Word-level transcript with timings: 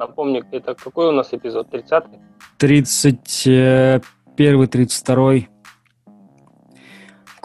Напомню, 0.00 0.44
это 0.50 0.74
какой 0.74 1.08
у 1.08 1.12
нас 1.12 1.34
эпизод? 1.34 1.68
30-й? 1.68 2.18
31 2.56 4.68
32 4.68 5.32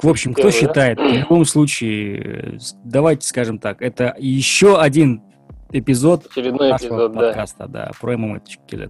В 0.01 0.07
общем, 0.07 0.33
кто 0.33 0.43
да? 0.43 0.51
считает, 0.51 0.97
в 0.97 1.03
любом 1.03 1.43
случае, 1.43 2.57
давайте 2.85 3.27
скажем 3.27 3.59
так, 3.59 3.81
это 3.81 4.15
еще 4.17 4.79
один 4.79 5.21
эпизод 5.69 6.27
Очередной 6.27 6.69
нашего 6.69 6.95
эпизод, 6.95 7.11
да. 7.11 7.19
подкаста, 7.19 7.67
да, 7.67 7.91
про 7.99 8.17
ММА.кз. 8.17 8.89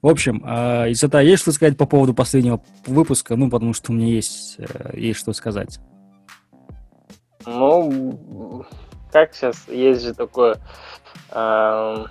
В 0.00 0.08
общем, 0.08 0.42
э, 0.46 0.92
Исата, 0.92 1.20
есть 1.20 1.42
что 1.42 1.52
сказать 1.52 1.76
по 1.76 1.84
поводу 1.84 2.14
последнего 2.14 2.62
выпуска? 2.86 3.36
Ну, 3.36 3.50
потому 3.50 3.74
что 3.74 3.92
у 3.92 3.94
меня 3.94 4.06
есть, 4.06 4.56
э, 4.56 4.92
есть 4.94 5.20
что 5.20 5.34
сказать. 5.34 5.80
Ну, 7.44 8.64
как 9.12 9.34
сейчас, 9.34 9.68
есть 9.68 10.02
же 10.02 10.14
такое 10.14 10.56
эм, 11.32 12.06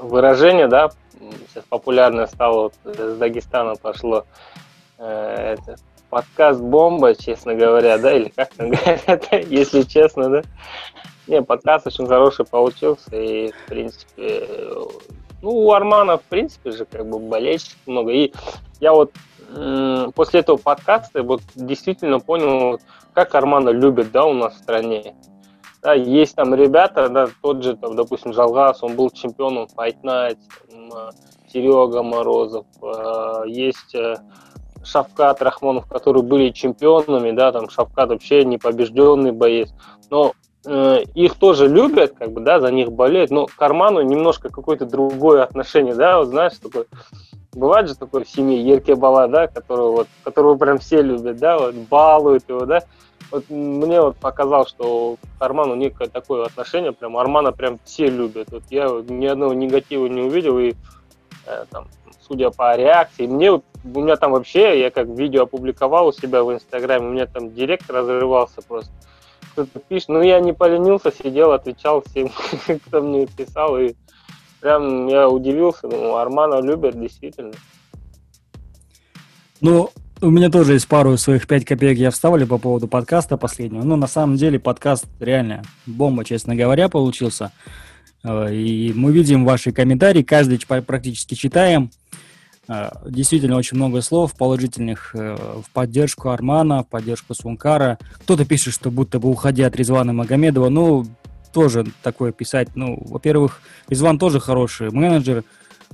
выражение, 0.00 0.68
да, 0.68 0.90
сейчас 1.48 1.64
популярное 1.68 2.26
стало, 2.26 2.62
вот 2.62 2.74
с 2.84 3.16
Дагестана 3.16 3.76
пошло, 3.76 4.24
э, 4.98 5.56
это, 5.58 5.76
подкаст 6.10 6.60
бомба, 6.60 7.14
честно 7.14 7.54
говоря, 7.54 7.98
да, 7.98 8.12
или 8.14 8.28
как 8.28 8.52
там 8.54 8.70
говорят, 8.70 9.26
если 9.48 9.82
честно, 9.82 10.28
да. 10.28 10.42
Не, 11.26 11.42
подкаст 11.42 11.86
очень 11.86 12.06
хороший 12.06 12.44
получился, 12.44 13.16
и, 13.16 13.52
в 13.52 13.66
принципе, 13.66 14.48
ну, 15.40 15.50
у 15.50 15.72
Армана, 15.72 16.18
в 16.18 16.22
принципе 16.22 16.72
же, 16.72 16.84
как 16.84 17.08
бы, 17.08 17.18
болельщиков 17.18 17.78
много, 17.86 18.12
и 18.12 18.32
я 18.80 18.92
вот 18.92 19.12
после 20.14 20.40
этого 20.40 20.56
подкаста 20.56 21.22
вот 21.22 21.42
действительно 21.54 22.20
понял, 22.20 22.80
как 23.12 23.34
Армана 23.34 23.70
любят, 23.70 24.10
да, 24.10 24.24
у 24.24 24.32
нас 24.32 24.54
в 24.54 24.58
стране. 24.58 25.14
Да, 25.82 25.94
есть 25.94 26.36
там 26.36 26.54
ребята, 26.54 27.08
да, 27.08 27.26
тот 27.42 27.64
же, 27.64 27.76
там, 27.76 27.96
допустим, 27.96 28.32
Жалгас, 28.32 28.84
он 28.84 28.94
был 28.94 29.10
чемпионом 29.10 29.66
Fight 29.76 29.96
Night, 30.04 30.38
Серега 31.52 32.04
Морозов, 32.04 32.66
э, 32.80 33.42
есть 33.46 33.92
э, 33.96 34.14
Шавкат 34.84 35.42
Рахмонов, 35.42 35.88
которые 35.88 36.22
были 36.22 36.50
чемпионами, 36.50 37.32
да, 37.32 37.50
там 37.50 37.68
Шавкат 37.68 38.10
вообще 38.10 38.44
непобежденный 38.44 39.32
боец, 39.32 39.70
но 40.08 40.34
э, 40.64 41.02
их 41.14 41.34
тоже 41.34 41.66
любят, 41.66 42.14
как 42.16 42.30
бы, 42.30 42.40
да, 42.40 42.60
за 42.60 42.70
них 42.70 42.92
болеют, 42.92 43.32
но 43.32 43.46
к 43.46 43.60
Арману 43.60 44.02
немножко 44.02 44.50
какое-то 44.50 44.86
другое 44.86 45.42
отношение, 45.42 45.94
да, 45.94 46.18
вот 46.18 46.28
знаешь, 46.28 46.54
такое, 46.62 46.86
бывает 47.52 47.88
же 47.88 47.94
такое 47.94 48.24
в 48.24 48.28
семье 48.28 48.62
Ерке 48.62 48.94
Бала, 48.94 49.28
да, 49.28 49.46
которого 49.46 49.92
вот, 49.92 50.08
которого 50.24 50.56
прям 50.56 50.78
все 50.78 51.02
любят, 51.02 51.36
да, 51.36 51.58
вот, 51.58 51.74
балуют 51.74 52.48
его, 52.48 52.66
да, 52.66 52.82
вот 53.32 53.48
мне 53.48 54.00
вот 54.00 54.16
показал, 54.18 54.66
что 54.66 55.16
к 55.38 55.42
Арману 55.42 55.74
некое 55.74 56.08
такое 56.08 56.44
отношение, 56.44 56.92
прям 56.92 57.16
Армана 57.16 57.50
прям 57.50 57.80
все 57.84 58.08
любят. 58.08 58.48
Вот 58.50 58.64
я 58.68 58.90
ни 59.08 59.26
одного 59.26 59.54
негатива 59.54 60.06
не 60.06 60.20
увидел, 60.20 60.58
и 60.58 60.74
э, 61.46 61.64
там, 61.70 61.88
судя 62.20 62.50
по 62.50 62.76
реакции, 62.76 63.26
мне 63.26 63.52
у 63.52 63.62
меня 63.84 64.16
там 64.16 64.32
вообще, 64.32 64.78
я 64.78 64.90
как 64.90 65.08
видео 65.08 65.44
опубликовал 65.44 66.08
у 66.08 66.12
себя 66.12 66.44
в 66.44 66.52
Инстаграме, 66.52 67.06
у 67.06 67.12
меня 67.12 67.26
там 67.26 67.52
директ 67.54 67.90
разрывался 67.90 68.60
просто. 68.60 68.92
Кто-то 69.52 69.80
пишет, 69.80 70.08
ну 70.10 70.20
я 70.20 70.38
не 70.40 70.52
поленился, 70.52 71.10
сидел, 71.10 71.52
отвечал 71.52 72.02
всем, 72.02 72.30
кто 72.86 73.00
мне 73.00 73.26
писал, 73.26 73.78
и 73.78 73.94
прям 74.62 75.08
я 75.08 75.28
удивился, 75.28 75.88
ну, 75.88 76.16
Армана 76.16 76.60
любят 76.60 76.98
действительно. 76.98 77.52
Ну, 79.60 79.90
у 80.20 80.30
меня 80.30 80.50
тоже 80.50 80.74
есть 80.74 80.86
пару 80.86 81.16
своих 81.16 81.48
пять 81.48 81.64
копеек 81.64 81.98
я 81.98 82.10
вставлю 82.12 82.46
по 82.46 82.58
поводу 82.58 82.86
подкаста 82.86 83.36
последнего. 83.36 83.82
Ну, 83.82 83.96
на 83.96 84.06
самом 84.06 84.36
деле, 84.36 84.60
подкаст 84.60 85.06
реально 85.18 85.62
бомба, 85.84 86.24
честно 86.24 86.54
говоря, 86.54 86.88
получился. 86.88 87.50
Э, 88.22 88.52
И 88.54 88.92
мы 88.94 89.12
видим 89.12 89.44
ваши 89.44 89.72
комментарии, 89.72 90.22
каждый 90.22 90.60
практически 90.86 91.34
читаем. 91.34 91.90
Э, 92.68 92.90
Действительно, 93.04 93.56
очень 93.56 93.76
много 93.76 94.00
слов 94.00 94.36
положительных 94.36 95.12
э, 95.14 95.36
в 95.36 95.70
поддержку 95.72 96.30
Армана, 96.30 96.84
в 96.84 96.88
поддержку 96.88 97.34
Сункара. 97.34 97.98
Кто-то 98.22 98.44
пишет, 98.44 98.74
что 98.74 98.92
будто 98.92 99.18
бы 99.18 99.28
уходя 99.28 99.66
от 99.66 99.74
Резвана 99.74 100.12
Магомедова. 100.12 100.68
Ну, 100.68 101.04
тоже 101.52 101.86
такое 102.02 102.32
писать. 102.32 102.68
Ну, 102.74 102.98
во-первых, 103.04 103.60
Резван 103.88 104.18
тоже 104.18 104.40
хороший 104.40 104.90
менеджер, 104.90 105.44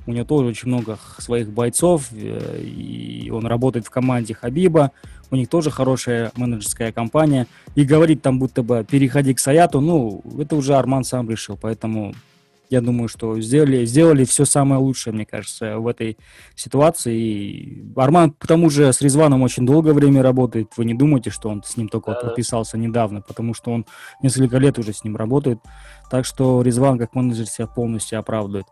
у 0.07 0.13
него 0.13 0.25
тоже 0.25 0.49
очень 0.49 0.69
много 0.69 0.99
своих 1.19 1.51
бойцов, 1.51 2.09
э, 2.13 2.61
и 2.63 3.31
он 3.31 3.47
работает 3.47 3.87
в 3.87 3.91
команде 3.91 4.35
Хабиба. 4.35 4.93
У 5.31 5.37
них 5.37 5.49
тоже 5.49 5.71
хорошая 5.71 6.33
менеджерская 6.37 6.93
компания. 6.93 7.47
И 7.75 7.85
говорить 7.85 8.23
там 8.23 8.39
будто 8.39 8.63
бы 8.63 8.87
переходи 8.89 9.35
к 9.35 9.39
Саяту, 9.39 9.81
ну, 9.81 10.23
это 10.39 10.57
уже 10.57 10.75
Арман 10.77 11.05
сам 11.05 11.29
решил. 11.29 11.59
Поэтому 11.61 12.15
я 12.71 12.81
думаю, 12.81 13.09
что 13.09 13.41
сделали, 13.41 13.85
сделали 13.85 14.25
все 14.25 14.45
самое 14.45 14.81
лучшее, 14.81 15.15
мне 15.15 15.27
кажется, 15.27 15.79
в 15.79 15.87
этой 15.87 16.19
ситуации. 16.55 17.17
И 17.17 17.93
Арман, 17.97 18.33
к 18.33 18.47
тому 18.47 18.71
же, 18.71 18.93
с 18.93 19.01
Резваном 19.01 19.43
очень 19.43 19.67
долгое 19.67 19.93
время 19.93 20.23
работает. 20.23 20.73
Вы 20.77 20.85
не 20.85 20.95
думайте, 20.95 21.31
что 21.31 21.49
он 21.49 21.63
с 21.63 21.77
ним 21.77 21.89
только 21.89 22.11
вот 22.11 22.21
подписался 22.21 22.79
недавно, 22.79 23.23
потому 23.23 23.55
что 23.55 23.73
он 23.73 23.87
несколько 24.23 24.59
лет 24.59 24.79
уже 24.79 24.93
с 24.93 25.05
ним 25.05 25.17
работает. 25.17 25.59
Так 26.11 26.25
что 26.25 26.63
Резван 26.63 26.99
как 26.99 27.15
менеджер 27.15 27.47
себя 27.47 27.67
полностью 27.67 28.19
оправдывает. 28.19 28.67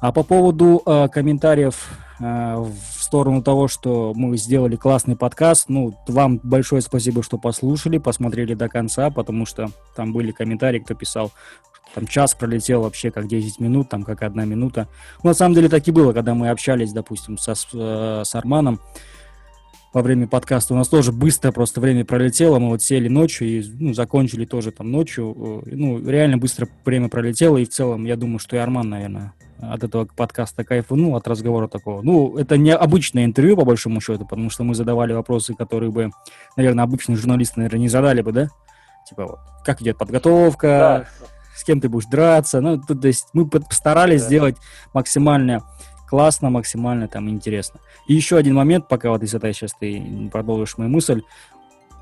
А 0.00 0.12
по 0.12 0.22
поводу 0.22 0.80
э, 0.86 1.08
комментариев 1.08 1.88
э, 2.20 2.54
в 2.56 3.02
сторону 3.02 3.42
того, 3.42 3.66
что 3.66 4.12
мы 4.14 4.36
сделали 4.36 4.76
классный 4.76 5.16
подкаст, 5.16 5.68
ну, 5.68 5.92
вам 6.06 6.38
большое 6.40 6.82
спасибо, 6.82 7.24
что 7.24 7.36
послушали, 7.36 7.98
посмотрели 7.98 8.54
до 8.54 8.68
конца, 8.68 9.10
потому 9.10 9.44
что 9.44 9.70
там 9.96 10.12
были 10.12 10.30
комментарии, 10.30 10.78
кто 10.78 10.94
писал, 10.94 11.32
там 11.94 12.06
час 12.06 12.34
пролетел 12.34 12.82
вообще 12.82 13.10
как 13.10 13.28
10 13.28 13.60
минут, 13.60 13.88
там 13.88 14.02
как 14.02 14.22
одна 14.22 14.44
минута. 14.44 14.88
Ну, 15.22 15.30
на 15.30 15.34
самом 15.34 15.54
деле 15.54 15.68
так 15.68 15.86
и 15.88 15.90
было, 15.90 16.12
когда 16.12 16.34
мы 16.34 16.50
общались, 16.50 16.92
допустим, 16.92 17.38
со, 17.38 17.52
э, 17.52 18.22
с 18.24 18.34
Арманом 18.34 18.80
во 19.92 20.02
время 20.02 20.28
подкаста. 20.28 20.74
У 20.74 20.76
нас 20.76 20.88
тоже 20.88 21.12
быстро 21.12 21.50
просто 21.50 21.80
время 21.80 22.04
пролетело, 22.04 22.58
мы 22.58 22.68
вот 22.68 22.82
сели 22.82 23.08
ночью 23.08 23.48
и 23.48 23.64
ну, 23.80 23.94
закончили 23.94 24.44
тоже 24.44 24.70
там 24.70 24.90
ночью. 24.90 25.62
Э, 25.66 25.70
Ну, 25.74 26.06
реально 26.08 26.38
быстро 26.38 26.68
время 26.84 27.08
пролетело, 27.08 27.56
и 27.56 27.64
в 27.64 27.70
целом, 27.70 28.04
я 28.04 28.16
думаю, 28.16 28.38
что 28.38 28.56
и 28.56 28.58
Арман, 28.58 28.90
наверное, 28.90 29.32
от 29.60 29.82
этого 29.82 30.04
подкаста 30.04 30.64
кайфанул, 30.64 31.16
от 31.16 31.26
разговора 31.26 31.68
такого. 31.68 32.02
Ну, 32.02 32.36
это 32.36 32.56
не 32.56 32.74
обычное 32.74 33.24
интервью, 33.24 33.56
по 33.56 33.64
большому 33.64 34.00
счету, 34.00 34.24
потому 34.24 34.50
что 34.50 34.62
мы 34.62 34.74
задавали 34.74 35.12
вопросы, 35.14 35.54
которые 35.54 35.90
бы, 35.90 36.10
наверное, 36.56 36.84
обычные 36.84 37.16
журналисты, 37.16 37.54
наверное, 37.56 37.80
не 37.80 37.88
задали 37.88 38.20
бы, 38.20 38.32
да? 38.32 38.48
Типа 39.08 39.26
вот, 39.26 39.38
как 39.64 39.80
идет 39.80 39.96
подготовка, 39.96 41.06
Да. 41.18 41.28
С 41.58 41.64
кем 41.64 41.80
ты 41.80 41.88
будешь 41.88 42.06
драться. 42.06 42.60
Ну, 42.60 42.80
то, 42.80 42.94
то 42.94 43.08
есть 43.08 43.28
мы 43.32 43.48
постарались 43.48 44.22
Да. 44.22 44.26
сделать 44.26 44.56
максимально 44.94 45.62
классно, 46.08 46.50
максимально 46.50 47.08
там 47.08 47.28
интересно. 47.28 47.80
И 48.06 48.14
еще 48.14 48.36
один 48.36 48.54
момент, 48.54 48.88
пока 48.88 49.10
вот 49.10 49.22
если 49.22 49.38
ты 49.38 49.52
сейчас 49.52 49.72
ты 49.78 50.30
продолжишь 50.32 50.78
мою 50.78 50.90
мысль. 50.90 51.22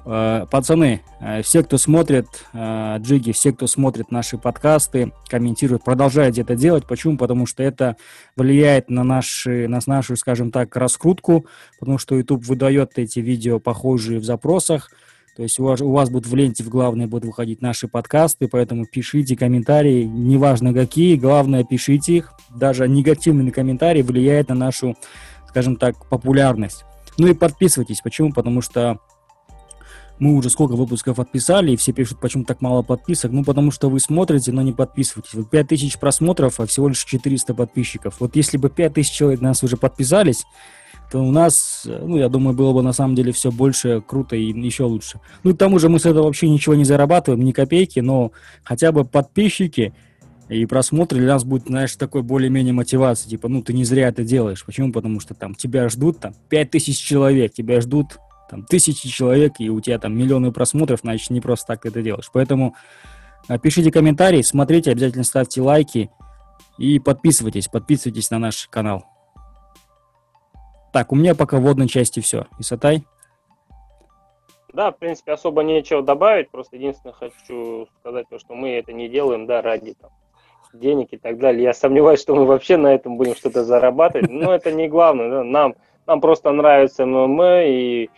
Э, 0.08 0.46
Пацаны, 0.48 1.02
э, 1.20 1.42
все, 1.42 1.64
кто 1.64 1.78
смотрит 1.78 2.28
э, 2.52 2.96
Джиги, 3.00 3.32
все, 3.32 3.52
кто 3.52 3.66
смотрит 3.66 4.12
наши 4.12 4.38
подкасты, 4.38 5.12
комментирует, 5.28 5.82
продолжайте 5.82 6.42
это 6.42 6.54
делать. 6.54 6.86
Почему? 6.86 7.16
Потому 7.16 7.46
что 7.46 7.64
это 7.64 7.96
влияет 8.36 8.88
на, 8.88 9.02
наши, 9.02 9.66
на 9.66 9.80
нашу, 9.84 10.14
скажем 10.14 10.52
так, 10.52 10.76
раскрутку, 10.76 11.46
потому 11.80 11.98
что 11.98 12.14
YouTube 12.14 12.44
выдает 12.44 12.92
эти 13.00 13.18
видео 13.18 13.58
похожие 13.58 14.20
в 14.20 14.24
запросах. 14.24 14.90
То 15.36 15.42
есть 15.42 15.60
у 15.60 15.64
вас, 15.64 15.82
у 15.82 15.90
вас 15.90 16.08
будут 16.08 16.26
в 16.26 16.34
ленте 16.34 16.64
в 16.64 16.70
главной 16.70 17.06
будут 17.06 17.26
выходить 17.26 17.60
наши 17.60 17.88
подкасты, 17.88 18.48
поэтому 18.48 18.86
пишите 18.86 19.36
комментарии, 19.36 20.02
неважно 20.04 20.72
какие, 20.72 21.16
главное 21.16 21.62
пишите 21.62 22.16
их. 22.16 22.32
Даже 22.48 22.88
негативный 22.88 23.50
комментарий 23.50 24.00
влияет 24.00 24.48
на 24.48 24.54
нашу, 24.54 24.96
скажем 25.48 25.76
так, 25.76 26.08
популярность. 26.08 26.86
Ну 27.18 27.26
и 27.26 27.34
подписывайтесь. 27.34 28.00
Почему? 28.00 28.32
Потому 28.32 28.62
что 28.62 28.98
мы 30.18 30.34
уже 30.34 30.48
сколько 30.48 30.72
выпусков 30.72 31.18
отписали, 31.18 31.72
и 31.72 31.76
все 31.76 31.92
пишут, 31.92 32.18
почему 32.18 32.44
так 32.44 32.62
мало 32.62 32.80
подписок. 32.80 33.32
Ну, 33.32 33.44
потому 33.44 33.70
что 33.70 33.90
вы 33.90 34.00
смотрите, 34.00 34.52
но 34.52 34.62
не 34.62 34.72
подписываетесь. 34.72 35.34
Вот 35.34 35.50
5000 35.50 35.98
просмотров, 35.98 36.60
а 36.60 36.66
всего 36.66 36.88
лишь 36.88 37.04
400 37.04 37.52
подписчиков. 37.52 38.16
Вот 38.20 38.36
если 38.36 38.56
бы 38.56 38.70
5000 38.70 39.10
человек 39.10 39.40
нас 39.42 39.62
уже 39.62 39.76
подписались, 39.76 40.44
то 41.10 41.20
у 41.20 41.30
нас, 41.30 41.82
э, 41.86 41.98
ну, 42.02 42.16
я 42.16 42.28
думаю, 42.28 42.56
было 42.56 42.72
бы 42.72 42.82
на 42.82 42.92
самом 42.92 43.14
деле 43.14 43.32
все 43.32 43.50
больше 43.50 44.02
круто 44.06 44.36
и 44.36 44.52
еще 44.52 44.84
лучше. 44.84 45.20
Ну, 45.44 45.54
к 45.54 45.58
тому 45.58 45.78
же 45.78 45.88
мы 45.88 45.98
с 45.98 46.06
этого 46.06 46.24
вообще 46.24 46.48
ничего 46.48 46.74
не 46.74 46.84
зарабатываем, 46.84 47.44
ни 47.44 47.52
копейки, 47.52 48.00
но 48.00 48.32
хотя 48.64 48.92
бы 48.92 49.04
подписчики 49.04 49.94
и 50.48 50.64
просмотры 50.66 51.18
для 51.18 51.34
нас 51.34 51.44
будет, 51.44 51.66
знаешь, 51.66 51.94
такой 51.96 52.22
более-менее 52.22 52.72
мотивации. 52.72 53.28
Типа, 53.28 53.48
ну, 53.48 53.62
ты 53.62 53.72
не 53.72 53.84
зря 53.84 54.08
это 54.08 54.24
делаешь. 54.24 54.64
Почему? 54.64 54.92
Потому 54.92 55.20
что 55.20 55.34
там 55.34 55.54
тебя 55.54 55.88
ждут, 55.88 56.20
там, 56.20 56.34
5000 56.48 56.98
человек, 56.98 57.52
тебя 57.52 57.80
ждут 57.80 58.18
там 58.48 58.64
тысячи 58.64 59.08
человек, 59.08 59.54
и 59.58 59.70
у 59.70 59.80
тебя 59.80 59.98
там 59.98 60.16
миллионы 60.16 60.52
просмотров, 60.52 61.00
значит, 61.02 61.30
не 61.30 61.40
просто 61.40 61.66
так 61.66 61.82
ты 61.82 61.88
это 61.88 62.02
делаешь. 62.02 62.30
Поэтому 62.32 62.76
пишите 63.62 63.90
комментарии, 63.90 64.42
смотрите, 64.42 64.92
обязательно 64.92 65.24
ставьте 65.24 65.60
лайки 65.60 66.10
и 66.78 66.98
подписывайтесь, 66.98 67.68
подписывайтесь 67.68 68.30
на 68.30 68.38
наш 68.38 68.68
канал. 68.68 69.04
Так, 70.96 71.12
у 71.12 71.14
меня 71.14 71.34
пока 71.34 71.58
в 71.58 71.60
вводной 71.60 71.88
части 71.88 72.20
все. 72.20 72.46
Исатай? 72.58 73.04
Да, 74.72 74.90
в 74.92 74.96
принципе, 74.96 75.32
особо 75.32 75.62
нечего 75.62 76.00
добавить, 76.00 76.48
просто 76.48 76.76
единственное 76.76 77.12
хочу 77.12 77.86
сказать, 78.00 78.26
то, 78.30 78.38
что 78.38 78.54
мы 78.54 78.70
это 78.70 78.94
не 78.94 79.10
делаем, 79.10 79.44
да, 79.44 79.60
ради 79.60 79.92
там, 79.92 80.08
денег 80.72 81.08
и 81.10 81.18
так 81.18 81.36
далее. 81.38 81.64
Я 81.64 81.74
сомневаюсь, 81.74 82.22
что 82.22 82.34
мы 82.34 82.46
вообще 82.46 82.78
на 82.78 82.94
этом 82.94 83.18
будем 83.18 83.34
что-то 83.34 83.62
зарабатывать, 83.62 84.30
но 84.30 84.54
это 84.54 84.72
не 84.72 84.88
главное. 84.88 85.28
Да? 85.28 85.44
Нам, 85.44 85.74
нам 86.06 86.22
просто 86.22 86.50
нравится 86.50 87.04
ММА, 87.04 87.66
и 87.66 88.08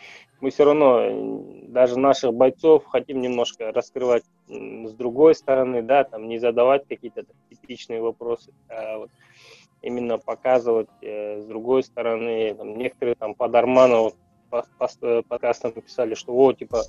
мы 0.41 0.51
все 0.51 0.65
равно 0.65 1.51
даже 1.67 1.99
наших 1.99 2.33
бойцов 2.33 2.85
хотим 2.87 3.21
немножко 3.21 3.73
раскрывать 3.73 4.23
с 4.47 4.93
другой 4.93 5.35
стороны, 5.35 5.83
да, 5.83 6.05
там 6.05 6.29
не 6.29 6.39
задавать 6.39 6.87
какие-то 6.87 7.25
типичные 7.51 8.01
вопросы, 8.01 8.53
а 8.69 8.99
вот 8.99 9.11
именно 9.83 10.19
показывать 10.19 10.89
э, 11.03 11.41
с 11.41 11.45
другой 11.47 11.83
стороны. 11.83 12.55
Там, 12.55 12.77
некоторые 12.77 13.15
там 13.15 13.35
под 13.35 13.55
Армана 13.55 13.99
вот, 13.99 14.15
по, 14.51 14.65
по, 14.79 15.23
подкастам 15.23 15.73
написали, 15.75 16.15
что 16.15 16.35
о, 16.35 16.53
типа, 16.53 16.83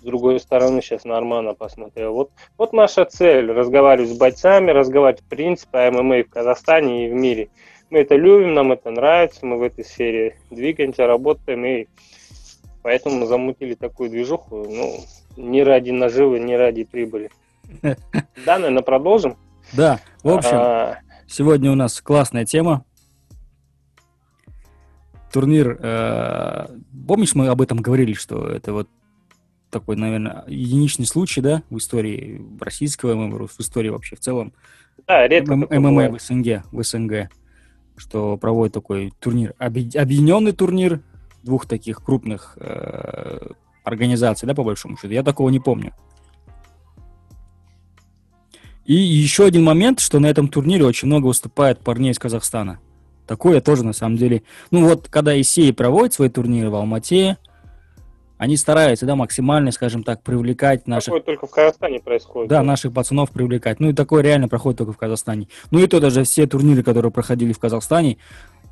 с 0.00 0.04
другой 0.04 0.38
стороны 0.40 0.80
сейчас 0.80 1.04
на 1.04 1.16
Армана 1.16 1.54
посмотрел. 1.54 2.12
Вот, 2.14 2.30
вот 2.56 2.72
наша 2.72 3.04
цель, 3.04 3.50
разговаривать 3.50 4.10
с 4.10 4.18
бойцами, 4.18 4.70
разговаривать 4.70 5.22
в 5.22 5.28
принципе 5.28 5.78
о 5.78 5.90
ММА 5.90 6.24
в 6.24 6.30
Казахстане 6.30 7.06
и 7.06 7.10
в 7.10 7.14
мире. 7.14 7.50
Мы 7.90 8.00
это 8.00 8.16
любим, 8.16 8.54
нам 8.54 8.72
это 8.72 8.90
нравится, 8.90 9.46
мы 9.46 9.58
в 9.58 9.62
этой 9.62 9.84
сфере 9.84 10.36
двигаемся, 10.50 11.06
работаем, 11.06 11.64
и 11.64 11.86
поэтому 12.82 13.20
мы 13.20 13.26
замутили 13.26 13.74
такую 13.74 14.10
движуху, 14.10 14.66
ну, 14.68 14.98
не 15.36 15.62
ради 15.62 15.90
наживы, 15.90 16.38
не 16.38 16.56
ради 16.56 16.84
прибыли. 16.84 17.30
Да, 18.46 18.58
наверное, 18.58 18.82
продолжим? 18.82 19.36
Да, 19.72 19.98
в 20.22 20.30
общем, 20.30 20.56
а, 20.56 20.98
Сегодня 21.28 21.70
у 21.70 21.74
нас 21.74 22.00
классная 22.00 22.46
тема. 22.46 22.86
Турнир, 25.30 25.78
э, 25.78 26.66
помнишь, 27.06 27.34
мы 27.34 27.48
об 27.48 27.60
этом 27.60 27.82
говорили, 27.82 28.14
что 28.14 28.46
это 28.46 28.72
вот 28.72 28.88
такой, 29.70 29.96
наверное, 29.96 30.44
единичный 30.46 31.04
случай, 31.04 31.42
да, 31.42 31.62
в 31.68 31.76
истории 31.76 32.42
российского 32.58 33.14
ММА, 33.14 33.46
в 33.46 33.60
истории 33.60 33.90
вообще 33.90 34.16
в 34.16 34.20
целом. 34.20 34.54
Да, 35.06 35.28
редко. 35.28 35.54
ММА 35.54 36.12
в 36.12 36.18
СНГ, 36.18 36.64
в 36.72 36.82
СНГ, 36.82 37.28
что 37.98 38.38
проводит 38.38 38.72
такой 38.72 39.12
турнир, 39.20 39.54
объединенный 39.58 40.52
турнир 40.52 41.02
двух 41.42 41.66
таких 41.66 42.02
крупных 42.02 42.56
э, 42.58 43.50
организаций, 43.84 44.46
да, 44.46 44.54
по 44.54 44.64
большому 44.64 44.96
счету. 44.96 45.12
Я 45.12 45.22
такого 45.22 45.50
не 45.50 45.60
помню. 45.60 45.92
И 48.88 48.94
еще 48.94 49.44
один 49.44 49.64
момент, 49.64 50.00
что 50.00 50.18
на 50.18 50.28
этом 50.28 50.48
турнире 50.48 50.86
очень 50.86 51.08
много 51.08 51.26
выступает 51.26 51.78
парней 51.78 52.10
из 52.10 52.18
Казахстана. 52.18 52.80
Такое 53.26 53.60
тоже, 53.60 53.84
на 53.84 53.92
самом 53.92 54.16
деле. 54.16 54.44
Ну 54.70 54.88
вот, 54.88 55.08
когда 55.08 55.38
Исеи 55.38 55.72
проводит 55.72 56.14
свои 56.14 56.30
турниры 56.30 56.70
в 56.70 56.74
Алмате, 56.74 57.36
они 58.38 58.56
стараются, 58.56 59.04
да, 59.04 59.14
максимально, 59.14 59.72
скажем 59.72 60.04
так, 60.04 60.22
привлекать 60.22 60.86
наших... 60.86 61.12
Такое 61.12 61.20
только 61.20 61.46
в 61.46 61.50
Казахстане 61.50 62.00
происходит. 62.00 62.48
Да, 62.48 62.62
наших 62.62 62.94
пацанов 62.94 63.30
привлекать. 63.30 63.78
Ну 63.78 63.90
и 63.90 63.92
такое 63.92 64.22
реально 64.22 64.48
проходит 64.48 64.78
только 64.78 64.94
в 64.94 64.96
Казахстане. 64.96 65.48
Ну 65.70 65.80
и 65.80 65.86
то 65.86 66.00
даже 66.00 66.24
все 66.24 66.46
турниры, 66.46 66.82
которые 66.82 67.12
проходили 67.12 67.52
в 67.52 67.58
Казахстане, 67.58 68.16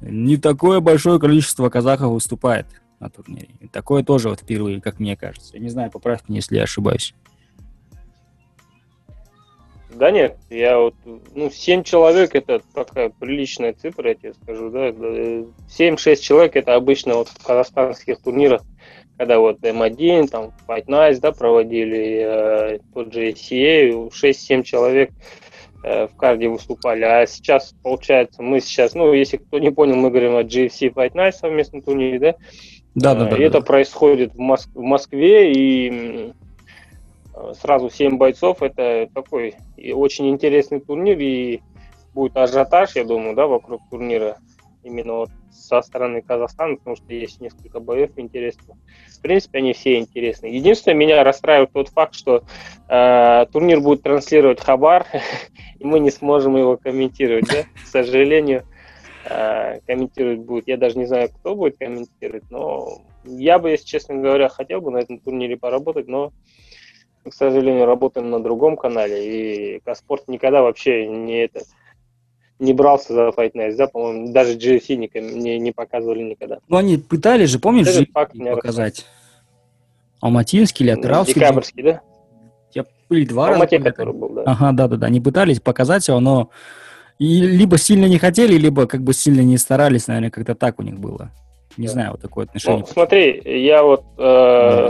не 0.01 0.39
такое 0.39 0.81
большое 0.81 1.21
количество 1.21 1.69
казахов 1.69 2.13
выступает 2.13 2.67
на 3.01 3.11
турнире. 3.11 3.51
И 3.61 3.69
такое 3.69 4.03
тоже 4.03 4.31
вот 4.31 4.41
впервые, 4.41 4.81
как 4.81 4.99
мне 4.99 5.15
кажется. 5.15 5.53
Я 5.53 5.61
не 5.61 5.69
знаю, 5.69 5.91
поправьте 5.91 6.25
меня, 6.29 6.39
если 6.39 6.57
я 6.57 6.63
ошибаюсь. 6.63 7.15
Да 9.97 10.11
нет, 10.11 10.37
я 10.51 10.79
вот, 10.79 10.95
ну, 11.35 11.51
7 11.51 11.83
человек 11.83 12.35
это 12.35 12.61
такая 12.75 13.11
приличная 13.19 13.73
цифра, 13.73 14.11
я 14.11 14.15
тебе 14.15 14.35
скажу, 14.43 14.71
да. 14.71 14.93
7-6 15.69 16.17
человек 16.17 16.57
это 16.57 16.75
обычно 16.75 17.15
вот 17.15 17.29
в 17.29 17.43
казахстанских 17.43 18.21
турнирах, 18.21 18.61
когда 19.17 19.39
вот 19.39 19.61
М1, 19.63 20.29
там, 20.29 20.53
Fight 20.69 20.85
Nights, 20.87 21.21
да, 21.21 21.33
проводили, 21.33 22.75
э, 22.77 22.79
тот 22.93 23.15
же 23.15 23.31
CA, 23.31 24.11
6-7 24.11 24.63
человек 24.65 25.13
э, 25.83 26.09
в 26.09 26.17
карде 26.17 26.49
выступали. 26.49 27.03
А 27.03 27.27
сейчас, 27.27 27.75
получается, 27.83 28.43
мы 28.43 28.61
сейчас, 28.61 28.95
ну, 28.95 29.15
если 29.15 29.39
кто 29.39 29.59
не 29.59 29.71
понял, 29.71 29.97
мы 29.97 30.11
говорим 30.11 30.37
о 30.37 30.43
GFC 30.43 30.93
Fight 30.93 31.13
Night 31.13 31.33
совместном 31.33 31.81
турнире, 31.81 32.19
да? 32.19 32.35
Да, 32.95 33.15
да, 33.15 33.25
да. 33.31 33.37
И 33.37 33.41
да, 33.41 33.45
это 33.47 33.61
да. 33.61 33.65
происходит 33.65 34.35
в, 34.35 34.41
Моск- 34.41 34.69
в 34.75 34.83
Москве, 34.83 35.53
и 35.53 36.33
сразу 37.55 37.91
7 37.91 38.19
бойцов. 38.19 38.63
Это 38.63 39.09
такой 39.15 39.55
очень 39.95 40.29
интересный 40.29 40.81
турнир, 40.81 41.19
и 41.19 41.61
будет 42.15 42.37
ажиотаж, 42.37 42.97
я 42.97 43.05
думаю, 43.05 43.37
да, 43.37 43.47
вокруг 43.47 43.83
турнира 43.91 44.39
именно 44.83 45.13
вот 45.15 45.31
со 45.51 45.83
стороны 45.83 46.23
Казахстана, 46.23 46.77
потому 46.77 46.97
что 46.97 47.13
есть 47.13 47.41
несколько 47.41 47.81
боев 47.81 48.11
интересных. 48.17 48.77
В 49.09 49.21
принципе, 49.21 49.59
они 49.59 49.73
все 49.73 49.99
интересны. 49.99 50.47
Единственное, 50.47 50.97
меня 50.97 51.25
расстраивает 51.25 51.73
тот 51.73 51.89
факт, 51.89 52.15
что 52.15 52.45
э, 52.89 53.47
турнир 53.53 53.81
будет 53.81 54.03
транслировать 54.03 54.61
Хабар, 54.61 55.07
и 55.79 55.85
мы 55.85 55.99
не 55.99 56.11
сможем 56.11 56.57
его 56.57 56.77
комментировать, 56.77 57.47
да, 57.49 57.65
к 57.83 57.87
сожалению. 57.87 58.65
Э, 59.29 59.81
комментировать 59.87 60.39
будет, 60.39 60.69
я 60.69 60.77
даже 60.77 60.97
не 60.97 61.07
знаю, 61.07 61.31
кто 61.31 61.57
будет 61.57 61.79
комментировать, 61.79 62.49
но 62.51 63.03
я 63.25 63.59
бы, 63.59 63.71
если 63.71 63.87
честно 63.87 64.15
говоря, 64.15 64.49
хотел 64.49 64.81
бы 64.81 64.93
на 64.93 64.99
этом 64.99 65.19
турнире 65.19 65.57
поработать, 65.57 66.07
но 66.07 66.33
к 67.31 67.35
сожалению, 67.35 67.87
работаем 67.87 68.31
на 68.31 68.43
другом 68.43 68.77
канале, 68.77 69.77
и 69.77 69.81
Каспорт 69.81 70.29
никогда 70.29 70.63
вообще 70.63 71.07
не 71.07 71.45
это 71.45 71.63
не 72.59 72.73
брался 72.73 73.13
за 73.13 73.29
Fight 73.29 73.53
Nights, 73.53 73.77
да, 73.77 73.87
по-моему, 73.87 74.33
даже 74.33 74.57
GFC 74.57 74.97
не, 74.97 75.11
не, 75.21 75.59
не 75.59 75.73
показывали 75.73 76.23
никогда. 76.23 76.59
Ну, 76.69 76.77
они 76.77 76.97
пытались 76.97 77.51
же, 77.51 77.59
помнишь, 77.59 77.93
же 77.93 78.07
факт 78.13 78.33
показать? 78.35 79.07
Алматинский 80.21 80.87
или 80.87 80.93
Атыравский? 80.93 81.35
Декабрьский, 81.35 81.83
да? 81.83 82.01
Я 82.73 82.87
были 83.09 83.27
два 83.27 83.49
Алмате, 83.49 83.77
раза. 83.77 83.91
который 83.91 84.15
был, 84.15 84.31
да. 84.31 84.43
Ага, 84.47 84.73
да-да-да, 84.73 85.07
они 85.07 85.21
пытались 85.21 85.61
показать 85.61 86.09
его, 86.09 86.21
но 86.21 86.51
и 87.19 87.41
либо 87.41 87.77
сильно 87.77 88.07
не 88.07 88.19
хотели, 88.19 88.55
либо 88.57 88.87
как 88.87 89.03
бы 89.03 89.13
сильно 89.13 89.43
не 89.43 89.59
старались, 89.59 90.07
наверное, 90.07 90.31
как-то 90.31 90.55
так 90.55 90.79
у 90.79 90.83
них 90.83 90.99
было. 90.99 91.31
Не 91.77 91.89
да. 91.89 91.93
знаю, 91.93 92.11
вот 92.13 92.23
такое 92.23 92.47
отношение. 92.47 92.81
Ну, 92.81 92.87
смотри, 92.87 93.43
я 93.45 93.83
вот 93.83 94.03
э, 94.17 94.89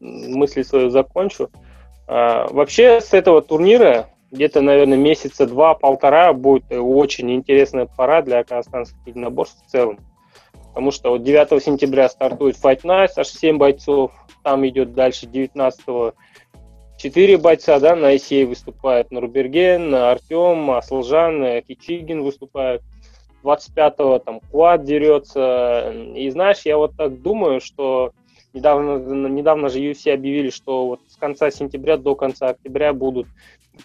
мысли 0.00 0.62
свою 0.62 0.90
закончу. 0.90 1.48
А, 2.06 2.46
вообще 2.50 3.00
с 3.00 3.12
этого 3.14 3.42
турнира 3.42 4.08
где-то, 4.30 4.60
наверное, 4.60 4.98
месяца 4.98 5.46
два-полтора 5.46 6.32
будет 6.32 6.64
очень 6.70 7.32
интересная 7.32 7.86
пора 7.86 8.22
для 8.22 8.42
казахстанских 8.42 8.98
единоборств 9.06 9.64
в 9.64 9.70
целом. 9.70 9.98
Потому 10.68 10.90
что 10.90 11.10
вот 11.10 11.22
9 11.22 11.62
сентября 11.62 12.08
стартует 12.08 12.56
Fight 12.56 12.82
Night, 12.82 13.10
аж 13.16 13.28
7 13.28 13.58
бойцов. 13.58 14.10
Там 14.42 14.66
идет 14.66 14.92
дальше 14.92 15.26
19 15.26 16.14
4 16.96 17.38
бойца, 17.38 17.78
да, 17.80 17.96
на 17.96 18.14
ICA 18.14 18.46
выступают 18.46 19.10
Нурберген, 19.10 19.94
Артем, 19.94 20.70
Аслжан, 20.70 21.62
Кичигин 21.62 22.22
выступают. 22.22 22.82
25-го 23.44 24.18
там 24.20 24.40
Куад 24.50 24.84
дерется. 24.84 25.92
И 26.14 26.30
знаешь, 26.30 26.62
я 26.64 26.78
вот 26.78 26.96
так 26.96 27.20
думаю, 27.20 27.60
что 27.60 28.12
Недавно, 28.54 28.98
недавно 29.26 29.68
же 29.68 29.80
UFC 29.80 30.12
объявили, 30.12 30.48
что 30.50 30.86
вот 30.86 31.00
конца 31.24 31.50
сентября 31.50 31.96
до 31.96 32.14
конца 32.14 32.48
октября 32.48 32.92
будут 32.92 33.26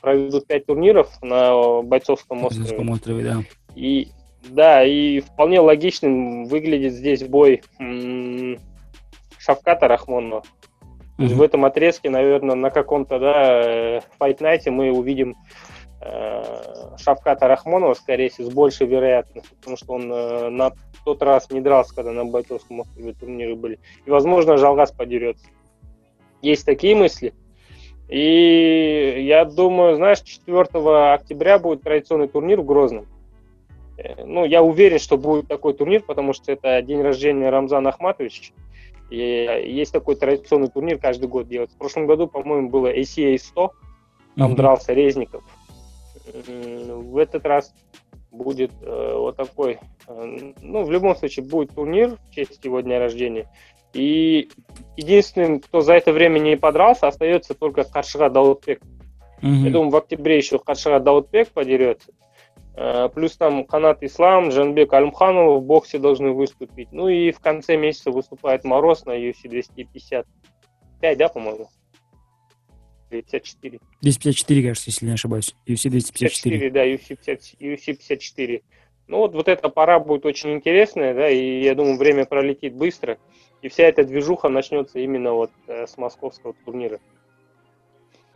проведут 0.02 0.46
пять 0.46 0.66
турниров 0.66 1.10
на 1.22 1.82
бойцовском 1.82 2.44
острове. 2.44 2.92
острове 2.92 3.24
да. 3.24 3.44
И 3.76 4.10
да, 4.50 4.84
и 4.84 5.22
вполне 5.22 5.62
логичным 5.62 6.44
выглядит 6.46 6.92
здесь 6.92 7.24
бой 7.24 7.62
м- 7.80 8.58
Шавката 9.38 9.88
Рахмонова. 9.88 10.44
Mm-hmm. 11.18 11.28
В 11.28 11.42
этом 11.42 11.64
отрезке, 11.64 12.10
наверное, 12.10 12.56
на 12.56 12.72
каком-то 12.72 13.20
да, 13.20 14.02
файт-найте 14.18 14.70
мы 14.70 14.92
увидим 14.92 15.38
э, 16.02 16.44
Шавката 16.98 17.48
Рахмонова, 17.48 17.94
скорее 17.94 18.30
всего, 18.30 18.50
с 18.50 18.54
большей 18.54 18.86
вероятностью, 18.86 19.56
потому 19.60 19.78
что 19.78 19.94
он 19.94 20.12
э, 20.12 20.50
на 20.50 20.74
тот 21.06 21.24
раз 21.24 21.50
не 21.52 21.62
дрался, 21.62 21.96
когда 21.96 22.12
на 22.12 22.26
бойцовском 22.26 22.82
острове 22.82 23.14
турниры 23.14 23.56
были. 23.56 23.80
И, 24.06 24.10
возможно, 24.10 24.58
Жалгас 24.58 24.92
подерется. 24.92 25.46
Есть 26.42 26.66
такие 26.66 26.96
мысли. 26.96 27.34
И 28.08 29.24
я 29.28 29.46
думаю, 29.46 29.96
знаешь, 29.96 30.22
4 30.22 31.14
октября 31.14 31.60
будет 31.60 31.84
традиционный 31.84 32.28
турнир 32.28 32.62
в 32.62 32.66
Грозном. 32.66 33.06
Э, 33.98 34.26
ну, 34.26 34.46
я 34.46 34.64
уверен, 34.64 35.00
что 35.00 35.18
будет 35.18 35.48
такой 35.48 35.74
турнир, 35.74 36.02
потому 36.02 36.34
что 36.34 36.52
это 36.52 36.82
день 36.82 37.02
рождения 37.02 37.50
Рамзана 37.50 37.90
Ахматовича. 37.90 38.54
И 39.10 39.18
есть 39.18 39.92
такой 39.92 40.16
традиционный 40.16 40.70
турнир 40.70 40.98
каждый 40.98 41.28
год 41.28 41.48
делать. 41.48 41.72
В 41.72 41.78
прошлом 41.78 42.06
году, 42.08 42.28
по-моему, 42.28 42.70
было 42.70 42.94
ACA 42.94 43.38
100, 43.38 43.74
там 44.36 44.52
mm-hmm. 44.52 44.56
дрался 44.56 44.94
Резников. 44.94 45.44
В 46.46 47.18
этот 47.18 47.46
раз 47.46 47.74
будет 48.32 48.72
э, 48.82 49.14
вот 49.16 49.36
такой, 49.36 49.80
э, 50.08 50.54
ну, 50.62 50.84
в 50.84 50.92
любом 50.92 51.16
случае, 51.16 51.46
будет 51.46 51.74
турнир 51.74 52.18
в 52.18 52.34
честь 52.34 52.64
его 52.64 52.82
дня 52.82 53.00
рождения. 53.00 53.50
И 53.94 54.50
единственным, 54.98 55.60
кто 55.60 55.82
за 55.82 55.94
это 55.94 56.14
время 56.14 56.40
не 56.40 56.58
подрался, 56.58 57.08
остается 57.08 57.54
только 57.54 57.84
Каршига 57.84 58.30
Даутбек. 58.30 58.82
Mm-hmm. 59.42 59.66
Я 59.66 59.72
думаю, 59.72 59.90
в 59.90 59.96
октябре 59.96 60.38
еще 60.38 60.60
Каршига 60.60 61.00
Даутбек 61.00 61.50
подерется. 61.50 62.12
Э, 62.76 63.10
плюс 63.14 63.36
там 63.36 63.66
Канат 63.66 64.04
Ислам, 64.04 64.52
Жанбек 64.52 64.94
Алимханов 64.94 65.62
в 65.62 65.66
боксе 65.66 65.98
должны 65.98 66.32
выступить. 66.32 66.92
Ну 66.92 67.10
и 67.10 67.32
в 67.32 67.40
конце 67.40 67.76
месяца 67.76 68.12
выступает 68.12 68.64
Мороз 68.64 69.06
на 69.06 69.18
UFC 69.18 69.50
255, 69.50 71.18
да, 71.18 71.28
по-моему? 71.28 71.70
254. 73.10 73.80
254, 74.02 74.68
кажется, 74.68 74.90
если 74.92 75.06
не 75.08 75.14
ошибаюсь. 75.14 75.56
UFC 75.68 75.90
254. 75.90 76.70
54, 76.70 76.70
да, 76.70 76.88
UFC, 76.88 77.18
50, 77.18 77.42
UFC 77.60 77.86
54. 77.98 78.62
Ну 79.08 79.18
вот, 79.18 79.34
вот 79.34 79.48
эта 79.48 79.70
пора 79.70 80.00
будет 80.00 80.26
очень 80.26 80.54
интересная, 80.54 81.14
да, 81.14 81.30
и 81.30 81.62
я 81.62 81.76
думаю, 81.76 81.98
время 81.98 82.26
пролетит 82.26 82.76
быстро. 82.76 83.18
И 83.62 83.68
вся 83.68 83.84
эта 83.84 84.04
движуха 84.04 84.50
начнется 84.50 85.00
именно 85.00 85.34
вот 85.34 85.52
э, 85.68 85.86
с 85.86 85.98
московского 85.98 86.54
турнира. 86.66 87.00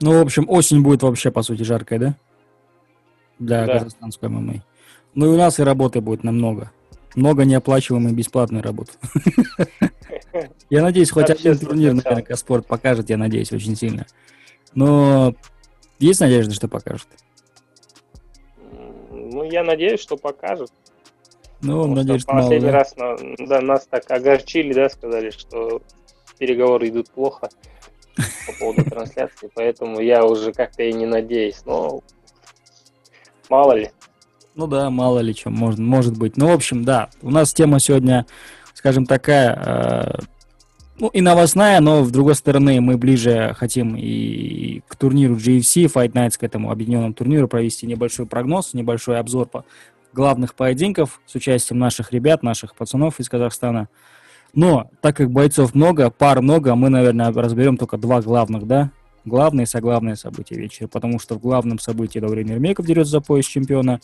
Ну, 0.02 0.20
в 0.20 0.22
общем, 0.22 0.50
осень 0.50 0.82
будет 0.84 1.02
вообще, 1.04 1.32
по 1.32 1.42
сути, 1.44 1.64
жаркая, 1.64 2.00
да? 2.00 2.16
Для 3.40 3.66
Да. 3.66 3.74
казахстанской 3.80 4.28
ММА. 4.30 4.64
Ну 5.16 5.26
и 5.28 5.30
у 5.30 5.38
нас 5.38 5.60
и 5.60 5.64
работы 5.64 6.02
будет 6.02 6.24
намного. 6.24 6.72
Много 7.16 7.46
неоплачиваемой 7.46 8.12
бесплатной 8.12 8.62
работы. 8.62 8.92
Я 10.70 10.82
надеюсь, 10.82 11.12
хоть 11.12 11.30
один 11.30 11.58
турнир, 11.58 11.94
начало. 11.94 12.12
наверное, 12.16 12.24
Каспорт 12.28 12.66
покажет, 12.66 13.10
я 13.10 13.18
надеюсь, 13.18 13.52
очень 13.52 13.76
сильно. 13.76 14.08
Но 14.74 15.36
есть 16.00 16.20
надежда, 16.20 16.54
что 16.56 16.68
покажет? 16.68 17.08
Ну, 19.12 19.44
я 19.44 19.64
надеюсь, 19.64 20.00
что 20.00 20.18
покажут. 20.18 20.72
Ну, 21.64 21.78
Потому 21.80 21.96
надеюсь, 21.96 22.28
мало, 22.28 22.42
последний 22.42 22.68
да? 22.68 22.72
раз 22.74 22.96
на- 22.98 23.48
да, 23.48 23.62
нас 23.62 23.88
так 23.90 24.10
огорчили, 24.12 24.74
да, 24.74 24.90
сказали, 24.90 25.32
что 25.32 25.82
переговоры 26.38 26.90
идут 26.90 27.10
плохо 27.10 27.50
по 28.16 28.54
поводу 28.60 28.84
трансляции, 28.90 29.50
поэтому 29.56 30.02
я 30.02 30.26
уже 30.26 30.52
как-то 30.52 30.84
и 30.84 30.92
не 30.92 31.06
надеюсь. 31.06 31.62
Но 31.66 32.02
мало 33.50 33.74
ли. 33.74 33.92
Ну 34.56 34.68
да, 34.68 34.90
мало 34.90 35.20
ли 35.20 35.34
что, 35.34 35.50
может, 35.50 35.80
может 35.80 36.18
быть. 36.18 36.38
Ну, 36.38 36.48
в 36.50 36.52
общем, 36.52 36.84
да, 36.84 37.10
у 37.22 37.32
нас 37.32 37.54
тема 37.54 37.80
сегодня, 37.80 38.26
скажем, 38.74 39.06
такая, 39.06 39.56
э, 39.66 40.24
ну, 41.00 41.08
и 41.08 41.22
новостная, 41.22 41.80
но, 41.80 42.04
с 42.04 42.12
другой 42.12 42.36
стороны, 42.36 42.80
мы 42.80 42.98
ближе 42.98 43.56
хотим 43.58 43.96
и 43.96 44.82
к 44.88 44.96
турниру 44.96 45.36
GFC, 45.36 45.86
Fight 45.86 46.12
Nights, 46.12 46.38
к 46.38 46.44
этому 46.44 46.70
объединенному 46.72 47.14
турниру, 47.14 47.48
провести 47.48 47.88
небольшой 47.88 48.28
прогноз, 48.28 48.74
небольшой 48.76 49.18
обзор 49.18 49.48
по 49.48 49.66
главных 50.14 50.56
поединков 50.56 51.22
с 51.26 51.36
участием 51.36 51.80
наших 51.80 52.12
ребят, 52.12 52.44
наших 52.44 52.76
пацанов 52.76 53.20
из 53.20 53.30
Казахстана. 53.30 53.90
Но, 54.54 54.90
так 55.02 55.18
как 55.18 55.32
бойцов 55.32 55.74
много, 55.74 56.10
пар 56.12 56.42
много, 56.42 56.76
мы, 56.76 56.90
наверное, 56.90 57.32
разберем 57.32 57.78
только 57.78 57.98
два 57.98 58.22
главных, 58.22 58.68
да? 58.68 58.92
Главные 59.26 59.64
и 59.64 59.68
соглавные 59.68 60.16
события 60.16 60.56
вечера, 60.56 60.88
потому 60.88 61.18
что 61.18 61.36
в 61.36 61.40
главном 61.40 61.80
событии 61.80 62.20
Даурен 62.20 62.50
Ермеков 62.50 62.86
дерется 62.86 63.12
за 63.12 63.22
пояс 63.22 63.46
чемпиона 63.46 64.02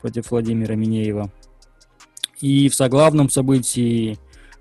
против 0.00 0.30
Владимира 0.30 0.74
Минеева. 0.74 1.30
И 2.40 2.68
в 2.68 2.74
соглавном 2.74 3.28
событии 3.28 4.16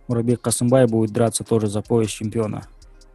Мурабек 0.07 0.41
Касымбай 0.41 0.87
будет 0.87 1.11
драться 1.11 1.43
тоже 1.43 1.67
за 1.67 1.81
пояс 1.81 2.09
чемпиона 2.09 2.63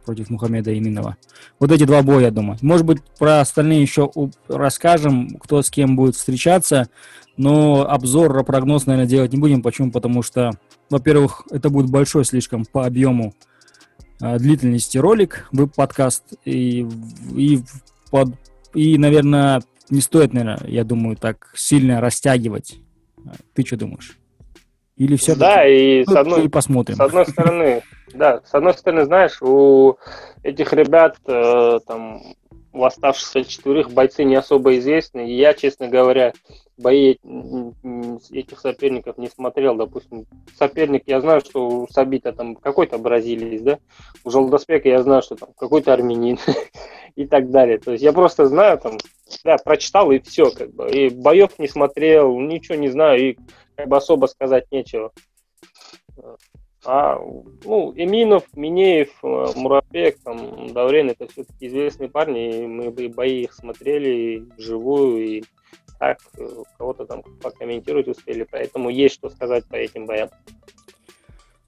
против 0.05 0.29
Мухаммеда 0.29 0.77
Иминова. 0.77 1.17
Вот 1.59 1.71
эти 1.71 1.85
два 1.85 2.01
боя, 2.01 2.25
я 2.25 2.31
думаю. 2.31 2.57
Может 2.61 2.85
быть, 2.85 3.01
про 3.19 3.41
остальные 3.41 3.81
еще 3.81 4.11
расскажем, 4.47 5.37
кто 5.37 5.61
с 5.61 5.69
кем 5.69 5.95
будет 5.95 6.15
встречаться, 6.15 6.89
но 7.37 7.85
обзор, 7.89 8.43
прогноз, 8.43 8.85
наверное, 8.85 9.09
делать 9.09 9.33
не 9.33 9.39
будем. 9.39 9.61
Почему? 9.61 9.91
Потому 9.91 10.21
что, 10.21 10.51
во-первых, 10.89 11.43
это 11.51 11.69
будет 11.69 11.89
большой 11.89 12.25
слишком 12.25 12.65
по 12.65 12.85
объему 12.85 13.33
а, 14.21 14.39
длительности 14.39 14.97
ролик, 14.97 15.47
вы 15.51 15.67
подкаст, 15.67 16.23
и, 16.45 16.87
и, 17.35 17.59
под, 18.11 18.29
и, 18.73 18.97
наверное, 18.97 19.61
не 19.89 20.01
стоит, 20.01 20.33
наверное, 20.33 20.67
я 20.67 20.83
думаю, 20.83 21.17
так 21.17 21.51
сильно 21.55 21.99
растягивать. 21.99 22.77
А, 23.25 23.31
Ты 23.53 23.65
что 23.65 23.77
думаешь? 23.77 24.17
Или 24.97 25.17
все 25.17 25.35
Да, 25.35 25.67
и 25.67 26.05
с 26.05 26.11
и 26.11 26.17
одной, 26.17 26.49
посмотрим. 26.49 26.95
с 26.95 26.99
одной 26.99 27.25
стороны, 27.25 27.81
да, 28.13 28.41
с 28.45 28.53
одной 28.53 28.73
стороны, 28.73 29.05
знаешь, 29.05 29.41
у 29.41 29.97
этих 30.41 30.71
ребят, 30.73 31.17
э, 31.27 31.79
там, 31.85 32.21
у 32.75 32.83
оставшихся 32.83 33.45
четверых 33.45 33.91
бойцы 33.91 34.23
не 34.23 34.35
особо 34.35 34.77
известны. 34.77 35.29
И 35.29 35.35
я, 35.35 35.53
честно 35.53 35.87
говоря, 35.87 36.33
бои 36.77 37.15
этих 38.31 38.59
соперников 38.59 39.17
не 39.17 39.29
смотрел. 39.29 39.75
Допустим, 39.75 40.25
соперник, 40.57 41.03
я 41.07 41.21
знаю, 41.21 41.41
что 41.41 41.67
у 41.67 41.87
Сабита 41.87 42.33
там 42.33 42.55
какой-то 42.55 42.97
бразилиец, 42.97 43.61
да? 43.61 43.79
У 44.25 44.29
Желдоспека 44.29 44.89
я 44.89 45.01
знаю, 45.03 45.21
что 45.21 45.35
там 45.35 45.49
какой-то 45.57 45.93
армянин 45.93 46.37
и 47.15 47.25
так 47.25 47.49
далее. 47.49 47.77
То 47.77 47.93
есть 47.93 48.03
я 48.03 48.11
просто 48.11 48.45
знаю, 48.45 48.77
там, 48.77 48.97
да, 49.45 49.55
прочитал 49.63 50.11
и 50.11 50.19
все, 50.19 50.51
как 50.51 50.73
бы. 50.73 50.89
И 50.89 51.09
боев 51.09 51.57
не 51.57 51.69
смотрел, 51.69 52.37
ничего 52.39 52.75
не 52.75 52.89
знаю, 52.89 53.21
и 53.21 53.37
как 53.75 53.87
бы 53.87 53.97
особо 53.97 54.27
сказать 54.27 54.71
нечего. 54.71 55.11
А, 56.87 57.17
ну, 57.63 57.93
Эминов, 57.95 58.43
Минеев, 58.53 59.09
э, 59.23 59.45
Мурабек, 59.55 60.19
там, 60.23 60.71
Даврен, 60.71 61.09
это 61.09 61.27
все-таки 61.27 61.67
известные 61.67 62.09
парни, 62.09 62.63
и 62.63 62.67
мы 62.67 62.91
бы 62.91 63.09
бои 63.09 63.43
их 63.43 63.53
смотрели 63.53 64.45
вживую, 64.55 65.17
и 65.17 65.43
так 65.97 66.19
э, 66.37 66.47
кого-то 66.77 67.05
там 67.05 67.23
покомментировать 67.41 68.07
успели, 68.07 68.47
поэтому 68.49 68.89
есть 68.89 69.15
что 69.15 69.31
сказать 69.31 69.65
по 69.65 69.75
этим 69.75 70.05
боям. 70.05 70.29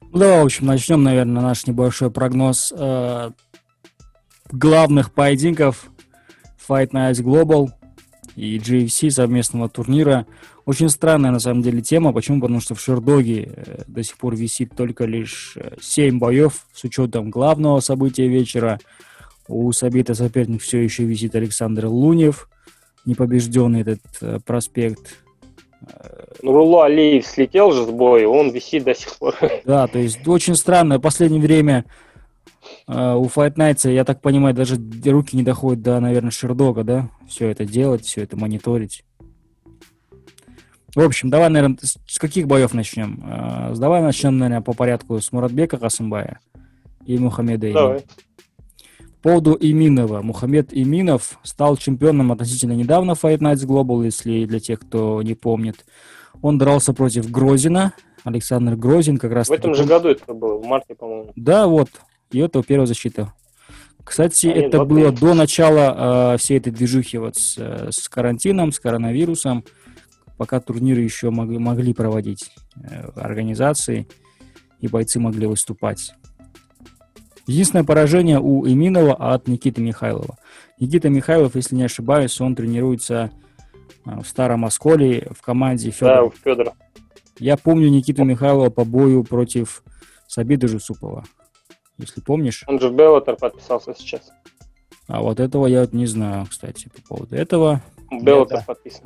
Ну, 0.02 0.20
давай, 0.20 0.42
в 0.44 0.46
общем, 0.46 0.68
начнем, 0.68 1.02
наверное, 1.04 1.42
наш 1.42 1.66
небольшой 1.66 2.12
прогноз 2.12 2.72
э, 2.78 3.32
главных 4.52 5.12
поединков 5.12 5.90
Fight 6.68 6.92
Nights 6.92 7.24
Global 7.24 7.70
и 8.36 8.60
GFC 8.60 9.10
совместного 9.10 9.68
турнира. 9.68 10.28
Очень 10.67 10.89
странная, 10.89 11.31
на 11.31 11.39
самом 11.39 11.62
деле, 11.62 11.81
тема. 11.81 12.12
Почему? 12.12 12.41
Потому 12.41 12.59
что 12.59 12.75
в 12.75 12.81
Шердоге 12.81 13.53
э, 13.55 13.83
до 13.88 14.03
сих 14.03 14.17
пор 14.17 14.36
висит 14.36 14.75
только 14.75 15.05
лишь 15.05 15.57
7 15.79 16.19
боев 16.19 16.65
с 16.74 16.83
учетом 16.83 17.29
главного 17.29 17.79
события 17.79 18.27
вечера. 18.27 18.77
У 19.47 19.71
Сабита 19.71 20.13
соперник 20.13 20.62
все 20.62 20.79
еще 20.79 21.05
висит 21.05 21.36
Александр 21.36 21.86
Лунев, 21.86 22.50
непобежденный 23.05 23.79
этот 23.79 24.01
э, 24.19 24.39
проспект. 24.45 25.24
Ну, 26.41 26.51
Руло 26.51 26.83
Алиев 26.83 27.25
слетел 27.25 27.71
же 27.71 27.86
с 27.86 27.89
боя, 27.89 28.27
он 28.27 28.50
висит 28.50 28.83
до 28.83 28.93
сих 28.93 29.15
пор. 29.17 29.36
Да, 29.63 29.88
то 29.88 30.00
есть 30.00 30.27
очень 30.27 30.55
странно. 30.55 30.97
В 30.97 31.01
последнее 31.01 31.41
время 31.41 31.86
э, 32.89 33.13
у 33.13 33.24
Fight 33.27 33.53
Nights, 33.55 33.89
я 33.89 34.03
так 34.03 34.19
понимаю, 34.19 34.53
даже 34.53 34.75
руки 35.05 35.38
не 35.38 35.43
доходят 35.43 35.81
до, 35.81 36.01
наверное, 36.01 36.31
Шердога, 36.31 36.83
да? 36.83 37.09
Все 37.29 37.47
это 37.47 37.63
делать, 37.63 38.03
все 38.03 38.24
это 38.24 38.36
мониторить. 38.36 39.05
В 40.98 41.01
общем, 41.01 41.30
давай, 41.30 41.50
наверное, 41.50 41.77
с 42.08 42.18
каких 42.18 42.48
боев 42.48 42.74
начнем? 42.74 43.24
С- 43.72 43.77
давай 43.77 44.01
начнем, 44.01 44.36
наверное, 44.39 44.62
по 44.62 44.74
порядку 44.74 45.22
с 45.22 45.32
Муратбека 45.32 45.77
Касымбая 45.77 46.39
и 47.06 47.20
Мухаммеда. 47.20 47.72
Давай. 47.72 48.00
По 49.22 49.30
поводу 49.30 49.56
Иминова. 49.60 50.24
Мухаммед 50.24 50.70
Иминов 50.72 51.38
стал 51.44 51.77
чемпионом 51.77 52.32
относительно 52.32 52.72
недавно 52.72 53.12
Fight 53.12 53.38
Nights 53.38 53.68
Global, 53.68 54.06
если 54.06 54.46
для 54.46 54.60
тех, 54.60 54.80
кто 54.80 55.22
не 55.22 55.36
помнит. 55.36 55.86
Он 56.42 56.58
дрался 56.58 56.94
против 56.94 57.30
Грозина. 57.30 57.94
Александр 58.24 58.75
Грозин 58.75 59.18
как 59.20 59.34
раз... 59.34 59.50
В 59.50 59.51
этом 59.51 59.75
же 59.75 59.84
году 59.86 60.10
это 60.10 60.34
было, 60.34 60.58
в 60.58 60.66
марте, 60.66 60.96
по-моему. 60.96 61.32
Да, 61.36 61.68
вот. 61.68 61.89
И 62.32 62.39
это 62.39 62.63
первая 62.63 62.88
защита. 62.88 63.34
Кстати, 64.04 64.48
А, 64.48 64.56
нет, 64.56 64.66
это 64.66 64.77
два 64.77 64.86
было 64.86 65.12
до 65.12 65.36
начала 65.36 66.34
э, 66.34 66.38
всей 66.39 66.58
этой 66.58 66.72
движухи 66.72 67.20
вот 67.20 67.36
с, 67.36 67.56
э, 67.60 67.92
с 67.92 68.10
карантином, 68.10 68.72
с 68.72 68.80
коронавирусом, 68.80 69.63
пока 70.38 70.60
турниры 70.60 71.01
еще 71.01 71.29
могли, 71.29 71.58
могли 71.58 71.94
проводить 71.94 72.51
э, 72.75 73.10
организации, 73.15 74.08
и 74.79 74.88
бойцы 74.88 75.20
могли 75.20 75.48
выступать. 75.48 76.13
Единственное 77.48 77.86
поражение 77.86 78.39
у 78.39 78.67
Эминова 78.67 79.15
от 79.15 79.48
Никиты 79.48 79.82
Михайлова. 79.82 80.38
Никита 80.79 81.10
Михайлов, 81.10 81.56
если 81.56 81.75
не 81.75 81.84
ошибаюсь, 81.84 82.39
он 82.39 82.56
тренируется 82.56 83.32
э, 84.06 84.22
в 84.22 84.27
Старом 84.27 84.65
Осколе 84.65 85.27
в 85.32 85.41
команде 85.41 85.89
Да, 85.89 85.96
Федора. 85.96 86.24
у 86.24 86.32
Федора. 86.32 86.74
Я 87.39 87.56
помню 87.56 87.89
Никиту 87.89 88.24
Михайлова 88.24 88.70
по 88.70 88.84
бою 88.84 89.24
против 89.24 89.84
Сабида 90.27 90.67
Жусупова. 90.67 91.24
Если 91.98 92.22
помнишь. 92.22 92.63
Он 92.67 92.79
же 92.79 92.89
в 92.89 92.96
Беллатор 92.96 93.36
подписался 93.36 93.94
сейчас. 93.98 94.32
А 95.08 95.22
вот 95.22 95.39
этого 95.39 95.67
я 95.67 95.82
вот 95.82 95.94
не 95.94 96.06
знаю, 96.06 96.46
кстати, 96.50 96.89
по 96.89 97.15
поводу 97.15 97.36
этого. 97.36 97.82
Беллатор 98.12 98.60
да. 98.60 98.63
подписан. 98.65 99.06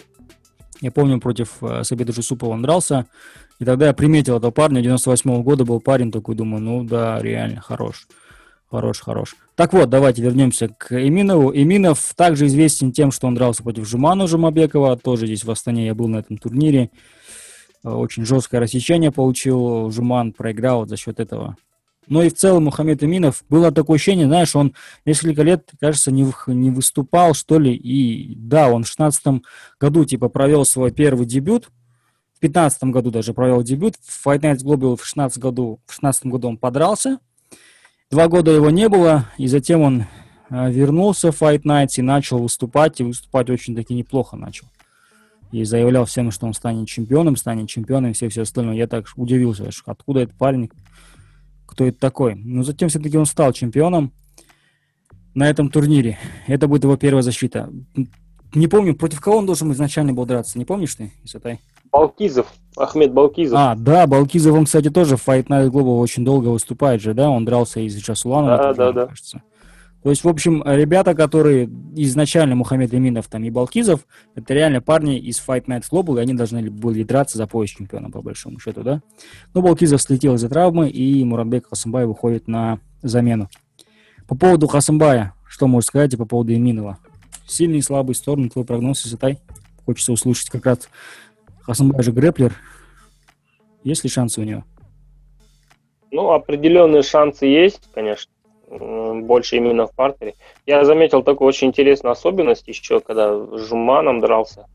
Я 0.81 0.91
помню, 0.91 1.19
против 1.19 1.57
э, 1.61 1.83
Сабида 1.83 2.11
Жусупова 2.11 2.51
он 2.51 2.63
дрался. 2.63 3.05
И 3.59 3.65
тогда 3.65 3.85
я 3.85 3.93
приметил 3.93 4.37
этого 4.37 4.51
парня. 4.51 4.81
98 4.81 5.43
года 5.43 5.63
был 5.63 5.79
парень 5.79 6.11
такой, 6.11 6.35
думаю, 6.35 6.61
ну 6.61 6.83
да, 6.83 7.21
реально 7.21 7.61
хорош. 7.61 8.07
Хорош, 8.69 8.99
хорош. 8.99 9.35
Так 9.55 9.73
вот, 9.73 9.89
давайте 9.89 10.23
вернемся 10.23 10.69
к 10.69 10.91
Эминову. 10.91 11.53
Эминов 11.53 12.13
также 12.15 12.47
известен 12.47 12.91
тем, 12.91 13.11
что 13.11 13.27
он 13.27 13.35
дрался 13.35 13.61
против 13.61 13.87
Жуману 13.87 14.27
Жумабекова. 14.27 14.97
Тоже 14.97 15.27
здесь 15.27 15.43
в 15.43 15.51
Астане 15.51 15.85
я 15.85 15.93
был 15.93 16.07
на 16.07 16.17
этом 16.17 16.37
турнире. 16.37 16.89
Э, 17.83 17.89
Очень 17.89 18.25
жесткое 18.25 18.61
рассечение 18.61 19.11
получил. 19.11 19.91
Жуман 19.91 20.33
проиграл 20.33 20.87
за 20.87 20.97
счет 20.97 21.19
этого. 21.19 21.57
Но 22.11 22.21
и 22.23 22.29
в 22.29 22.33
целом 22.33 22.65
Мухаммед 22.65 23.01
Эминов 23.05 23.41
было 23.47 23.71
такое 23.71 23.95
ощущение, 23.95 24.27
знаешь, 24.27 24.53
он 24.53 24.73
несколько 25.05 25.43
лет, 25.43 25.69
кажется, 25.79 26.11
не, 26.11 26.29
не 26.47 26.69
выступал, 26.69 27.33
что 27.33 27.57
ли. 27.57 27.73
И 27.73 28.35
да, 28.35 28.67
он 28.67 28.83
в 28.83 28.87
16 28.89 29.41
году 29.79 30.03
типа 30.03 30.27
провел 30.27 30.65
свой 30.65 30.91
первый 30.91 31.25
дебют. 31.25 31.69
В 32.35 32.41
15 32.41 32.83
году 32.83 33.11
даже 33.11 33.33
провел 33.33 33.63
дебют. 33.63 33.95
В 34.05 34.27
Fight 34.27 34.41
Nights 34.41 34.61
Global 34.61 34.97
в 34.97 35.05
16 35.05 35.37
году, 35.37 35.79
в 35.85 35.93
16 35.93 36.25
году 36.25 36.49
он 36.49 36.57
подрался. 36.57 37.19
Два 38.09 38.27
года 38.27 38.51
его 38.51 38.69
не 38.69 38.89
было, 38.89 39.29
и 39.37 39.47
затем 39.47 39.79
он 39.79 40.03
э, 40.49 40.69
вернулся 40.69 41.31
в 41.31 41.41
Fight 41.41 41.61
Nights 41.61 41.93
и 41.95 42.01
начал 42.01 42.39
выступать, 42.39 42.99
и 42.99 43.05
выступать 43.05 43.49
очень-таки 43.49 43.93
неплохо 43.93 44.35
начал. 44.35 44.67
И 45.53 45.63
заявлял 45.63 46.03
всем, 46.03 46.29
что 46.31 46.45
он 46.45 46.53
станет 46.53 46.89
чемпионом, 46.89 47.37
станет 47.37 47.69
чемпионом 47.69 48.11
и 48.11 48.13
все, 48.13 48.27
все 48.27 48.41
остальное. 48.41 48.75
Я 48.75 48.87
так 48.87 49.05
удивился, 49.15 49.69
откуда 49.85 50.19
этот 50.19 50.35
парень, 50.37 50.69
кто 51.81 51.87
это 51.87 51.99
такой. 51.99 52.35
Но 52.35 52.63
затем 52.63 52.89
все-таки 52.89 53.17
он 53.17 53.25
стал 53.25 53.53
чемпионом 53.53 54.11
на 55.33 55.49
этом 55.49 55.69
турнире. 55.69 56.19
Это 56.47 56.67
будет 56.67 56.83
его 56.83 56.95
первая 56.95 57.23
защита. 57.23 57.69
Не 58.53 58.67
помню, 58.67 58.95
против 58.95 59.21
кого 59.21 59.37
он 59.37 59.45
должен 59.45 59.71
изначально 59.71 60.13
был 60.13 60.25
драться. 60.25 60.59
Не 60.59 60.65
помнишь 60.65 60.93
ты, 60.93 61.11
Исатай? 61.23 61.59
Балкизов, 61.91 62.47
Ахмед 62.77 63.13
Балкизов. 63.13 63.57
А, 63.57 63.75
да, 63.75 64.05
Балкизов, 64.05 64.55
он, 64.55 64.65
кстати, 64.65 64.89
тоже 64.89 65.17
в 65.17 65.27
Fight 65.27 65.47
Night 65.47 65.69
Global 65.69 65.99
очень 65.99 66.23
долго 66.23 66.49
выступает 66.49 67.01
же, 67.01 67.13
да? 67.13 67.29
Он 67.29 67.45
дрался 67.45 67.79
из 67.79 67.97
Джасулана. 67.97 68.57
Да, 68.57 68.73
да, 68.73 68.91
да. 68.91 69.07
Кажется. 69.07 69.41
То 70.03 70.09
есть, 70.09 70.23
в 70.23 70.27
общем, 70.27 70.63
ребята, 70.65 71.13
которые 71.13 71.69
изначально 71.95 72.55
Мухаммед 72.55 72.93
Эминов 72.93 73.27
там 73.27 73.43
и 73.43 73.51
Балкизов, 73.51 74.07
это 74.33 74.53
реально 74.53 74.81
парни 74.81 75.19
из 75.19 75.39
Fight 75.39 75.65
Night 75.65 75.83
Global, 75.91 76.17
и 76.17 76.21
они 76.21 76.33
должны 76.33 76.71
были 76.71 77.03
драться 77.03 77.37
за 77.37 77.45
пояс 77.45 77.69
чемпиона, 77.69 78.09
по 78.09 78.21
большому 78.21 78.59
счету, 78.59 78.81
да? 78.81 79.01
Но 79.53 79.61
Балкизов 79.61 80.01
слетел 80.01 80.35
из-за 80.35 80.49
травмы, 80.49 80.89
и 80.89 81.23
Муратбек 81.23 81.67
Хасамбай 81.69 82.07
выходит 82.07 82.47
на 82.47 82.79
замену. 83.03 83.47
По 84.27 84.35
поводу 84.35 84.67
Хасамбая, 84.67 85.35
что 85.47 85.67
можешь 85.67 85.87
сказать 85.87 86.13
и 86.15 86.17
по 86.17 86.25
поводу 86.25 86.53
Эминова? 86.53 86.97
Сильные 87.47 87.79
и 87.79 87.83
слабые 87.83 88.15
стороны, 88.15 88.49
твой 88.49 88.65
прогноз, 88.65 89.05
Исатай? 89.05 89.39
Хочется 89.85 90.13
услышать 90.13 90.49
как 90.49 90.65
раз 90.65 90.89
Хасамбай 91.61 92.01
же 92.01 92.11
грэплер. 92.11 92.55
Есть 93.83 94.03
ли 94.03 94.09
шансы 94.09 94.41
у 94.41 94.45
него? 94.45 94.63
Ну, 96.09 96.31
определенные 96.31 97.03
шансы 97.03 97.45
есть, 97.45 97.87
конечно 97.93 98.31
больше 98.79 99.57
именно 99.57 99.87
в 99.87 99.93
партере. 99.93 100.35
Я 100.65 100.85
заметил 100.85 101.23
такую 101.23 101.47
очень 101.47 101.69
интересную 101.69 102.11
особенность 102.11 102.67
еще, 102.67 102.99
когда 102.99 103.33
с 103.33 103.67
Жуманом 103.67 104.19
дрался. 104.19 104.67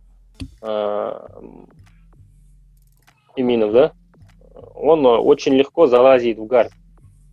Э, 0.63 1.27
Иминов, 3.37 3.73
да? 3.73 3.93
Он 4.75 5.05
очень 5.07 5.55
легко 5.55 5.87
залазит 5.87 6.39
в 6.39 6.47
гард. 6.47 6.73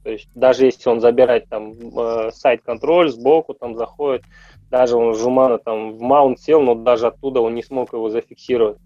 То 0.03 0.11
есть 0.11 0.27
даже 0.35 0.65
если 0.65 0.89
он 0.89 0.99
забирает 0.99 1.47
там 1.49 1.71
э, 1.71 2.31
сайт-контроль 2.31 3.09
сбоку, 3.09 3.53
там 3.53 3.75
заходит, 3.75 4.23
даже 4.69 4.97
он 4.97 5.15
Жумана 5.15 5.57
там 5.59 5.93
в 5.93 6.01
маунт 6.01 6.39
сел, 6.39 6.61
но 6.61 6.75
даже 6.75 7.07
оттуда 7.07 7.39
он 7.39 7.55
не 7.55 7.63
смог 7.63 7.93
его 7.93 8.09
зафиксировать. 8.09 8.77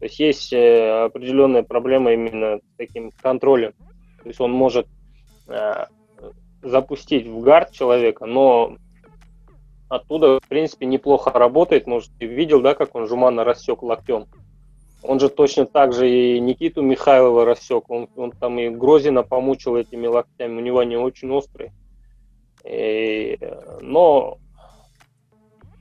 То 0.00 0.06
есть 0.06 0.18
есть 0.18 0.52
э, 0.52 1.04
определенная 1.04 1.62
проблема 1.62 2.12
именно 2.12 2.58
с 2.58 2.76
таким 2.76 3.12
контролем. 3.22 3.72
То 4.22 4.28
есть 4.28 4.40
он 4.40 4.50
может 4.50 4.86
запустить 6.62 7.26
в 7.26 7.40
гард 7.40 7.72
человека, 7.72 8.26
но 8.26 8.76
оттуда, 9.88 10.38
в 10.40 10.48
принципе, 10.48 10.86
неплохо 10.86 11.30
работает. 11.30 11.86
Может, 11.86 12.10
ты 12.18 12.26
видел, 12.26 12.60
да, 12.60 12.74
как 12.74 12.94
он 12.94 13.06
Жумана 13.06 13.44
рассек 13.44 13.82
локтем? 13.82 14.26
Он 15.02 15.18
же 15.18 15.28
точно 15.28 15.66
так 15.66 15.92
же 15.92 16.08
и 16.08 16.38
Никиту 16.40 16.82
Михайлова 16.82 17.44
рассек. 17.44 17.88
Он, 17.90 18.08
он 18.16 18.32
там 18.32 18.58
и 18.58 18.68
Грозина 18.68 19.22
помучил 19.22 19.76
этими 19.76 20.06
локтями. 20.06 20.58
У 20.58 20.60
него 20.60 20.78
они 20.78 20.96
очень 20.96 21.30
острые. 21.30 21.72
И, 22.64 23.38
но, 23.80 24.38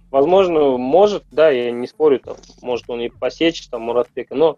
возможно, 0.10 0.78
может, 0.78 1.26
да, 1.32 1.50
я 1.50 1.72
не 1.72 1.88
спорю, 1.88 2.20
там, 2.20 2.38
может 2.62 2.90
он 2.90 3.02
и 3.02 3.10
посечь 3.10 3.68
там 3.68 3.82
Муратбека, 3.84 4.36
но 4.36 4.58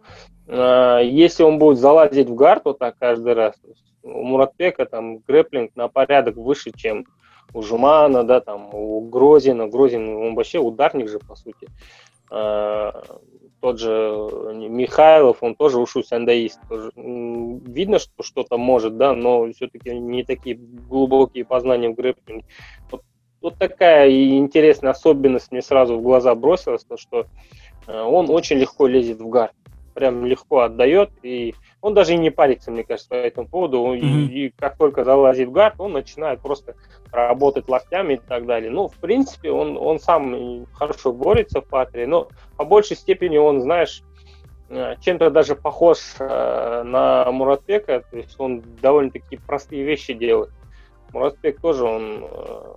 если 0.51 1.43
он 1.43 1.59
будет 1.59 1.77
залазить 1.77 2.27
в 2.27 2.35
гард 2.35 2.65
вот 2.65 2.79
так 2.79 2.97
каждый 2.99 3.33
раз, 3.33 3.55
у 4.03 4.23
Муратбека 4.23 4.85
там 4.85 5.19
грэплинг 5.19 5.75
на 5.75 5.87
порядок 5.87 6.35
выше, 6.35 6.71
чем 6.75 7.05
у 7.53 7.61
Жумана, 7.61 8.23
да, 8.23 8.41
там, 8.41 8.73
у 8.73 9.01
Грозина. 9.01 9.67
Грозин, 9.67 10.07
он 10.09 10.35
вообще 10.35 10.59
ударник 10.59 11.09
же, 11.09 11.19
по 11.19 11.35
сути. 11.35 11.67
А, 12.29 13.03
тот 13.59 13.79
же 13.79 13.91
Михайлов, 14.69 15.37
он 15.41 15.55
тоже 15.55 15.79
ушу 15.79 16.01
сэндаист. 16.01 16.59
Видно, 16.95 17.99
что 17.99 18.23
что-то 18.23 18.57
может, 18.57 18.97
да, 18.97 19.13
но 19.13 19.51
все-таки 19.51 19.97
не 19.97 20.23
такие 20.23 20.55
глубокие 20.55 21.45
познания 21.45 21.89
в 21.89 21.95
грэплинге. 21.95 22.45
Вот, 22.89 23.03
вот 23.41 23.59
такая 23.59 24.09
интересная 24.09 24.91
особенность 24.91 25.51
мне 25.51 25.61
сразу 25.61 25.97
в 25.97 26.01
глаза 26.01 26.33
бросилась, 26.35 26.83
то, 26.83 26.97
что 26.97 27.27
он 27.87 28.29
очень 28.29 28.57
легко 28.57 28.87
лезет 28.87 29.19
в 29.19 29.27
гард. 29.29 29.53
Прям 29.93 30.25
легко 30.25 30.59
отдает, 30.59 31.11
и 31.21 31.53
он 31.81 31.93
даже 31.93 32.13
и 32.13 32.17
не 32.17 32.29
парится, 32.29 32.71
мне 32.71 32.83
кажется, 32.83 33.09
по 33.09 33.15
этому 33.15 33.47
поводу. 33.47 33.77
Mm-hmm. 33.77 33.99
И, 33.99 34.45
и 34.45 34.49
как 34.49 34.77
только 34.77 35.03
залазит 35.03 35.49
в 35.49 35.51
гард, 35.51 35.75
он 35.79 35.93
начинает 35.93 36.39
просто 36.41 36.75
работать 37.11 37.67
локтями 37.67 38.13
и 38.13 38.17
так 38.17 38.45
далее. 38.45 38.71
Ну, 38.71 38.87
в 38.87 38.95
принципе, 38.95 39.51
он, 39.51 39.77
он 39.77 39.99
сам 39.99 40.65
хорошо 40.73 41.11
борется 41.11 41.61
в 41.61 41.65
патре, 41.65 42.07
но 42.07 42.29
по 42.57 42.65
большей 42.65 42.95
степени 42.95 43.37
он, 43.37 43.61
знаешь, 43.61 44.03
э, 44.69 44.95
чем-то 45.01 45.29
даже 45.29 45.55
похож 45.55 45.99
э, 46.19 46.83
на 46.83 47.29
Муратбека, 47.31 48.03
то 48.09 48.17
есть 48.17 48.35
он 48.39 48.63
довольно-таки 48.81 49.37
простые 49.37 49.83
вещи 49.83 50.13
делает. 50.13 50.51
Муратбек 51.11 51.59
тоже, 51.59 51.83
он, 51.83 52.25
э, 52.29 52.73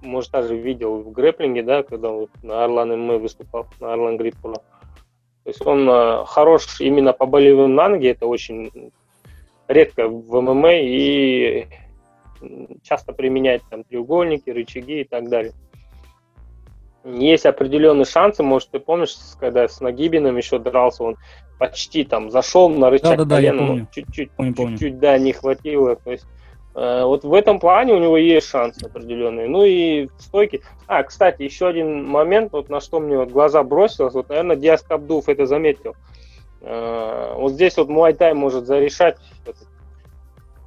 может, 0.00 0.30
даже 0.30 0.56
видел 0.56 1.02
в 1.02 1.12
грэплинге, 1.12 1.62
да, 1.62 1.82
когда 1.82 2.08
вот 2.10 2.30
на 2.42 2.64
Орлан 2.64 2.90
ММ 2.90 3.20
выступал, 3.20 3.66
на 3.80 3.92
Орлан 3.92 4.16
Грипп 4.16 4.36
то 5.44 5.50
есть 5.50 5.64
он 5.66 5.88
э, 5.88 6.24
хорош 6.26 6.80
именно 6.80 7.12
по 7.12 7.26
болевым 7.26 7.74
на 7.74 7.90
ноги, 7.90 8.08
это 8.08 8.26
очень 8.26 8.90
редко 9.68 10.08
в 10.08 10.40
ММА 10.40 10.80
и 10.80 11.66
часто 12.82 13.12
применяет 13.12 13.62
там 13.70 13.84
треугольники, 13.84 14.48
рычаги 14.50 15.02
и 15.02 15.04
так 15.04 15.28
далее. 15.28 15.52
Есть 17.04 17.44
определенные 17.44 18.06
шансы, 18.06 18.42
может, 18.42 18.70
ты 18.70 18.78
помнишь, 18.78 19.14
когда 19.38 19.68
с 19.68 19.82
Нагибиным 19.82 20.38
еще 20.38 20.58
дрался, 20.58 21.04
он 21.04 21.16
почти 21.58 22.04
там 22.04 22.30
зашел 22.30 22.70
на 22.70 22.88
рычаг 22.88 23.18
да, 23.18 23.24
да, 23.24 23.36
колена, 23.36 23.86
чуть-чуть, 23.92 24.30
чуть-чуть, 24.38 24.98
да, 24.98 25.18
не 25.18 25.32
хватило. 25.32 25.96
То 25.96 26.12
есть 26.12 26.24
вот 26.74 27.24
в 27.24 27.32
этом 27.32 27.60
плане 27.60 27.92
у 27.92 27.98
него 27.98 28.16
есть 28.16 28.48
шансы 28.48 28.84
определенные. 28.84 29.48
Ну 29.48 29.64
и 29.64 30.08
стойки. 30.18 30.60
А, 30.88 31.04
кстати, 31.04 31.42
еще 31.42 31.68
один 31.68 32.04
момент, 32.04 32.52
вот 32.52 32.68
на 32.68 32.80
что 32.80 32.98
мне 32.98 33.16
вот 33.16 33.30
глаза 33.30 33.62
бросилось, 33.62 34.14
вот, 34.14 34.28
наверное, 34.28 34.56
Диас 34.56 34.82
Кабдув 34.82 35.28
это 35.28 35.46
заметил. 35.46 35.94
Э, 36.64 37.34
вот 37.36 37.52
здесь 37.52 37.76
вот 37.76 37.88
Муайтай 37.88 38.32
может 38.34 38.66
зарешать. 38.66 39.18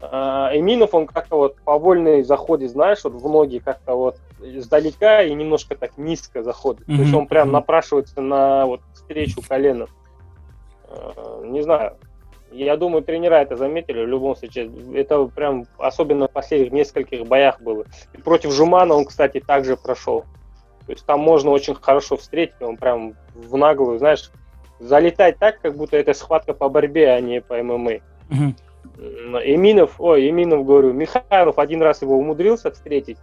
Э, 0.01 0.49
Эминов, 0.53 0.93
он 0.93 1.07
как-то 1.07 1.37
вот 1.37 1.55
по 1.61 1.77
вольной 1.77 2.23
заходе, 2.23 2.67
знаешь, 2.67 3.03
вот 3.03 3.13
в 3.13 3.27
ноги 3.27 3.57
как-то 3.57 3.95
вот 3.95 4.17
издалека 4.39 5.23
и 5.23 5.33
немножко 5.33 5.75
так 5.75 5.97
низко 5.97 6.43
заходит. 6.43 6.87
Mm-hmm. 6.87 6.95
То 6.95 7.01
есть 7.01 7.13
он 7.13 7.27
прям 7.27 7.51
напрашивается 7.51 8.21
на 8.21 8.67
вот 8.67 8.81
встречу 8.93 9.41
коленом. 9.47 9.89
Не 11.43 11.61
знаю, 11.63 11.97
я 12.63 12.77
думаю, 12.77 13.03
тренера 13.03 13.35
это 13.35 13.55
заметили 13.55 14.03
в 14.03 14.07
любом 14.07 14.35
случае. 14.35 14.71
Это 14.95 15.25
прям 15.25 15.65
особенно 15.77 16.27
в 16.27 16.31
последних 16.31 16.71
нескольких 16.71 17.25
боях 17.25 17.61
было. 17.61 17.85
И 18.13 18.17
против 18.17 18.51
Жумана 18.51 18.95
он, 18.95 19.05
кстати, 19.05 19.39
также 19.39 19.77
прошел. 19.77 20.25
То 20.85 20.93
есть 20.93 21.05
там 21.05 21.19
можно 21.19 21.51
очень 21.51 21.75
хорошо 21.75 22.15
встретить, 22.15 22.61
он 22.61 22.77
прям 22.77 23.15
в 23.35 23.57
наглую, 23.57 23.99
знаешь, 23.99 24.31
залетать 24.79 25.37
так, 25.37 25.59
как 25.59 25.75
будто 25.75 25.97
это 25.97 26.13
схватка 26.13 26.53
по 26.53 26.69
борьбе, 26.69 27.09
а 27.11 27.19
не 27.19 27.41
по 27.41 27.61
ММА. 27.61 27.99
Угу. 28.31 28.55
Эминов, 29.43 29.99
ой, 29.99 30.29
Эминов, 30.29 30.65
говорю, 30.65 30.93
Михайлов 30.93 31.59
один 31.59 31.81
раз 31.81 32.01
его 32.01 32.17
умудрился 32.17 32.71
встретить, 32.71 33.17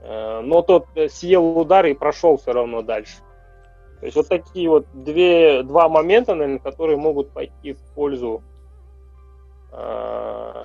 э, 0.00 0.40
но 0.42 0.62
тот 0.62 0.86
съел 1.10 1.58
удар 1.58 1.86
и 1.86 1.94
прошел 1.94 2.38
все 2.38 2.52
равно 2.52 2.82
дальше. 2.82 3.18
То 4.00 4.06
есть 4.06 4.16
вот 4.16 4.28
такие 4.28 4.68
вот 4.68 4.86
две, 4.94 5.62
два 5.62 5.88
момента, 5.88 6.34
наверное, 6.34 6.58
которые 6.58 6.96
могут 6.96 7.30
пойти 7.30 7.74
в 7.74 7.80
пользу 7.94 8.42
э, 9.72 10.64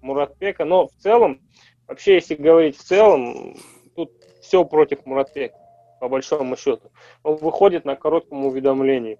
Муратбека. 0.00 0.64
Но 0.64 0.86
в 0.88 0.92
целом, 0.92 1.40
вообще, 1.86 2.14
если 2.14 2.34
говорить 2.34 2.76
в 2.76 2.82
целом, 2.82 3.56
тут 3.94 4.12
все 4.40 4.64
против 4.64 5.04
Муратбека, 5.06 5.56
по 6.00 6.08
большому 6.08 6.56
счету. 6.56 6.90
Он 7.22 7.36
выходит 7.36 7.84
на 7.84 7.96
коротком 7.96 8.46
уведомлении. 8.46 9.18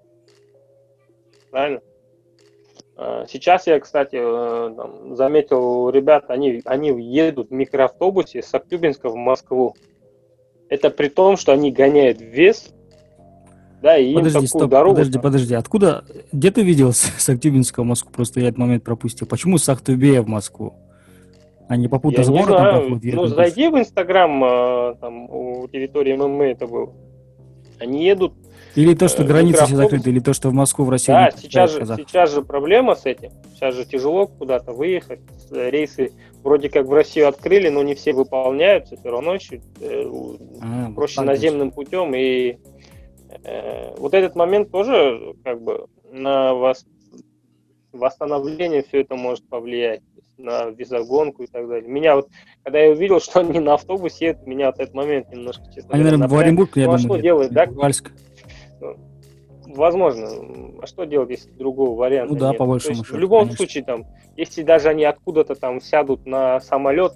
Правильно? 1.51 1.81
А, 2.97 3.27
сейчас 3.27 3.67
я, 3.67 3.81
кстати, 3.81 4.17
э, 4.21 5.15
заметил, 5.15 5.91
ребят, 5.91 6.27
они, 6.29 6.63
они 6.65 6.89
едут 7.03 7.51
в 7.51 7.53
микроавтобусе 7.53 8.43
с 8.43 8.55
Актюбинска 8.55 9.09
в 9.09 9.17
Москву. 9.17 9.75
Это 10.69 10.91
при 10.91 11.09
том, 11.09 11.37
что 11.37 11.53
они 11.53 11.73
гоняют 11.73 12.21
вес 12.21 12.73
да, 13.85 13.99
и 13.99 14.15
подожди, 14.15 14.39
им 14.39 14.45
такую 14.47 14.61
стоп, 14.61 14.71
дорогу... 14.71 14.95
Подожди, 14.95 15.19
подожди, 15.19 15.55
откуда... 15.55 16.05
Где 16.33 16.51
ты 16.51 16.63
видел 16.63 16.95
с, 16.95 17.01
с 17.01 17.29
Актюбинска 17.29 17.83
в 17.83 17.85
Москву? 17.85 18.11
Просто 18.11 18.41
я 18.41 18.49
этот 18.49 18.57
момент 18.57 18.83
пропустил. 18.83 19.27
Почему 19.27 19.59
с 19.59 19.69
Ахтубея 19.69 20.23
в 20.23 20.27
Москву? 20.27 20.73
Они 21.69 21.87
попутно 21.87 22.23
я 22.23 22.25
с 22.25 22.31
городом 22.31 22.63
проходят? 22.63 23.15
Ну, 23.15 23.27
зайди 23.27 23.69
в 23.69 23.79
Инстаграм, 23.79 24.43
а, 24.43 24.95
там, 24.95 25.29
у 25.29 25.69
территории 25.69 26.17
ММА 26.17 26.45
это 26.45 26.67
было. 26.67 26.95
Они 27.79 28.07
едут 28.07 28.33
Или 28.75 28.95
то, 28.95 29.07
что 29.07 29.23
э, 29.23 29.27
границы 29.27 29.67
все 29.67 29.77
закрыты, 29.77 30.09
или 30.09 30.21
то, 30.21 30.33
что 30.33 30.49
в 30.49 30.55
Москву, 30.55 30.87
в 30.87 30.91
Россию 30.91 31.19
Да, 31.19 31.31
сейчас 31.37 31.71
же, 31.73 31.85
сейчас 31.85 32.33
же 32.33 32.41
проблема 32.41 32.95
с 32.95 33.05
этим. 33.05 33.33
Сейчас 33.53 33.75
же 33.75 33.85
тяжело 33.85 34.29
куда-то 34.29 34.73
выехать. 34.73 35.21
Э, 35.51 35.69
Рейсы 35.69 36.13
вроде 36.43 36.71
как 36.71 36.87
в 36.87 36.93
Россию 36.93 37.29
открыли, 37.29 37.69
но 37.69 37.83
не 37.83 37.95
все 37.95 38.15
выполняются. 38.15 38.97
Все 38.97 39.11
равно 39.11 39.37
чуть, 39.37 39.61
э, 39.81 40.11
А, 40.63 40.91
проще 40.93 41.21
наземным 41.21 41.71
путем. 41.71 42.15
И 42.15 42.57
вот 43.99 44.15
этот 44.15 44.35
момент 44.37 44.71
тоже 44.71 45.35
как 45.45 45.61
бы 45.63 45.87
на 46.11 46.53
вос- 46.53 46.87
восстановление 47.93 48.83
все 48.83 49.01
это 49.03 49.15
может 49.17 49.49
повлиять 49.49 50.01
на 50.37 50.67
визогонку 50.71 51.45
и 51.45 51.47
так 51.47 51.69
далее. 51.69 51.89
Меня 51.89 52.17
вот, 52.17 52.29
когда 52.63 52.81
я 52.81 52.91
увидел, 52.91 53.21
что 53.21 53.41
они 53.41 53.61
на 53.61 53.75
автобусе 53.75 54.27
едут, 54.27 54.47
меня 54.47 54.67
вот 54.67 54.81
этот 54.81 54.95
момент 54.95 55.31
немножко, 55.31 55.65
честно 55.75 55.95
Они, 55.95 56.03
наверное, 56.05 56.29
в. 56.29 56.35
Оренбург, 56.35 56.77
я 56.77 56.87
Ну, 56.87 56.93
а 56.95 56.99
думаю, 56.99 57.15
что 57.15 57.23
делать, 57.23 57.51
да? 57.53 57.65
или 57.65 57.73
в 57.73 57.79
Уральск. 57.79 58.13
Возможно. 59.67 60.29
А 60.83 60.87
что 60.87 61.05
делать, 61.05 61.31
если 61.31 61.51
другого 61.51 61.97
варианта 61.99 62.35
Ну 62.35 62.39
да, 62.39 62.49
нет? 62.51 62.59
по 62.59 62.65
То 62.65 62.71
большому 62.71 63.03
счету, 63.05 63.17
В 63.17 63.21
любом 63.21 63.39
конечно. 63.41 63.57
случае, 63.57 63.85
там, 63.85 64.05
если 64.37 64.63
даже 64.63 64.89
они 64.89 65.05
откуда-то 65.05 65.55
там 65.55 65.81
сядут 65.81 66.27
на 66.27 66.61
самолет, 66.61 67.15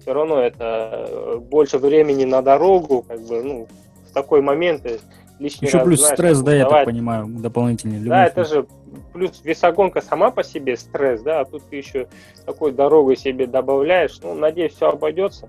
все 0.00 0.14
равно 0.14 0.40
это 0.40 1.06
э, 1.10 1.36
больше 1.36 1.76
времени 1.78 2.24
на 2.24 2.40
дорогу, 2.40 3.02
как 3.06 3.20
бы, 3.20 3.42
ну, 3.42 3.68
в 4.08 4.12
такой 4.14 4.40
момент 4.40 4.86
э, 4.86 4.98
лишний 5.40 5.66
Еще 5.66 5.78
раз, 5.78 5.86
плюс 5.86 5.98
знаешь, 6.00 6.14
стресс, 6.14 6.40
да, 6.42 6.54
я 6.54 6.68
так 6.68 6.84
понимаю, 6.84 7.26
дополнительный. 7.26 7.98
Да, 8.00 8.26
это 8.26 8.44
же 8.44 8.66
плюс 9.12 9.40
весогонка 9.42 10.00
сама 10.00 10.30
по 10.30 10.44
себе 10.44 10.76
стресс, 10.76 11.22
да, 11.22 11.40
а 11.40 11.44
тут 11.44 11.62
ты 11.68 11.76
еще 11.76 12.08
такой 12.44 12.72
дорогой 12.72 13.16
себе 13.16 13.46
добавляешь. 13.46 14.20
Ну, 14.22 14.34
надеюсь, 14.34 14.74
все 14.74 14.90
обойдется. 14.90 15.48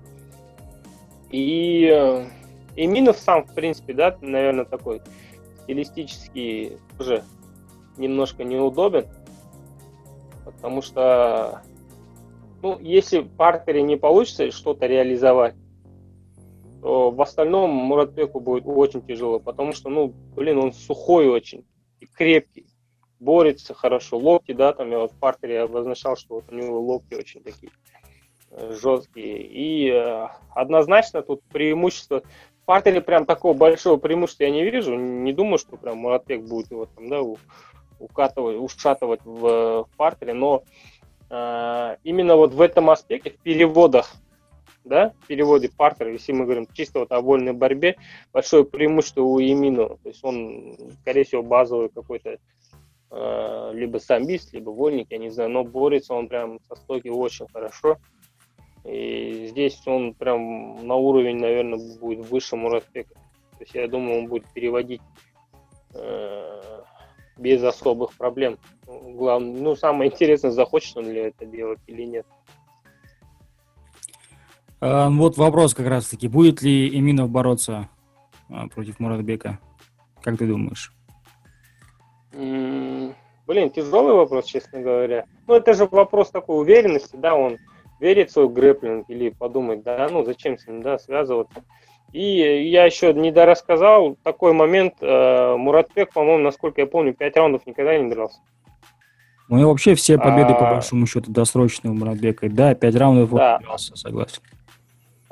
И, 1.30 1.88
э, 1.92 2.24
и 2.74 2.86
Минов 2.86 3.18
сам, 3.18 3.44
в 3.44 3.54
принципе, 3.54 3.92
да, 3.92 4.16
наверное, 4.20 4.64
такой 4.64 5.02
стилистически 5.62 6.78
тоже 6.98 7.22
немножко 7.96 8.44
неудобен, 8.44 9.06
потому 10.44 10.82
что, 10.82 11.62
ну, 12.62 12.78
если 12.80 13.20
в 13.20 13.28
партере 13.28 13.82
не 13.82 13.96
получится 13.96 14.50
что-то 14.50 14.86
реализовать, 14.86 15.54
то 16.82 17.12
в 17.12 17.22
остальном 17.22 17.70
Муратбеку 17.70 18.40
будет 18.40 18.64
очень 18.66 19.06
тяжело, 19.06 19.38
потому 19.38 19.72
что, 19.72 19.88
ну, 19.88 20.08
блин, 20.34 20.58
он 20.58 20.72
сухой 20.72 21.28
очень 21.28 21.64
и 22.00 22.06
крепкий, 22.06 22.66
борется 23.20 23.72
хорошо, 23.72 24.18
локти, 24.18 24.52
да, 24.52 24.72
там 24.72 24.90
я 24.90 24.98
вот 24.98 25.12
в 25.12 25.18
партере 25.18 25.60
обозначал, 25.60 26.16
что 26.16 26.34
вот 26.34 26.44
у 26.50 26.54
него 26.54 26.80
локти 26.80 27.14
очень 27.14 27.44
такие 27.44 27.70
э, 28.50 28.76
жесткие, 28.82 29.46
и 29.46 29.90
э, 29.90 30.26
однозначно 30.56 31.22
тут 31.22 31.42
преимущество, 31.44 32.24
в 32.62 32.64
партере 32.64 33.00
прям 33.00 33.26
такого 33.26 33.54
большого 33.54 33.96
преимущества 33.96 34.44
я 34.44 34.50
не 34.50 34.68
вижу, 34.68 34.96
не 34.96 35.32
думаю, 35.32 35.58
что 35.58 35.76
прям 35.76 35.98
Муратбек 35.98 36.42
будет 36.42 36.72
его 36.72 36.86
там, 36.86 37.08
да, 37.08 37.20
укатывать, 38.00 38.56
ушатывать 38.58 39.20
в, 39.24 39.46
э, 39.46 39.84
в 39.84 39.96
партере, 39.96 40.32
но 40.32 40.64
э, 41.30 41.96
именно 42.02 42.34
вот 42.34 42.54
в 42.54 42.60
этом 42.60 42.90
аспекте, 42.90 43.30
в 43.30 43.38
переводах, 43.38 44.16
да, 44.84 45.12
в 45.22 45.26
переводе 45.26 45.68
партера, 45.68 46.10
если 46.10 46.32
мы 46.32 46.44
говорим 46.44 46.66
чисто 46.72 47.00
вот 47.00 47.12
о 47.12 47.20
вольной 47.20 47.52
борьбе, 47.52 47.96
большое 48.32 48.64
преимущество 48.64 49.22
у 49.22 49.38
Емину. 49.38 49.98
То 50.02 50.08
есть 50.08 50.24
он, 50.24 50.76
скорее 51.00 51.24
всего, 51.24 51.42
базовый 51.42 51.88
какой-то 51.88 52.38
э, 53.10 53.70
либо 53.74 53.98
самбист, 53.98 54.52
либо 54.52 54.70
вольник, 54.70 55.08
я 55.10 55.18
не 55.18 55.30
знаю, 55.30 55.50
но 55.50 55.64
борется 55.64 56.14
он 56.14 56.28
прям 56.28 56.58
со 56.68 56.74
стойки 56.76 57.08
очень 57.08 57.46
хорошо. 57.52 57.98
И 58.84 59.46
здесь 59.50 59.80
он 59.86 60.14
прям 60.14 60.84
на 60.86 60.96
уровень, 60.96 61.38
наверное, 61.38 61.78
будет 62.00 62.26
выше 62.28 62.56
Муратбека. 62.56 63.14
То 63.14 63.60
есть 63.60 63.74
я 63.74 63.86
думаю, 63.86 64.20
он 64.20 64.26
будет 64.26 64.44
переводить 64.52 65.02
э, 65.94 66.82
без 67.38 67.62
особых 67.62 68.14
проблем. 68.14 68.58
Главное, 68.86 69.60
ну, 69.60 69.76
самое 69.76 70.10
интересное, 70.10 70.50
захочет 70.50 70.96
он 70.96 71.06
ли 71.10 71.20
это 71.20 71.46
делать 71.46 71.78
или 71.86 72.02
нет. 72.02 72.26
Вот 74.82 75.36
вопрос 75.36 75.74
как 75.74 75.86
раз-таки. 75.86 76.28
Будет 76.28 76.62
ли 76.62 76.88
Эминов 76.98 77.30
бороться 77.30 77.88
а, 78.50 78.68
против 78.68 78.98
Муратбека? 79.00 79.58
Как 80.22 80.38
ты 80.38 80.46
думаешь? 80.46 80.92
Блин, 82.32 83.70
тяжелый 83.70 84.14
вопрос, 84.14 84.46
честно 84.46 84.80
говоря. 84.80 85.24
Ну, 85.46 85.54
это 85.54 85.74
же 85.74 85.86
вопрос 85.86 86.30
такой 86.30 86.60
уверенности, 86.60 87.16
да, 87.16 87.34
он 87.34 87.58
верит 88.00 88.30
в 88.30 88.32
свой 88.32 88.48
грэплинг 88.48 89.08
или 89.08 89.30
подумает, 89.30 89.82
да, 89.82 90.08
ну, 90.10 90.24
зачем 90.24 90.58
с 90.58 90.66
ним, 90.66 90.82
да, 90.82 90.98
связываться. 90.98 91.62
И 92.12 92.22
я 92.68 92.84
еще 92.84 93.12
не 93.14 93.30
дорассказал 93.32 94.16
такой 94.22 94.52
момент, 94.52 94.94
э, 95.00 95.56
Муратбек, 95.56 96.12
по-моему, 96.12 96.42
насколько 96.44 96.80
я 96.80 96.86
помню, 96.86 97.14
пять 97.14 97.36
раундов 97.36 97.66
никогда 97.66 97.96
не 97.98 98.10
дрался. 98.10 98.38
Ну 99.48 99.60
и 99.60 99.64
вообще 99.64 99.94
все 99.94 100.18
победы, 100.18 100.54
по 100.54 100.68
А. 100.68 100.74
большому 100.74 101.06
счету, 101.06 101.30
досрочные 101.30 101.90
у 101.90 101.94
Муратбека. 101.94 102.48
Да, 102.50 102.74
пять 102.74 102.96
раундов 102.96 103.30
Да. 103.30 103.58
дрался, 103.58 103.96
согласен. 103.96 104.42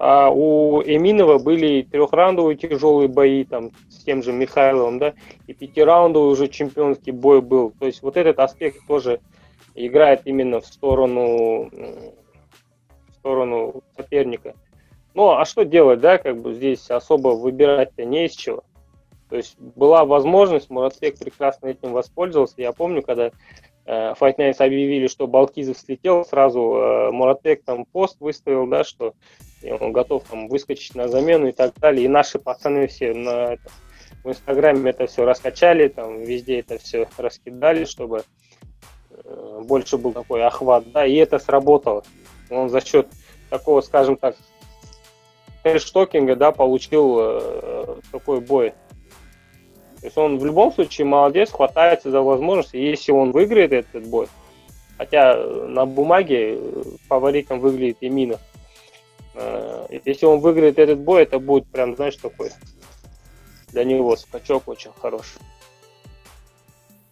А 0.03 0.31
у 0.31 0.81
Эминова 0.83 1.37
были 1.37 1.83
трехраундовые 1.83 2.57
тяжелые 2.57 3.07
бои 3.07 3.45
там 3.45 3.71
с 3.91 4.03
тем 4.03 4.23
же 4.23 4.33
Михайловым, 4.33 4.99
да, 4.99 5.13
и 5.47 5.53
пятираундовый 5.53 6.33
уже 6.33 6.49
чемпионский 6.49 7.13
бой 7.13 7.43
был. 7.43 7.75
То 7.79 7.85
есть 7.85 8.03
вот 8.03 8.17
этот 8.17 8.39
аспект 8.39 8.79
тоже 8.87 9.21
играет 9.75 10.23
именно 10.25 10.63
в 10.63 10.67
сторону, 10.67 11.69
в 11.71 13.15
сторону 13.19 13.83
соперника. 13.95 14.55
Ну, 15.13 15.33
а 15.33 15.45
что 15.45 15.67
делать, 15.67 16.01
да, 16.01 16.17
как 16.17 16.41
бы 16.41 16.55
здесь 16.55 16.91
особо 16.91 17.29
выбирать-то 17.29 18.07
не 18.07 18.25
из 18.25 18.33
чего. 18.33 18.65
То 19.29 19.37
есть 19.37 19.59
была 19.59 20.07
возможность, 20.07 20.71
Муратбек 20.71 21.19
прекрасно 21.19 21.67
этим 21.67 21.93
воспользовался. 21.93 22.55
Я 22.57 22.73
помню, 22.73 23.03
когда 23.03 23.33
э, 23.85 24.15
Fight 24.19 24.39
Nights 24.39 24.65
объявили, 24.65 25.09
что 25.09 25.27
Балкизов 25.27 25.77
слетел, 25.77 26.25
сразу 26.25 26.61
э, 26.61 27.11
Муратбек 27.11 27.65
там 27.65 27.85
пост 27.85 28.17
выставил, 28.19 28.67
да, 28.67 28.83
что 28.83 29.13
и 29.63 29.71
он 29.71 29.93
готов 29.93 30.25
там 30.25 30.49
выскочить 30.49 30.95
на 30.95 31.09
замену 31.09 31.49
и 31.49 31.53
так 31.53 31.75
далее. 31.79 32.05
И 32.05 32.09
наши 32.09 32.39
пацаны 32.39 32.87
все 32.87 33.13
на 33.13 33.55
это, 33.55 33.71
в 34.25 34.29
Инстаграме 34.29 34.91
это 34.91 35.07
все 35.07 35.25
раскачали, 35.25 35.89
там 35.89 36.21
везде 36.21 36.61
это 36.61 36.79
все 36.79 37.09
раскидали, 37.17 37.85
чтобы 37.85 38.25
э, 39.11 39.61
больше 39.63 39.99
был 39.99 40.13
такой 40.13 40.45
охват, 40.45 40.91
да, 40.93 41.07
и 41.07 41.15
это 41.15 41.39
сработало. 41.39 42.03
Он 42.51 42.69
за 42.69 42.85
счет 42.85 43.09
такого, 43.49 43.81
скажем 43.81 44.17
так, 44.17 44.37
хэштокинга, 45.63 46.37
да, 46.37 46.53
получил 46.53 47.19
э, 47.21 47.97
такой 48.13 48.41
бой. 48.41 48.75
То 50.01 50.07
есть 50.07 50.17
он 50.17 50.39
в 50.39 50.45
любом 50.47 50.73
случае 50.73 51.07
молодец, 51.07 51.51
хватается 51.51 52.11
за 52.11 52.23
возможность, 52.23 52.75
и 52.75 52.83
если 52.83 53.13
он 53.13 53.33
выиграет 53.33 53.73
этот 53.73 54.07
бой, 54.07 54.29
хотя 54.97 55.35
э, 55.35 55.67
на 55.69 55.85
бумаге 55.85 56.57
э, 56.57 56.83
фаворитом 57.09 57.61
выглядит 57.61 57.99
Еминов, 58.01 58.41
Э, 58.41 58.50
если 60.05 60.27
он 60.27 60.41
выиграет 60.41 60.79
этот 60.79 60.99
бой, 60.99 61.23
это 61.23 61.39
будет 61.39 61.67
прям, 61.67 61.97
знаешь, 61.97 62.17
такой 62.17 62.51
для 63.73 63.85
него 63.85 64.17
скачок 64.17 64.69
очень 64.69 64.91
хороший. 65.01 65.39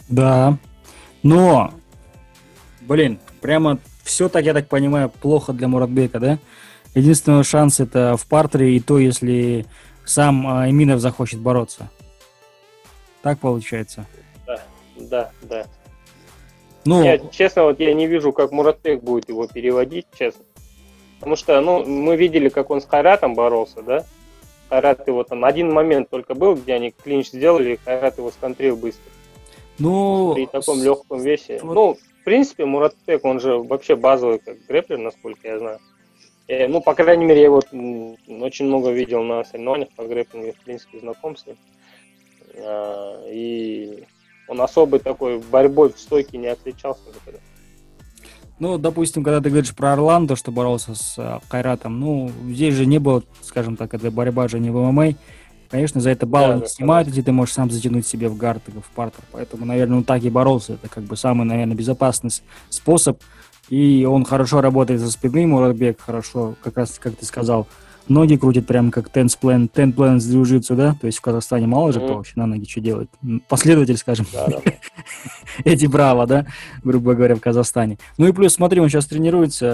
Да. 0.09 0.59
Но, 1.23 1.73
блин, 2.81 3.19
прямо 3.41 3.79
все 4.03 4.29
так, 4.29 4.45
я 4.45 4.55
так 4.55 4.69
понимаю, 4.69 5.11
плохо 5.11 5.53
для 5.53 5.69
Муратбека, 5.69 6.19
да? 6.19 6.39
Единственный 6.95 7.45
шанс 7.45 7.81
это 7.81 8.17
в 8.17 8.27
партере, 8.27 8.77
и 8.77 8.81
то, 8.81 8.99
если 8.99 9.67
сам 10.05 10.47
а, 10.47 10.69
Эминов 10.69 11.01
захочет 11.01 11.41
бороться. 11.41 11.91
Так 13.23 13.39
получается. 13.39 14.07
Да, 14.97 15.31
да. 15.43 15.67
Ну, 16.85 17.05
Я, 17.05 17.19
честно, 17.19 17.65
вот 17.65 17.79
я 17.81 17.93
не 17.93 18.07
вижу, 18.07 18.33
как 18.33 18.51
Муратбек 18.51 19.03
будет 19.03 19.29
его 19.29 19.47
переводить, 19.47 20.07
честно. 20.19 20.45
Потому 21.19 21.37
что, 21.37 21.61
ну, 21.61 21.85
мы 21.85 22.17
видели, 22.17 22.49
как 22.49 22.71
он 22.71 22.81
с 22.81 22.87
Хайратом 22.87 23.35
боролся, 23.35 23.83
да? 23.83 24.05
Хайрат 24.69 25.07
его 25.09 25.25
там 25.25 25.45
один 25.45 25.73
момент 25.73 26.11
только 26.11 26.35
был, 26.35 26.55
где 26.55 26.75
они 26.75 26.91
клинч 26.93 27.29
сделали, 27.29 27.73
и 27.75 27.77
Хайрат 27.77 28.19
его 28.19 28.31
сконтрил 28.31 28.77
быстро. 28.77 29.11
ну, 29.79 30.35
При 30.35 30.47
таком 30.47 30.83
легком 30.83 31.21
весе. 31.21 31.61
вот- 31.63 31.75
Ну, 31.75 31.95
в 31.95 32.25
принципе, 32.25 32.65
Муратбек, 32.65 33.25
он 33.25 33.41
же 33.41 33.59
вообще 33.59 33.97
базовый 33.97 34.39
как 34.41 34.57
грэплер, 34.67 34.99
насколько 34.99 35.47
я 35.49 35.59
знаю. 35.59 35.79
Э, 36.49 36.67
ну, 36.67 36.81
по 36.81 36.95
крайней 36.95 37.25
мере, 37.27 37.41
я 37.41 37.47
его 37.47 37.59
очень 37.59 38.67
много 38.67 38.91
видел 38.91 39.23
на 39.23 39.45
соревнованиях 39.45 39.91
по 39.97 40.05
грэплингу, 40.05 40.53
в 40.53 40.65
принципе, 40.65 40.99
знаком 40.99 41.37
с 41.37 41.47
ним. 41.47 41.57
А, 42.57 43.25
и 43.29 44.05
он 44.49 44.61
особой 44.61 44.99
такой 45.01 45.39
борьбой 45.39 45.93
в 45.93 45.99
стойке 45.99 46.39
не 46.39 46.49
отличался 46.49 47.03
никогда. 47.15 47.39
Ну, 48.59 48.77
допустим, 48.77 49.23
когда 49.23 49.41
ты 49.41 49.51
говоришь 49.51 49.75
про 49.75 49.93
Орландо, 49.93 50.35
что 50.35 50.51
боролся 50.51 50.95
с 50.95 51.15
а, 51.17 51.41
Кайратом, 51.49 52.01
ну, 52.01 52.31
здесь 52.49 52.75
же 52.75 52.87
не 52.87 52.99
было, 52.99 53.23
скажем 53.43 53.77
так, 53.77 53.95
эта 53.95 54.11
борьба 54.11 54.49
же 54.49 54.59
не 54.59 54.71
в 54.71 54.77
ММА. 54.77 55.15
Конечно, 55.71 56.01
за 56.01 56.11
это 56.11 56.27
баллы 56.27 56.49
Да, 56.49 56.55
не 56.55 56.61
да, 56.63 56.67
снимают, 56.67 57.09
если 57.09 57.23
ты 57.23 57.33
можешь 57.33 57.55
сам 57.55 57.71
затянуть 57.71 58.07
себе 58.07 58.29
в 58.29 58.37
гард, 58.37 58.63
в 58.67 58.91
партер. 58.95 59.23
Поэтому, 59.33 59.65
наверное, 59.65 59.99
он 59.99 60.05
так 60.05 60.25
и 60.25 60.31
боролся. 60.31 60.75
Это 60.75 60.89
как 60.89 61.05
бы 61.05 61.17
самый, 61.17 61.45
наверное, 61.45 61.77
безопасный 61.77 62.31
способ. 62.71 63.23
И 63.69 64.07
он 64.09 64.25
хорошо 64.25 64.61
работает 64.61 65.01
за 65.01 65.11
спины, 65.11 65.47
Муратбек 65.47 66.01
хорошо, 66.01 66.55
как 66.63 66.79
раз, 66.79 66.99
как 66.99 67.17
ты 67.17 67.27
сказал, 67.27 67.69
ноги 68.09 68.37
крутит 68.37 68.67
прям 68.67 68.91
как 68.91 69.09
Тенсплен, 69.09 69.69
Тенплен 69.69 70.21
с 70.21 70.29
джиу 70.29 70.61
да? 70.71 70.95
То 71.01 71.07
есть 71.07 71.19
в 71.19 71.21
Казахстане 71.21 71.67
мало 71.67 71.93
же 71.93 72.01
кто 72.01 72.17
вообще 72.17 72.33
на 72.37 72.47
ноги 72.47 72.69
что 72.69 72.81
делает. 72.81 73.11
Последователь, 73.49 73.97
скажем. 73.97 74.27
Эти 75.65 75.87
браво, 75.87 76.27
да? 76.27 76.47
Грубо 76.83 77.15
говоря, 77.15 77.35
в 77.35 77.41
Казахстане. 77.41 77.99
Ну 78.17 78.29
и 78.29 78.33
плюс, 78.33 78.55
смотри, 78.55 78.81
он 78.81 78.89
сейчас 78.89 79.07
тренируется 79.07 79.67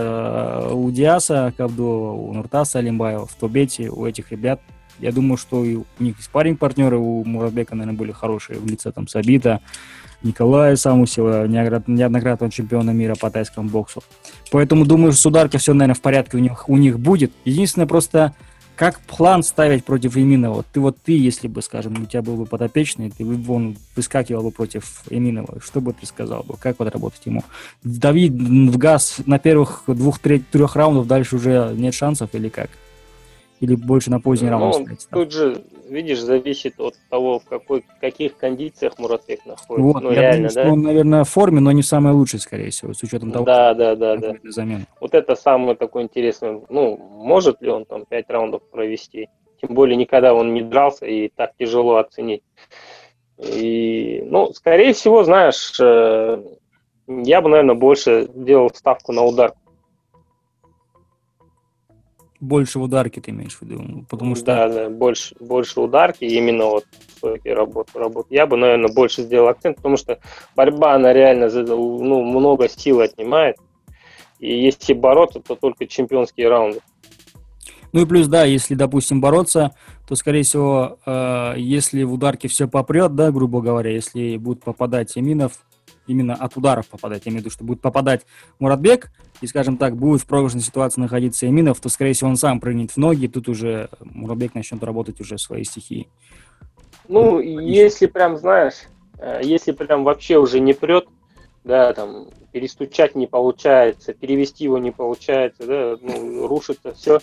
э, 0.70 0.72
у 0.72 0.90
Диаса 0.90 1.52
Кабдова, 1.56 2.12
у 2.12 2.32
Нуртаса 2.32 2.78
Алимбаева, 2.78 3.26
в 3.26 3.34
Тобете, 3.34 3.88
у 3.88 4.06
этих 4.06 4.32
ребят. 4.32 4.60
Я 4.98 5.12
думаю, 5.12 5.36
что 5.36 5.64
и 5.64 5.76
у 5.76 5.84
них 5.98 6.16
спарринг 6.20 6.58
партнеры 6.58 6.98
у 6.98 7.24
Муратбека, 7.24 7.74
наверное, 7.74 7.98
были 7.98 8.12
хорошие 8.12 8.58
в 8.58 8.66
лице 8.66 8.92
там 8.92 9.08
Сабита, 9.08 9.60
Николая 10.24 10.74
Самусева, 10.74 11.46
неоднократного 11.46 12.50
чемпиона 12.50 12.90
мира 12.90 13.14
по 13.14 13.30
тайскому 13.30 13.68
боксу. 13.68 14.02
Поэтому 14.50 14.84
думаю, 14.84 15.12
что 15.12 15.20
с 15.20 15.26
ударкой 15.26 15.60
все, 15.60 15.72
наверное, 15.74 15.94
в 15.94 16.00
порядке 16.00 16.36
у 16.36 16.40
них, 16.40 16.68
у 16.68 16.76
них 16.76 16.98
будет. 16.98 17.30
Единственное, 17.44 17.86
просто 17.86 18.34
как 18.76 18.98
план 19.00 19.44
ставить 19.44 19.84
против 19.84 20.16
Эминова? 20.16 20.64
Ты 20.72 20.80
вот 20.80 20.96
ты, 21.04 21.16
если 21.16 21.46
бы, 21.46 21.62
скажем, 21.62 22.02
у 22.02 22.06
тебя 22.06 22.22
был 22.22 22.36
бы 22.36 22.46
подопечный, 22.46 23.10
ты 23.10 23.24
бы 23.24 23.54
он 23.54 23.76
выскакивал 23.94 24.42
бы 24.42 24.50
против 24.50 25.02
Эминова, 25.10 25.60
что 25.62 25.80
бы 25.80 25.92
ты 25.92 26.06
сказал 26.06 26.42
бы? 26.42 26.56
Как 26.56 26.78
вот 26.80 26.92
работать 26.92 27.20
ему? 27.24 27.44
Давид 27.84 28.32
в 28.32 28.76
газ 28.76 29.18
на 29.26 29.38
первых 29.38 29.84
двух-трех 29.86 30.74
раундов, 30.74 31.06
дальше 31.06 31.36
уже 31.36 31.72
нет 31.76 31.94
шансов 31.94 32.30
или 32.32 32.48
как? 32.48 32.70
Или 33.60 33.76
больше 33.76 34.10
на 34.10 34.20
поздний 34.20 34.50
ну, 34.50 34.58
раунд 34.58 34.74
ставить? 34.74 35.08
Тут 35.10 35.32
же 35.32 35.64
видишь, 35.88 36.20
зависит 36.20 36.78
от 36.80 36.94
того, 37.08 37.38
в 37.38 37.44
какой, 37.44 37.84
каких 38.00 38.36
кондициях 38.36 38.98
Муратбек 38.98 39.46
находится. 39.46 39.82
Вот, 39.82 40.02
ну, 40.02 40.10
я 40.10 40.20
реально, 40.20 40.48
думаю, 40.48 40.54
да? 40.54 40.62
что 40.62 40.72
он, 40.72 40.82
наверное, 40.82 41.24
в 41.24 41.28
форме, 41.28 41.60
но 41.60 41.72
не 41.72 41.82
самый 41.82 42.12
лучший, 42.12 42.40
скорее 42.40 42.70
всего, 42.70 42.92
с 42.92 43.02
учетом 43.02 43.30
того, 43.30 43.44
да, 43.44 43.74
да, 43.74 43.94
да, 43.94 44.16
да. 44.16 44.34
замену. 44.44 44.84
Вот 45.00 45.14
это 45.14 45.34
самое 45.36 45.76
такое 45.76 46.04
интересное. 46.04 46.60
Ну, 46.68 46.96
может 46.96 47.62
ли 47.62 47.70
он 47.70 47.84
там 47.84 48.04
пять 48.06 48.28
раундов 48.28 48.62
провести? 48.70 49.28
Тем 49.60 49.74
более 49.74 49.96
никогда 49.96 50.34
он 50.34 50.52
не 50.52 50.62
дрался, 50.62 51.06
и 51.06 51.28
так 51.28 51.52
тяжело 51.58 51.96
оценить. 51.96 52.42
И, 53.38 54.22
ну, 54.26 54.52
скорее 54.52 54.92
всего, 54.92 55.24
знаешь, 55.24 55.78
э, 55.80 56.42
я 57.06 57.40
бы, 57.40 57.48
наверное, 57.48 57.74
больше 57.74 58.28
делал 58.34 58.70
ставку 58.70 59.12
на 59.12 59.22
удар 59.22 59.54
больше 62.40 62.78
ударки 62.78 63.20
ты 63.20 63.30
имеешь 63.30 63.56
в 63.56 63.62
виду? 63.62 64.04
Потому 64.08 64.34
что... 64.34 64.46
Да, 64.46 64.68
да, 64.68 64.88
больше, 64.90 65.34
больше 65.40 65.80
ударки, 65.80 66.24
именно 66.24 66.66
вот 66.66 66.84
работу, 67.44 67.98
работу. 67.98 68.26
Я 68.30 68.46
бы, 68.46 68.56
наверное, 68.56 68.92
больше 68.92 69.22
сделал 69.22 69.48
акцент, 69.48 69.76
потому 69.76 69.96
что 69.96 70.18
борьба, 70.54 70.94
она 70.94 71.12
реально 71.12 71.48
ну, 71.48 72.22
много 72.22 72.68
сил 72.68 73.00
отнимает. 73.00 73.56
И 74.38 74.62
если 74.62 74.92
бороться, 74.92 75.40
то 75.40 75.54
только 75.54 75.86
чемпионские 75.86 76.48
раунды. 76.48 76.80
Ну 77.92 78.02
и 78.02 78.06
плюс, 78.06 78.26
да, 78.26 78.44
если, 78.44 78.74
допустим, 78.74 79.20
бороться, 79.20 79.74
то, 80.08 80.16
скорее 80.16 80.42
всего, 80.42 80.98
э, 81.06 81.54
если 81.56 82.02
в 82.02 82.12
ударке 82.12 82.48
все 82.48 82.66
попрет, 82.66 83.14
да, 83.14 83.30
грубо 83.30 83.60
говоря, 83.60 83.92
если 83.92 84.36
будут 84.36 84.64
попадать 84.64 85.14
Еминов, 85.14 85.52
именно 86.06 86.34
от 86.34 86.56
ударов 86.56 86.88
попадать, 86.88 87.22
я 87.26 87.30
имею 87.30 87.42
в 87.42 87.44
виду, 87.44 87.52
что 87.52 87.64
будет 87.64 87.80
попадать 87.80 88.22
Муратбек, 88.58 89.10
и, 89.40 89.46
скажем 89.46 89.76
так, 89.76 89.96
будет 89.96 90.22
в 90.22 90.26
проигрышной 90.26 90.62
ситуации 90.62 91.00
находиться 91.00 91.46
Эминов, 91.46 91.80
то, 91.80 91.88
скорее 91.88 92.12
всего, 92.12 92.30
он 92.30 92.36
сам 92.36 92.60
прыгнет 92.60 92.92
в 92.92 92.96
ноги, 92.96 93.26
тут 93.26 93.48
уже 93.48 93.88
Муратбек 94.00 94.54
начнет 94.54 94.82
работать 94.82 95.20
уже 95.20 95.38
свои 95.38 95.64
стихии. 95.64 96.08
Ну, 97.08 97.40
если 97.40 98.06
прям, 98.06 98.36
знаешь, 98.36 98.84
э, 99.18 99.40
если 99.42 99.72
прям 99.72 100.04
вообще 100.04 100.38
уже 100.38 100.60
не 100.60 100.72
прет, 100.72 101.06
да, 101.64 101.92
там, 101.92 102.28
перестучать 102.52 103.14
не 103.14 103.26
получается, 103.26 104.14
перевести 104.14 104.64
его 104.64 104.78
не 104.78 104.90
получается, 104.90 105.66
да, 105.66 105.96
ну, 106.00 106.46
рушится 106.46 106.92
все, 106.94 107.20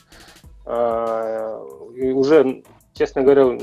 а, 0.65 1.63
и 1.95 2.11
уже, 2.11 2.63
честно 2.93 3.23
говоря, 3.23 3.57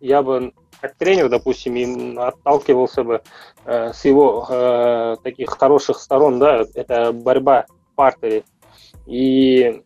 я 0.00 0.22
бы 0.22 0.52
как 0.80 0.94
тренер, 0.94 1.28
допустим, 1.28 1.74
им 1.76 2.18
отталкивался 2.18 3.04
бы 3.04 3.22
э, 3.64 3.92
с 3.92 4.04
его 4.04 4.46
э, 4.48 5.16
таких 5.22 5.50
хороших 5.50 5.98
сторон, 5.98 6.38
да, 6.38 6.64
это 6.74 7.12
борьба 7.12 7.66
в 7.68 7.94
партере. 7.94 8.44
И 9.06 9.82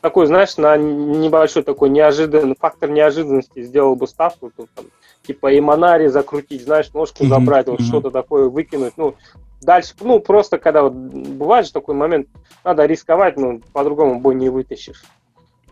такой, 0.00 0.26
знаешь, 0.26 0.56
на 0.56 0.76
небольшой 0.76 1.62
такой 1.62 1.90
неожиданный 1.90 2.56
фактор 2.58 2.90
неожиданности 2.90 3.62
сделал 3.62 3.96
бы 3.96 4.06
ставку, 4.06 4.50
тут, 4.56 4.70
там, 4.74 4.86
типа 5.26 5.58
Иманари 5.58 6.08
закрутить, 6.08 6.62
знаешь, 6.62 6.92
ножку 6.92 7.24
mm-hmm. 7.24 7.28
забрать, 7.28 7.66
вот 7.66 7.80
mm-hmm. 7.80 7.84
что-то 7.84 8.10
такое 8.10 8.48
выкинуть, 8.48 8.94
ну, 8.96 9.16
дальше, 9.60 9.94
ну, 10.00 10.20
просто 10.20 10.58
когда 10.58 10.82
вот 10.82 10.92
бывает 10.92 11.66
же 11.66 11.72
такой 11.72 11.94
момент, 11.94 12.28
надо 12.64 12.86
рисковать, 12.86 13.36
ну, 13.36 13.60
по-другому 13.72 14.20
бой 14.20 14.34
не 14.34 14.48
вытащишь 14.48 15.02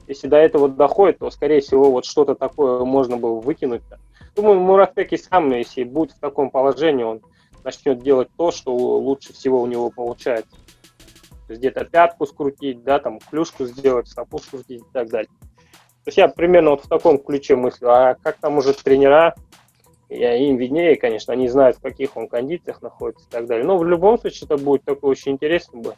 если 0.06 0.28
до 0.28 0.36
этого 0.36 0.68
доходит, 0.68 1.18
то, 1.18 1.30
скорее 1.30 1.60
всего, 1.60 1.90
вот 1.90 2.04
что-то 2.04 2.34
такое 2.34 2.84
можно 2.84 3.16
было 3.16 3.40
выкинуть. 3.40 3.82
Думаю, 4.36 4.60
Муратбек 4.60 5.12
и 5.12 5.16
сам, 5.16 5.50
если 5.52 5.84
будет 5.84 6.12
в 6.12 6.18
таком 6.18 6.50
положении, 6.50 7.04
он 7.04 7.22
начнет 7.62 8.02
делать 8.02 8.28
то, 8.36 8.50
что 8.50 8.74
лучше 8.74 9.32
всего 9.32 9.62
у 9.62 9.66
него 9.66 9.90
получается. 9.90 10.56
То 11.46 11.52
есть 11.52 11.60
где-то 11.60 11.84
пятку 11.84 12.26
скрутить, 12.26 12.82
да, 12.82 12.98
там 12.98 13.18
клюшку 13.18 13.64
сделать, 13.66 14.08
стопу 14.08 14.38
скрутить 14.38 14.80
и 14.80 14.92
так 14.92 15.08
далее. 15.08 15.30
То 16.04 16.08
есть 16.08 16.18
я 16.18 16.28
примерно 16.28 16.70
вот 16.70 16.84
в 16.84 16.88
таком 16.88 17.18
ключе 17.18 17.56
мыслю. 17.56 17.90
А 17.90 18.14
как 18.14 18.36
там 18.38 18.58
уже 18.58 18.72
тренера, 18.74 19.34
я 20.08 20.36
им 20.36 20.56
виднее, 20.56 20.96
конечно, 20.96 21.32
они 21.32 21.48
знают, 21.48 21.78
в 21.78 21.80
каких 21.80 22.16
он 22.16 22.28
кондициях 22.28 22.82
находится 22.82 23.26
и 23.26 23.30
так 23.30 23.46
далее. 23.46 23.64
Но 23.64 23.78
в 23.78 23.84
любом 23.84 24.18
случае 24.18 24.46
это 24.46 24.62
будет 24.62 24.84
такой 24.84 25.10
очень 25.10 25.32
интересный 25.32 25.80
бой. 25.80 25.94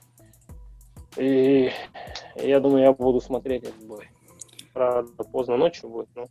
И 1.16 1.70
я 2.36 2.60
думаю, 2.60 2.82
я 2.82 2.92
буду 2.92 3.20
смотреть 3.20 3.64
этот 3.64 3.86
бой. 3.86 4.08
Правда, 4.72 5.10
поздно 5.24 5.56
ночью 5.56 5.88
будет, 5.88 6.08
но... 6.14 6.26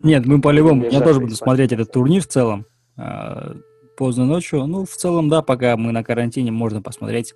Нет, 0.00 0.26
мы 0.26 0.40
по-любому, 0.40 0.84
я 0.84 1.00
тоже 1.00 1.18
буду 1.18 1.34
смотреть 1.34 1.72
этот 1.72 1.90
турнир 1.90 2.22
в 2.22 2.26
целом. 2.28 2.66
А, 2.96 3.56
поздно 3.96 4.24
ночью. 4.24 4.64
Ну, 4.66 4.84
в 4.84 4.90
целом, 4.90 5.28
да, 5.28 5.42
пока 5.42 5.76
мы 5.76 5.90
на 5.90 6.04
карантине, 6.04 6.52
можно 6.52 6.80
посмотреть. 6.80 7.34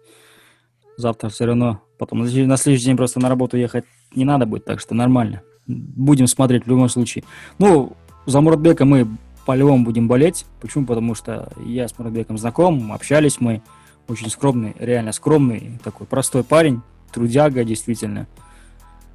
Завтра 0.96 1.28
все 1.28 1.46
равно. 1.46 1.82
Потом 1.98 2.20
на 2.20 2.28
следующий 2.28 2.84
день 2.84 2.96
просто 2.96 3.18
на 3.18 3.28
работу 3.28 3.56
ехать 3.56 3.84
не 4.14 4.24
надо 4.24 4.46
будет, 4.46 4.64
так 4.64 4.78
что 4.78 4.94
нормально. 4.94 5.42
Будем 5.66 6.28
смотреть 6.28 6.64
в 6.64 6.68
любом 6.68 6.88
случае. 6.88 7.24
Ну, 7.58 7.96
за 8.26 8.40
Муратбека 8.40 8.84
мы 8.84 9.08
по-любому 9.44 9.84
будем 9.84 10.06
болеть. 10.06 10.46
Почему? 10.60 10.86
Потому 10.86 11.16
что 11.16 11.52
я 11.64 11.88
с 11.88 11.98
Муратбеком 11.98 12.38
знаком, 12.38 12.92
общались 12.92 13.40
мы 13.40 13.62
очень 14.12 14.30
скромный, 14.30 14.74
реально 14.78 15.12
скромный, 15.12 15.78
такой 15.82 16.06
простой 16.06 16.44
парень, 16.44 16.82
трудяга 17.12 17.64
действительно. 17.64 18.26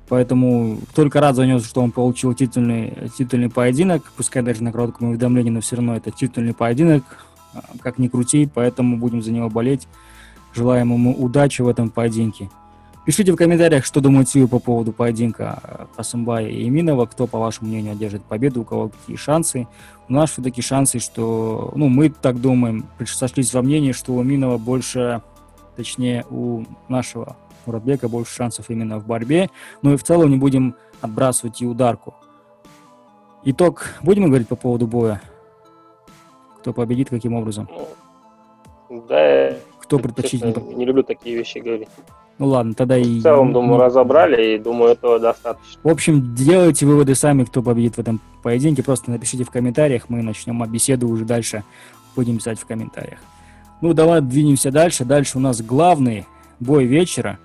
Поэтому 0.09 0.79
только 0.95 1.19
рад 1.19 1.35
за 1.35 1.45
него, 1.45 1.59
что 1.59 1.81
он 1.81 1.91
получил 1.91 2.33
титульный, 2.33 3.09
титульный 3.17 3.49
поединок, 3.49 4.11
пускай 4.15 4.41
даже 4.41 4.63
на 4.63 4.71
коротком 4.71 5.09
уведомлении, 5.09 5.49
но 5.49 5.61
все 5.61 5.75
равно 5.75 5.97
это 5.97 6.11
титульный 6.11 6.53
поединок, 6.53 7.03
а, 7.53 7.61
как 7.81 7.97
ни 7.97 8.07
крути, 8.07 8.49
поэтому 8.53 8.97
будем 8.97 9.21
за 9.21 9.31
него 9.31 9.49
болеть. 9.49 9.87
Желаем 10.53 10.93
ему 10.93 11.13
удачи 11.13 11.61
в 11.61 11.67
этом 11.67 11.89
поединке. 11.89 12.49
Пишите 13.07 13.31
в 13.31 13.37
комментариях, 13.37 13.85
что 13.85 14.01
думаете 14.01 14.41
вы 14.41 14.49
по 14.49 14.59
поводу 14.59 14.91
поединка 14.91 15.87
Хасамбая 15.95 16.49
и 16.49 16.67
Иминова, 16.67 17.05
кто, 17.05 17.25
по 17.25 17.39
вашему 17.39 17.69
мнению, 17.69 17.93
одержит 17.93 18.21
победу, 18.21 18.63
у 18.63 18.65
кого 18.65 18.89
какие 18.89 19.15
шансы. 19.15 19.65
У 20.09 20.13
нас 20.13 20.31
все-таки 20.31 20.61
шансы, 20.61 20.99
что, 20.99 21.71
ну, 21.73 21.87
мы 21.87 22.09
так 22.09 22.41
думаем, 22.41 22.85
сошлись 23.05 23.53
во 23.53 23.61
мнении, 23.61 23.93
что 23.93 24.11
у 24.11 24.21
Иминова 24.21 24.57
больше, 24.57 25.21
точнее, 25.77 26.25
у 26.29 26.65
нашего 26.89 27.37
Муратбека 27.65 28.09
больше 28.09 28.35
шансов 28.35 28.69
именно 28.69 28.99
в 28.99 29.07
борьбе. 29.07 29.49
Ну 29.81 29.93
и 29.93 29.95
в 29.95 30.03
целом 30.03 30.29
не 30.29 30.35
будем 30.35 30.75
отбрасывать 30.99 31.61
и 31.61 31.65
ударку. 31.65 32.13
Итог 33.45 33.85
будем 34.01 34.25
говорить 34.25 34.49
по 34.49 34.57
поводу 34.57 34.85
боя? 34.85 35.21
Кто 36.59 36.73
победит, 36.73 37.09
каким 37.09 37.35
образом? 37.35 37.69
Да, 38.89 39.53
кто 39.79 39.97
предпочтительнее? 39.97 40.75
Не 40.75 40.83
люблю 40.83 41.03
такие 41.03 41.37
вещи 41.37 41.59
говорить. 41.59 41.87
Ну 42.39 42.47
ладно, 42.47 42.73
тогда 42.75 42.97
и... 42.97 43.19
В 43.19 43.23
целом, 43.23 43.51
думаю, 43.51 43.81
разобрали, 43.81 44.55
и 44.55 44.59
думаю, 44.59 44.91
этого 44.91 45.19
достаточно. 45.19 45.79
В 45.83 45.87
общем, 45.87 46.35
делайте 46.35 46.85
выводы 46.85 47.15
сами, 47.15 47.43
кто 47.43 47.63
победит 47.63 47.95
в 47.95 47.99
этом 47.99 48.19
поединке. 48.43 48.83
Просто 48.83 49.09
напишите 49.09 49.43
в 49.43 49.49
комментариях, 49.49 50.03
мы 50.09 50.21
начнем 50.21 50.63
беседу 50.65 51.07
уже 51.07 51.25
дальше. 51.25 51.63
Будем 52.15 52.37
писать 52.37 52.59
в 52.59 52.65
комментариях. 52.65 53.19
Ну, 53.81 53.93
давай 53.93 54.21
двинемся 54.21 54.71
дальше. 54.71 55.05
Дальше 55.05 55.37
у 55.37 55.41
нас 55.41 55.61
главный 55.61 56.25
бой 56.59 56.85
вечера. 56.85 57.39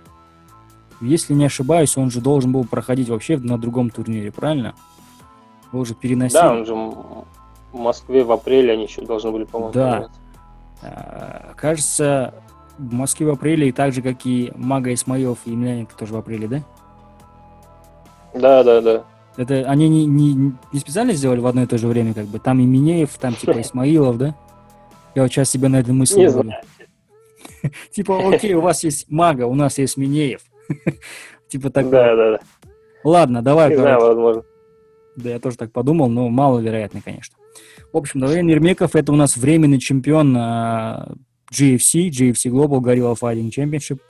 Если 1.01 1.35
не 1.35 1.47
ошибаюсь, 1.47 1.97
он 1.97 2.11
же 2.11 2.21
должен 2.21 2.53
был 2.53 2.65
проходить 2.65 3.09
вообще 3.09 3.37
на 3.37 3.59
другом 3.59 3.91
турнире, 3.91 4.31
правильно? 4.31 4.75
Его 5.73 5.83
уже 5.83 5.95
переносили. 5.95 6.39
Да, 6.39 6.53
он 6.53 6.67
же 6.67 6.75
в 6.75 7.79
Москве 7.79 8.25
в 8.25 8.31
апреле 8.31 8.75
они 8.75 8.85
еще 8.85 9.03
должны 9.03 9.31
были, 9.31 9.45
по-моему, 9.45 9.73
Да. 9.73 10.09
А, 10.83 11.53
кажется, 11.57 12.35
в 12.79 12.93
Москве 12.93 13.27
в 13.27 13.31
апреле, 13.31 13.69
и 13.69 13.73
так 13.73 13.93
же, 13.93 14.03
как 14.03 14.25
и 14.25 14.53
Мага 14.55 14.93
Исмаилов 14.93 15.39
и 15.45 15.51
Емельяненко 15.51 15.97
тоже 15.97 16.15
в 16.15 16.17
апреле, 16.17 16.49
да? 16.49 16.63
Да, 18.35 18.65
да, 18.65 18.81
да. 18.81 19.05
Это 19.37 19.69
они 19.69 19.89
не, 19.89 20.07
не, 20.07 20.53
не 20.73 20.79
специально 20.79 21.13
сделали 21.13 21.41
в 21.41 21.47
одно 21.47 21.63
и 21.63 21.67
то 21.67 21.79
же 21.79 21.89
время, 21.89 22.13
как 22.15 22.27
бы? 22.27 22.39
Там 22.39 22.61
и 22.61 22.65
Минеев, 22.65 23.11
там 23.19 23.35
типа 23.35 23.61
Исмаилов, 23.61 24.19
да? 24.19 24.35
Я 25.15 25.23
вот 25.23 25.31
сейчас 25.31 25.51
себе 25.51 25.69
на 25.69 25.83
не 25.83 26.07
знаю. 26.07 26.53
Типа, 27.91 28.35
окей, 28.35 28.55
у 28.55 28.61
вас 28.61 28.83
есть 28.85 29.11
Мага, 29.11 29.47
у 29.47 29.55
нас 29.55 29.79
есть 29.79 29.97
Минеев. 29.97 30.41
Типа 31.49 31.71
так. 31.71 31.89
Да, 31.91 32.17
да, 32.17 32.31
да. 32.33 32.39
Ладно, 33.05 33.43
давай. 33.43 33.71
Не 33.71 33.77
знаю, 33.77 34.01
возможно. 34.01 34.43
Да, 35.17 35.31
я 35.31 35.39
тоже 35.39 35.59
так 35.59 35.73
подумал, 35.73 36.09
но 36.09 36.29
маловероятно, 36.29 37.03
конечно. 37.03 37.37
В 37.93 37.97
общем, 37.99 38.21
Давлен 38.21 38.49
Ермеков 38.49 38.97
это 38.97 39.13
у 39.13 39.17
нас 39.17 39.37
временный 39.37 39.79
чемпион 39.79 40.35
uh, 40.35 41.15
GFC, 41.53 42.09
GFC 42.09 42.51
Global 42.51 42.81
Gorilla 42.81 43.15
Fighting 43.15 43.51
Championship. 43.51 44.01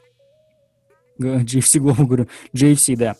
GFC 1.18 1.80
Global, 1.80 2.06
говорю, 2.06 2.28
GFC, 2.54 2.96
да. 2.96 3.16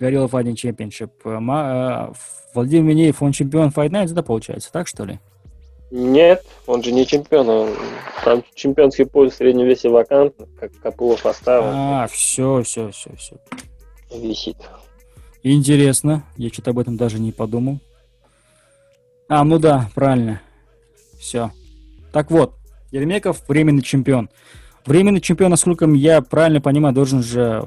Gorilla 0.00 0.28
Fighting 0.28 0.54
Championship. 0.54 1.10
Uh, 1.24 2.14
Владимир 2.54 2.82
Минеев, 2.82 3.22
он 3.22 3.32
чемпион 3.32 3.68
Fight 3.68 3.90
Night, 3.90 4.10
это 4.12 4.22
получается, 4.22 4.70
так 4.72 4.88
что 4.88 5.04
ли? 5.04 5.20
Нет, 5.90 6.44
он 6.66 6.82
же 6.82 6.90
не 6.90 7.06
чемпион, 7.06 7.48
он 7.48 7.70
там 8.24 8.42
чемпионский 8.54 9.04
пояс 9.04 9.34
в 9.34 9.36
среднем 9.36 9.66
весе 9.66 9.90
вакант, 9.90 10.34
как 10.58 10.72
Копылов 10.80 11.24
оставил. 11.26 11.64
А, 11.66 12.06
все, 12.10 12.62
все, 12.62 12.90
все, 12.90 13.10
все. 13.16 13.36
Висит. 14.10 14.56
Интересно, 15.42 16.24
я 16.36 16.48
что-то 16.48 16.70
об 16.70 16.78
этом 16.78 16.96
даже 16.96 17.18
не 17.18 17.32
подумал. 17.32 17.78
А, 19.28 19.44
ну 19.44 19.58
да, 19.58 19.90
правильно. 19.94 20.40
Все. 21.18 21.50
Так 22.12 22.30
вот, 22.30 22.54
Ермеков 22.92 23.42
временный 23.48 23.82
чемпион. 23.82 24.30
Временный 24.86 25.20
чемпион, 25.20 25.50
насколько 25.50 25.86
я 25.86 26.22
правильно 26.22 26.60
понимаю, 26.60 26.94
должен 26.94 27.22
же 27.22 27.64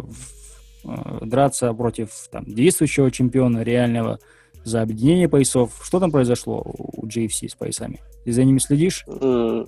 э, 0.84 0.90
драться 1.22 1.74
против 1.74 2.10
там, 2.32 2.46
действующего 2.46 3.12
чемпиона 3.12 3.64
реального 3.64 4.20
за 4.64 4.82
объединение 4.82 5.28
поясов. 5.28 5.72
Что 5.84 6.00
там 6.00 6.12
произошло 6.12 6.64
у 6.66 7.06
GFC 7.06 7.50
с 7.50 7.56
поясами? 7.56 8.02
Ты 8.24 8.32
за 8.32 8.44
ними 8.44 8.60
следишь? 8.60 9.04
Mm. 9.08 9.68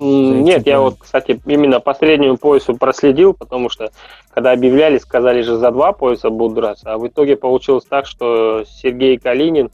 Нет, 0.00 0.66
я 0.66 0.80
вот, 0.80 0.96
кстати, 0.98 1.40
именно 1.46 1.80
по 1.80 1.94
среднему 1.94 2.36
поясу 2.36 2.76
проследил, 2.76 3.34
потому 3.34 3.68
что 3.68 3.90
когда 4.32 4.52
объявляли, 4.52 4.98
сказали 4.98 5.42
же 5.42 5.56
за 5.56 5.70
два 5.70 5.92
пояса 5.92 6.30
будут 6.30 6.54
драться, 6.54 6.92
а 6.92 6.98
в 6.98 7.08
итоге 7.08 7.36
получилось 7.36 7.84
так, 7.88 8.06
что 8.06 8.64
Сергей 8.64 9.18
Калинин, 9.18 9.70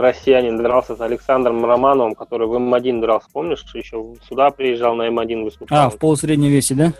россиянин, 0.00 0.56
дрался 0.56 0.96
с 0.96 1.00
Александром 1.00 1.64
Романовым, 1.64 2.14
который 2.14 2.46
в 2.46 2.54
М1 2.54 3.00
дрался, 3.00 3.28
помнишь, 3.32 3.64
еще 3.74 4.14
сюда 4.28 4.50
приезжал 4.50 4.94
на 4.94 5.08
М1 5.08 5.44
выступал. 5.44 5.78
А, 5.78 5.90
в 5.90 5.98
полусреднем 5.98 6.50
весе, 6.50 6.74
да? 6.74 6.92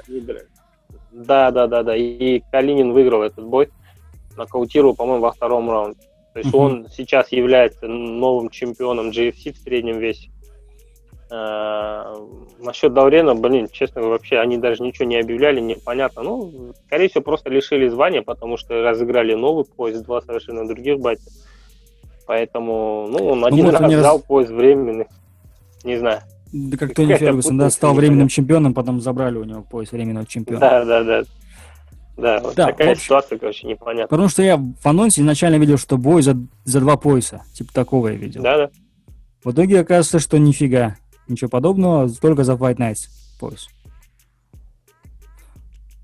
Да, 1.12 1.50
да, 1.50 1.66
да, 1.66 1.82
да, 1.82 1.96
и 1.96 2.42
Калинин 2.50 2.92
выиграл 2.92 3.22
этот 3.22 3.44
бой, 3.44 3.70
нокаутировал, 4.36 4.94
по-моему, 4.94 5.22
во 5.22 5.32
втором 5.32 5.70
раунде. 5.70 6.00
То 6.34 6.40
есть 6.40 6.52
uh-huh. 6.52 6.58
он 6.58 6.86
сейчас 6.92 7.32
является 7.32 7.86
новым 7.86 8.50
чемпионом 8.50 9.08
GFC 9.08 9.54
в 9.54 9.58
среднем 9.58 9.98
весе. 9.98 10.30
А, 11.28 12.14
насчет 12.58 12.92
Даурена, 12.92 13.34
блин, 13.34 13.68
честно 13.72 14.02
вообще 14.02 14.38
они 14.38 14.58
даже 14.58 14.82
ничего 14.82 15.06
не 15.06 15.16
объявляли, 15.18 15.60
непонятно. 15.60 16.22
Ну, 16.22 16.74
скорее 16.86 17.08
всего, 17.08 17.22
просто 17.22 17.50
лишили 17.50 17.88
звания, 17.88 18.22
потому 18.22 18.58
что 18.58 18.82
разыграли 18.82 19.34
новый 19.34 19.64
поезд, 19.64 20.04
два 20.04 20.20
совершенно 20.20 20.68
других 20.68 21.00
батя. 21.00 21.22
Поэтому, 22.26 23.06
ну, 23.08 23.26
он 23.28 23.40
ну, 23.40 23.46
один 23.46 23.68
раз 23.68 23.80
взял 23.80 24.16
раз... 24.16 24.26
поезд 24.26 24.50
временный. 24.50 25.06
Не 25.84 25.98
знаю. 25.98 26.20
Да 26.52 26.76
как 26.76 26.94
Тони 26.94 27.14
Фергюсон, 27.14 27.58
да, 27.58 27.70
стал 27.70 27.94
временным 27.94 28.28
чемпионом, 28.28 28.74
потом 28.74 29.00
забрали 29.00 29.38
у 29.38 29.44
него 29.44 29.62
пояс 29.62 29.92
временного 29.92 30.26
чемпиона. 30.26 30.60
Да, 30.60 30.84
да, 30.84 31.04
да. 31.04 31.22
Да, 32.16 32.40
вот 32.40 32.54
да, 32.54 32.68
такая 32.68 32.92
общем, 32.92 33.04
ситуация, 33.04 33.38
короче, 33.38 33.66
непонятная. 33.66 34.06
Потому 34.06 34.28
что 34.28 34.42
я 34.42 34.56
в 34.56 34.86
анонсе 34.86 35.20
изначально 35.20 35.56
видел, 35.56 35.76
что 35.76 35.98
бой 35.98 36.22
за, 36.22 36.34
за 36.64 36.80
два 36.80 36.96
пояса. 36.96 37.42
Типа 37.52 37.74
такого 37.74 38.08
я 38.08 38.14
видел. 38.14 38.42
Да, 38.42 38.56
да. 38.56 38.70
В 39.44 39.52
итоге 39.52 39.80
оказывается, 39.80 40.18
что 40.18 40.38
нифига. 40.38 40.96
Ничего 41.28 41.50
подобного, 41.50 42.08
только 42.08 42.42
за 42.42 42.54
Fight 42.54 42.76
Nights 42.76 43.08
пояс. 43.38 43.68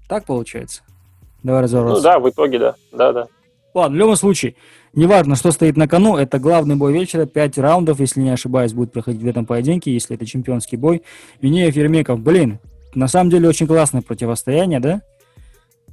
Так 0.07 0.27
получается? 0.27 0.83
Давай 1.43 1.63
разобраться. 1.63 1.97
Ну 1.97 2.03
да, 2.03 2.19
в 2.19 2.29
итоге 2.29 2.59
да. 2.59 2.75
Да, 2.93 3.13
да. 3.13 3.29
Ладно, 3.75 3.97
в 3.97 3.99
любом 3.99 4.17
случае, 4.17 4.55
неважно, 4.93 5.35
что 5.35 5.51
стоит 5.51 5.77
на 5.77 5.89
кону, 5.89 6.17
это 6.17 6.39
главный 6.39 6.77
бой 6.77 6.93
вечера, 6.93 7.27
пять 7.27 7.57
раундов, 7.57 8.01
если 8.01 8.21
не 8.21 8.31
ошибаюсь, 8.31 8.75
будет 8.75 8.93
проходить 8.93 9.23
в 9.23 9.27
этом 9.27 9.47
поединке, 9.47 9.93
если 9.93 10.17
это 10.17 10.27
чемпионский 10.27 10.77
бой. 10.77 11.03
Винеев, 11.41 11.75
Ермеков, 11.75 12.21
блин, 12.21 12.59
на 12.95 13.09
самом 13.09 13.31
деле 13.31 13.49
очень 13.49 13.67
классное 13.67 14.03
противостояние, 14.03 14.81
да? 14.81 15.03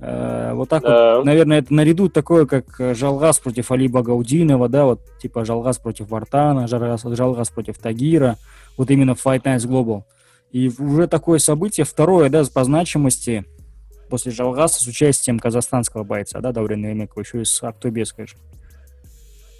Э, 0.01 0.51
вот 0.53 0.69
так 0.69 0.83
да. 0.83 1.17
вот, 1.17 1.25
наверное, 1.25 1.59
это 1.59 1.73
наряду 1.73 2.09
такое, 2.09 2.45
как 2.45 2.65
Жалгас 2.95 3.39
против 3.39 3.71
Алиба 3.71 4.01
Гаудинова, 4.01 4.67
да, 4.67 4.85
вот 4.85 5.01
типа 5.21 5.45
Жалгас 5.45 5.77
против 5.77 6.09
Вартана, 6.09 6.67
Жалгас, 6.67 7.03
Жалгас 7.03 7.49
против 7.49 7.77
Тагира 7.77 8.37
вот 8.79 8.89
именно 8.91 9.11
Fight 9.11 9.43
Nights 9.43 9.67
Global. 9.67 10.03
И 10.51 10.71
уже 10.79 11.07
такое 11.07 11.37
событие, 11.37 11.85
второе, 11.85 12.29
да, 12.29 12.43
по 12.51 12.63
значимости, 12.63 13.45
после 14.09 14.31
Жалгаса 14.31 14.83
с 14.83 14.87
участием 14.87 15.39
казахстанского 15.39 16.03
бойца, 16.03 16.39
да, 16.41 16.51
Даурена 16.51 16.87
Емекова, 16.87 17.21
еще 17.21 17.41
и 17.41 17.45
с 17.45 17.61
Актобеской 17.63 18.27
же, 18.27 18.35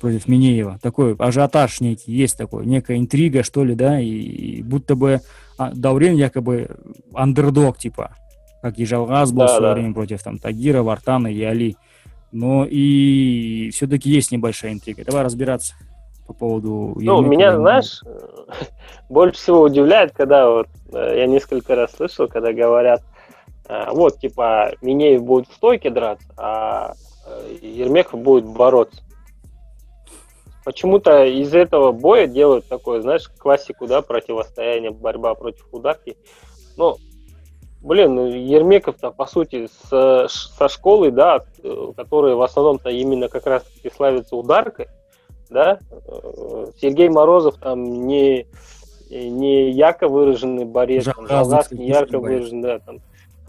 против 0.01 0.27
Минеева. 0.27 0.79
Такой 0.81 1.15
ажиотаж 1.15 1.81
некий, 1.81 2.11
есть 2.11 2.37
такой, 2.37 2.65
некая 2.65 2.97
интрига, 2.97 3.43
что 3.43 3.63
ли, 3.63 3.75
да, 3.75 3.99
и, 3.99 4.07
и 4.07 4.63
будто 4.63 4.95
бы 4.95 5.21
а, 5.57 5.71
Даурен 5.73 6.15
якобы 6.15 6.69
андердог, 7.13 7.77
типа, 7.77 8.15
как 8.61 8.79
и 8.79 8.85
Жалгаз 8.85 9.31
был 9.31 9.39
да, 9.39 9.47
в 9.47 9.49
свое 9.49 9.69
да. 9.69 9.73
время 9.73 9.93
против 9.93 10.23
там 10.23 10.37
Тагира, 10.37 10.81
Вартана 10.81 11.27
и 11.27 11.41
Али. 11.43 11.75
Но 12.31 12.65
и 12.69 13.69
все-таки 13.73 14.09
есть 14.09 14.31
небольшая 14.31 14.73
интрига. 14.73 15.03
Давай 15.03 15.23
разбираться 15.23 15.73
по 16.27 16.33
поводу... 16.33 16.95
Ну, 16.99 17.21
меня, 17.21 17.57
знаешь, 17.57 18.03
больше 19.09 19.39
всего 19.39 19.61
удивляет, 19.61 20.11
когда 20.11 20.49
вот 20.49 20.67
э, 20.93 21.15
я 21.17 21.25
несколько 21.25 21.75
раз 21.75 21.91
слышал, 21.95 22.27
когда 22.27 22.53
говорят, 22.53 23.01
э, 23.01 23.18
вот, 23.69 24.19
типа, 24.19 24.71
Минеев 24.81 25.23
будет 25.23 25.47
в 25.47 25.53
стойке 25.53 25.91
драться, 25.91 26.27
а 26.37 26.93
э, 27.27 27.55
Ермеков 27.61 28.19
будет 28.19 28.45
бороться. 28.45 29.03
Почему-то 30.65 31.23
из 31.23 31.53
этого 31.53 31.91
боя 31.91 32.27
делают 32.27 32.67
такое, 32.67 33.01
знаешь, 33.01 33.29
классику, 33.37 33.87
да, 33.87 34.01
противостояние, 34.01 34.91
борьба 34.91 35.35
против 35.35 35.67
ударки. 35.71 36.17
Ну, 36.77 36.97
блин, 37.81 38.15
ну, 38.15 38.27
Ермеков-то, 38.27 39.11
по 39.11 39.25
сути, 39.25 39.67
с, 39.67 40.27
со 40.29 40.67
школой, 40.67 41.11
да, 41.11 41.43
которые 41.95 42.35
в 42.35 42.41
основном-то 42.41 42.89
именно 42.89 43.29
как 43.29 43.45
раз-таки 43.45 43.91
славятся 43.95 44.35
ударкой, 44.35 44.87
да, 45.49 45.79
Сергей 46.81 47.09
Морозов 47.09 47.57
там 47.57 48.07
не, 48.07 48.47
не 49.09 49.71
ярко 49.71 50.07
выраженный 50.07 50.65
борец, 50.65 51.05
там, 51.05 51.27
Жалгас 51.27 51.71
не 51.71 51.87
ярко 51.87 52.19
выраженный, 52.19 52.61
да, 52.61 52.79
там, 52.79 52.99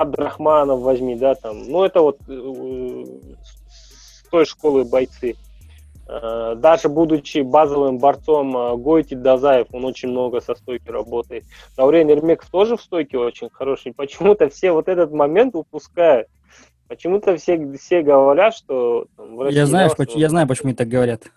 Абдрахманов 0.00 0.80
возьми, 0.80 1.14
да, 1.14 1.34
там, 1.34 1.68
ну, 1.68 1.84
это 1.84 2.00
вот 2.00 2.18
э, 2.28 3.04
с 3.70 4.28
той 4.30 4.46
школы 4.46 4.84
бойцы. 4.84 5.36
Э, 6.08 6.54
даже 6.56 6.88
будучи 6.88 7.38
базовым 7.38 7.98
борцом 7.98 8.56
э, 8.56 8.76
Гойти 8.76 9.14
Дазаев, 9.14 9.68
он 9.72 9.84
очень 9.84 10.08
много 10.08 10.40
со 10.40 10.54
стойки 10.54 10.88
работает. 10.88 11.44
Даурен 11.76 12.08
Ермеков 12.08 12.48
тоже 12.50 12.76
в 12.76 12.82
стойке 12.82 13.18
очень 13.18 13.50
хороший. 13.50 13.92
Почему-то 13.92 14.48
все 14.48 14.72
вот 14.72 14.88
этот 14.88 15.12
момент 15.12 15.54
упускают. 15.54 16.28
Почему-то 16.88 17.36
все, 17.36 17.72
все 17.76 18.02
говорят, 18.02 18.54
что... 18.54 19.06
Там, 19.16 19.38
России, 19.40 19.58
я, 19.58 19.66
знаю, 19.66 19.90
да, 19.96 20.04
что... 20.04 20.18
я 20.18 20.28
знаю, 20.28 20.48
почему 20.48 20.68
они 20.68 20.76
так 20.76 20.88
говорят 20.88 21.30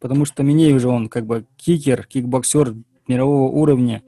потому 0.00 0.24
что 0.24 0.42
Минеев 0.42 0.80
же 0.80 0.88
он 0.88 1.08
как 1.08 1.26
бы 1.26 1.44
кикер, 1.56 2.04
кикбоксер 2.06 2.74
мирового 3.06 3.50
уровня. 3.50 4.02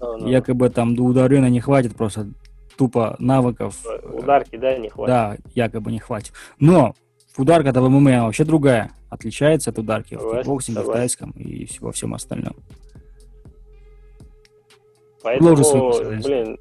А, 0.00 0.16
ну. 0.16 0.28
Якобы 0.28 0.70
там 0.70 0.94
до 0.94 1.02
ударена 1.02 1.48
не 1.48 1.60
хватит 1.60 1.96
просто 1.96 2.28
тупо 2.76 3.16
навыков. 3.18 3.76
Ударки, 4.04 4.56
да, 4.56 4.76
не 4.76 4.88
хватит. 4.88 5.08
Да, 5.08 5.36
якобы 5.54 5.92
не 5.92 5.98
хватит. 5.98 6.32
Но 6.58 6.94
ударка-то 7.36 7.80
в 7.80 7.88
ММА 7.88 8.24
вообще 8.24 8.44
другая. 8.44 8.90
Отличается 9.10 9.70
от 9.70 9.78
ударки 9.78 10.14
согласен, 10.14 10.36
в 10.36 10.42
кикбоксинге, 10.42 10.80
в 10.80 10.92
тайском 10.92 11.30
и 11.32 11.68
во 11.80 11.92
всем 11.92 12.14
остальном. 12.14 12.56
Поэтому, 15.22 15.92
блин, 16.22 16.58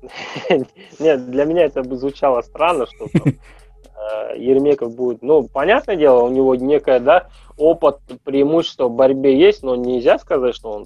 нет, 1.00 1.30
для 1.30 1.46
меня 1.46 1.66
это 1.66 1.84
бы 1.84 1.98
звучало 1.98 2.42
странно, 2.42 2.86
что 2.86 3.08
там 3.10 3.34
Э, 4.04 4.38
Ермеков 4.38 4.96
будет, 4.96 5.22
ну, 5.22 5.48
понятное 5.48 5.96
дело, 5.96 6.24
у 6.24 6.30
него 6.30 6.56
некое, 6.56 7.00
да, 7.00 7.30
опыт, 7.58 8.00
преимущество 8.24 8.88
в 8.88 8.96
борьбе 8.96 9.38
есть, 9.38 9.64
но 9.64 9.76
нельзя 9.76 10.18
сказать, 10.20 10.56
что 10.56 10.72
он 10.72 10.86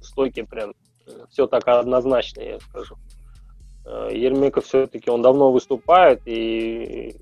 в 0.00 0.04
стойке 0.04 0.44
прям 0.44 0.74
все 1.30 1.46
так 1.46 1.66
однозначно, 1.66 2.40
я 2.40 2.58
скажу. 2.60 2.96
Э, 3.86 4.08
Ермеков 4.12 4.64
все-таки, 4.64 5.10
он 5.10 5.22
давно 5.22 5.52
выступает, 5.52 6.22
и, 6.26 7.16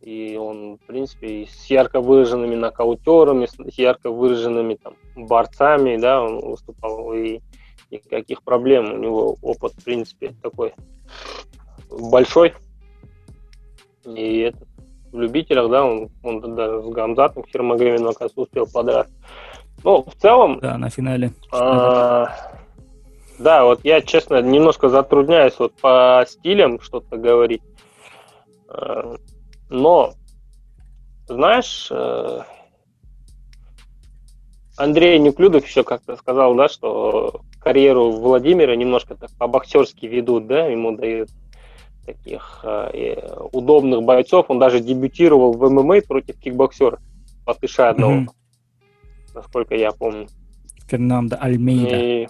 и 0.00 0.36
он, 0.36 0.78
в 0.78 0.86
принципе, 0.86 1.46
с 1.46 1.66
ярко 1.66 2.00
выраженными 2.00 2.54
нокаутерами, 2.54 3.46
с 3.46 3.78
ярко 3.78 4.10
выраженными 4.10 4.74
там 4.74 4.94
борцами, 5.16 5.96
да, 5.96 6.22
он 6.22 6.40
выступал, 6.40 7.12
и 7.12 7.40
никаких 7.90 8.42
проблем, 8.42 8.92
у 8.92 8.96
него 8.96 9.36
опыт, 9.42 9.72
в 9.72 9.84
принципе, 9.84 10.34
такой 10.42 10.72
большой. 11.90 12.54
И 14.04 14.38
этот, 14.38 14.68
в 15.12 15.18
любителях, 15.18 15.70
да, 15.70 15.84
он, 15.84 16.10
он 16.22 16.54
даже 16.54 16.82
с 16.82 16.88
Гамзатом 16.88 17.44
Хермогремином, 17.44 18.08
оказывается, 18.08 18.40
успел 18.40 18.66
подраться. 18.66 19.14
Ну, 19.84 20.04
в 20.04 20.14
целом... 20.20 20.58
Да, 20.60 20.78
на 20.78 20.90
финале. 20.90 21.32
А, 21.52 22.52
да, 23.38 23.64
вот 23.64 23.80
я, 23.84 24.00
честно, 24.00 24.40
немножко 24.40 24.88
затрудняюсь 24.88 25.58
вот 25.58 25.74
по 25.74 26.24
стилям 26.28 26.80
что-то 26.80 27.16
говорить. 27.16 27.62
Э, 28.68 29.16
но, 29.70 30.14
знаешь, 31.26 31.88
э, 31.90 32.40
Андрей 34.76 35.18
Неклюдов 35.18 35.66
еще 35.66 35.84
как-то 35.84 36.16
сказал, 36.16 36.54
да, 36.54 36.68
что 36.68 37.42
карьеру 37.60 38.10
Владимира 38.10 38.74
немножко 38.74 39.14
так 39.14 39.30
по-боксерски 39.38 40.06
ведут, 40.06 40.46
да, 40.46 40.66
ему 40.66 40.96
дают 40.96 41.30
таких 42.06 42.60
э, 42.64 43.46
удобных 43.52 44.02
бойцов. 44.02 44.46
Он 44.48 44.58
даже 44.58 44.80
дебютировал 44.80 45.52
в 45.52 45.70
ММА 45.70 46.02
против 46.02 46.38
кикбоксера 46.38 46.98
Патыша 47.44 47.90
одного, 47.90 48.12
mm-hmm. 48.12 49.34
насколько 49.34 49.74
я 49.74 49.92
помню. 49.92 50.28
Фернандо 50.88 51.36
Альмейда. 51.40 51.96
И... 51.96 52.28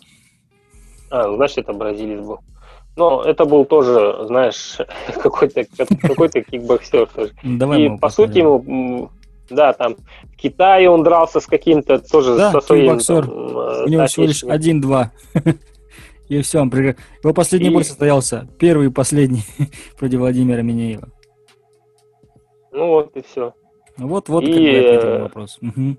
А, 1.12 1.30
значит, 1.36 1.58
это 1.58 1.74
бразилец 1.74 2.20
был. 2.20 2.40
Но 2.96 3.22
это 3.22 3.44
был 3.44 3.66
тоже, 3.66 4.24
знаешь, 4.26 4.78
какой-то 5.22 5.64
какой-то 6.00 6.40
кикбоксер 6.42 7.06
тоже. 7.06 7.32
Давай 7.42 7.82
И 7.82 7.98
по 7.98 8.08
сути 8.08 8.38
ему, 8.38 9.10
да, 9.50 9.74
там 9.74 9.96
в 9.96 10.36
Китае 10.36 10.88
он 10.88 11.02
дрался 11.02 11.40
с 11.40 11.46
каким-то 11.46 11.98
тоже 11.98 12.34
да, 12.36 12.50
со 12.50 12.62
своим. 12.62 12.98
Там, 12.98 13.28
У 13.28 13.88
него 13.88 14.06
всего 14.06 14.24
лишь 14.24 14.42
один-два. 14.42 15.12
И 16.28 16.40
все, 16.40 16.60
он 16.60 16.70
проиграл. 16.70 16.94
Его 17.22 17.34
последний 17.34 17.68
и... 17.68 17.74
бой 17.74 17.84
состоялся. 17.84 18.48
Первый 18.58 18.86
и 18.86 18.90
последний 18.90 19.42
против 19.98 20.20
Владимира 20.20 20.62
Минеева. 20.62 21.10
Ну 22.70 22.86
вот 22.86 23.14
и 23.14 23.22
все. 23.22 23.52
Ну 23.98 24.08
вот, 24.08 24.30
вот 24.30 24.44
и... 24.44 24.46
как 24.46 24.56
бы 24.56 24.78
ответил 24.78 25.22
вопрос. 25.24 25.58
Угу. 25.60 25.96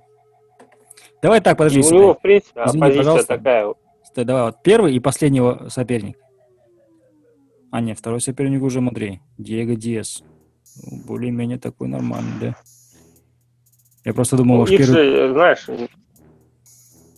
Давай 1.21 1.39
так, 1.39 1.55
подожди. 1.55 1.81
И 1.81 1.83
у 1.83 1.93
него, 1.93 2.13
в 2.15 2.21
принципе, 2.21 2.63
Извини, 2.65 2.81
оппозиция 2.81 3.03
пожалуйста. 3.03 3.37
такая. 3.37 3.73
Стой, 4.13 4.25
давай, 4.25 4.43
вот 4.43 4.61
первый 4.61 4.95
и 4.95 4.99
последний 4.99 5.39
его 5.39 5.69
соперник. 5.69 6.19
А 7.71 7.81
нет, 7.81 7.97
второй 7.97 8.21
соперник 8.21 8.61
уже 8.61 8.79
Мадрей. 8.79 9.21
Диего 9.39 9.75
Диас. 9.75 10.21
Более-менее 11.07 11.57
такой 11.57 11.87
нормальный, 11.87 12.39
да. 12.39 12.55
Я 14.05 14.13
просто 14.13 14.37
думал, 14.37 14.59
ну, 14.59 14.65
первый... 14.67 14.85
же, 14.85 15.33
знаешь, 15.33 15.65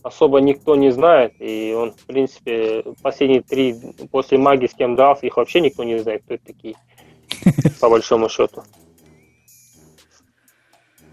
особо 0.04 0.39
никто 0.39 0.78
не 0.78 0.89
знает, 0.91 1.34
и 1.39 1.76
он, 1.78 1.91
в 1.91 2.06
принципе, 2.06 2.86
последние 3.02 3.41
три 3.41 3.76
после 4.10 4.38
магии 4.38 4.68
с 4.68 4.74
кем 4.74 4.96
дрался, 4.96 5.26
их 5.26 5.36
вообще 5.36 5.60
никто 5.60 5.84
не 5.84 6.00
знает, 6.00 6.24
кто 6.24 6.36
это 6.36 6.46
такие, 6.46 6.76
по 7.82 7.89
большому 7.89 8.30
счету. 8.30 8.64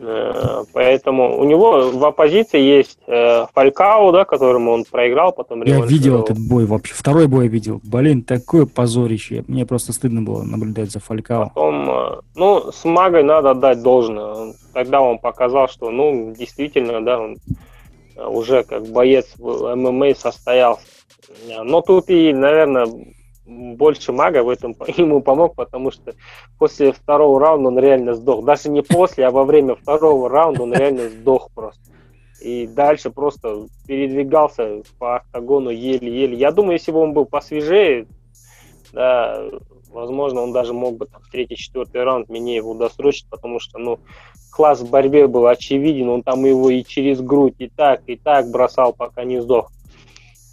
Э, 0.04 0.64
поэтому 0.72 1.38
у 1.38 1.44
него 1.44 1.90
в 1.90 2.04
оппозиции 2.04 2.60
есть 2.60 2.98
э, 3.06 3.46
Фалькао, 3.54 4.10
да, 4.10 4.24
которому 4.24 4.72
он 4.72 4.84
проиграл, 4.84 5.32
потом 5.32 5.62
Я 5.62 5.80
видел 5.84 6.22
этот 6.22 6.38
бой 6.38 6.66
вообще. 6.66 6.92
Второй 6.94 7.28
бой 7.28 7.46
видел. 7.46 7.80
Блин, 7.84 8.22
такое 8.22 8.66
позорище. 8.66 9.44
Мне 9.46 9.64
просто 9.64 9.92
стыдно 9.92 10.22
было 10.22 10.42
наблюдать 10.42 10.90
за 10.90 10.98
Фалькао. 10.98 11.50
Потом, 11.54 11.90
э, 11.90 12.20
ну, 12.34 12.72
с 12.72 12.84
Магой 12.84 13.22
надо 13.22 13.52
отдать 13.52 13.82
должное. 13.82 14.54
Тогда 14.72 15.00
он 15.00 15.18
показал, 15.18 15.68
что, 15.68 15.90
ну, 15.90 16.34
действительно, 16.36 17.04
да, 17.04 17.20
он 17.20 17.36
уже 18.16 18.64
как 18.64 18.86
боец 18.88 19.26
в 19.38 19.74
ММА 19.74 20.14
состоялся. 20.16 20.82
Но 21.62 21.80
тут 21.80 22.10
и, 22.10 22.32
наверное, 22.32 22.86
больше 23.44 24.12
мага 24.12 24.42
в 24.42 24.48
этом 24.48 24.76
ему 24.96 25.20
помог, 25.20 25.54
потому 25.54 25.90
что 25.90 26.14
после 26.58 26.92
второго 26.92 27.40
раунда 27.40 27.68
он 27.68 27.78
реально 27.78 28.14
сдох. 28.14 28.44
Даже 28.44 28.68
не 28.68 28.82
после, 28.82 29.26
а 29.26 29.30
во 29.30 29.44
время 29.44 29.74
второго 29.74 30.28
раунда 30.28 30.62
он 30.62 30.72
реально 30.72 31.08
сдох 31.08 31.50
просто. 31.54 31.82
И 32.40 32.66
дальше 32.66 33.10
просто 33.10 33.66
передвигался 33.86 34.82
по 34.98 35.16
октагону 35.16 35.70
еле-еле. 35.70 36.36
Я 36.36 36.50
думаю, 36.50 36.74
если 36.74 36.90
бы 36.90 36.98
он 36.98 37.12
был 37.12 37.24
посвежее, 37.24 38.06
да, 38.92 39.44
возможно, 39.92 40.40
он 40.40 40.52
даже 40.52 40.72
мог 40.72 40.96
бы 40.96 41.06
там 41.06 41.22
третий, 41.30 41.56
четвертый 41.56 42.02
раунд 42.02 42.28
меня 42.28 42.56
его 42.56 42.74
досрочить, 42.74 43.26
потому 43.30 43.60
что, 43.60 43.78
ну, 43.78 44.00
класс 44.50 44.80
в 44.80 44.90
борьбе 44.90 45.28
был 45.28 45.46
очевиден, 45.46 46.08
он 46.08 46.22
там 46.22 46.44
его 46.44 46.70
и 46.70 46.82
через 46.82 47.20
грудь, 47.20 47.54
и 47.58 47.68
так, 47.68 48.02
и 48.06 48.16
так 48.16 48.50
бросал, 48.50 48.92
пока 48.92 49.24
не 49.24 49.40
сдох. 49.40 49.70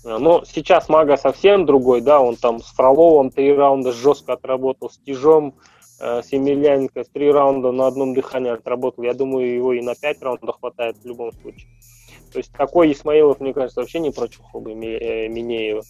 Э, 0.04 0.18
но 0.18 0.44
сейчас 0.46 0.90
Мага 0.90 1.18
совсем 1.18 1.66
другой, 1.66 2.02
да, 2.02 2.22
он 2.22 2.36
там 2.36 2.60
с 2.60 2.68
Фроловым 2.74 3.32
три 3.32 3.54
раунда 3.54 3.92
жестко 3.92 4.34
отработал, 4.34 4.90
с 4.90 4.98
Тяжом, 4.98 5.56
э, 6.00 6.22
с 6.22 6.32
Емельяненко 6.32 7.04
три 7.06 7.32
раунда 7.32 7.72
на 7.72 7.88
одном 7.88 8.14
дыхании 8.14 8.52
отработал. 8.52 9.04
Я 9.04 9.14
думаю, 9.14 9.54
его 9.54 9.74
и 9.74 9.82
на 9.82 9.96
пять 9.96 10.22
раундов 10.22 10.60
хватает 10.60 10.98
в 10.98 11.06
любом 11.06 11.32
случае. 11.34 11.70
То 12.32 12.38
есть 12.38 12.52
такой 12.52 12.92
Исмаилов, 12.92 13.40
мне 13.40 13.54
кажется, 13.54 13.80
вообще 13.80 14.00
не 14.00 14.12
прочухал 14.12 14.62
бы 14.62 14.72
э, 14.72 15.28
Минеева. 15.28 15.84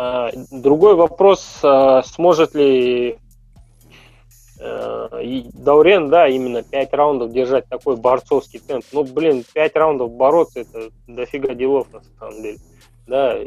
А, 0.00 0.30
другой 0.52 0.94
вопрос, 0.94 1.58
а, 1.64 2.02
сможет 2.04 2.54
ли 2.54 3.18
и 4.60 5.46
Даурен, 5.54 6.10
да, 6.10 6.28
именно 6.28 6.62
5 6.62 6.92
раундов 6.92 7.32
держать 7.32 7.68
такой 7.68 7.96
борцовский 7.96 8.58
темп. 8.58 8.84
Ну, 8.92 9.04
блин, 9.04 9.44
5 9.54 9.76
раундов 9.76 10.12
бороться, 10.12 10.60
это 10.60 10.90
дофига 11.06 11.54
делов 11.54 11.92
на 11.92 12.02
самом 12.18 12.42
деле. 12.42 12.58
Да, 13.06 13.38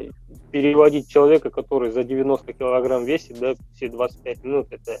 переводить 0.50 1.08
человека, 1.08 1.50
который 1.50 1.90
за 1.90 2.02
90 2.02 2.52
килограмм 2.52 3.04
весит, 3.04 3.38
да, 3.38 3.54
все 3.76 3.88
25 3.88 4.44
минут, 4.44 4.66
это 4.70 4.98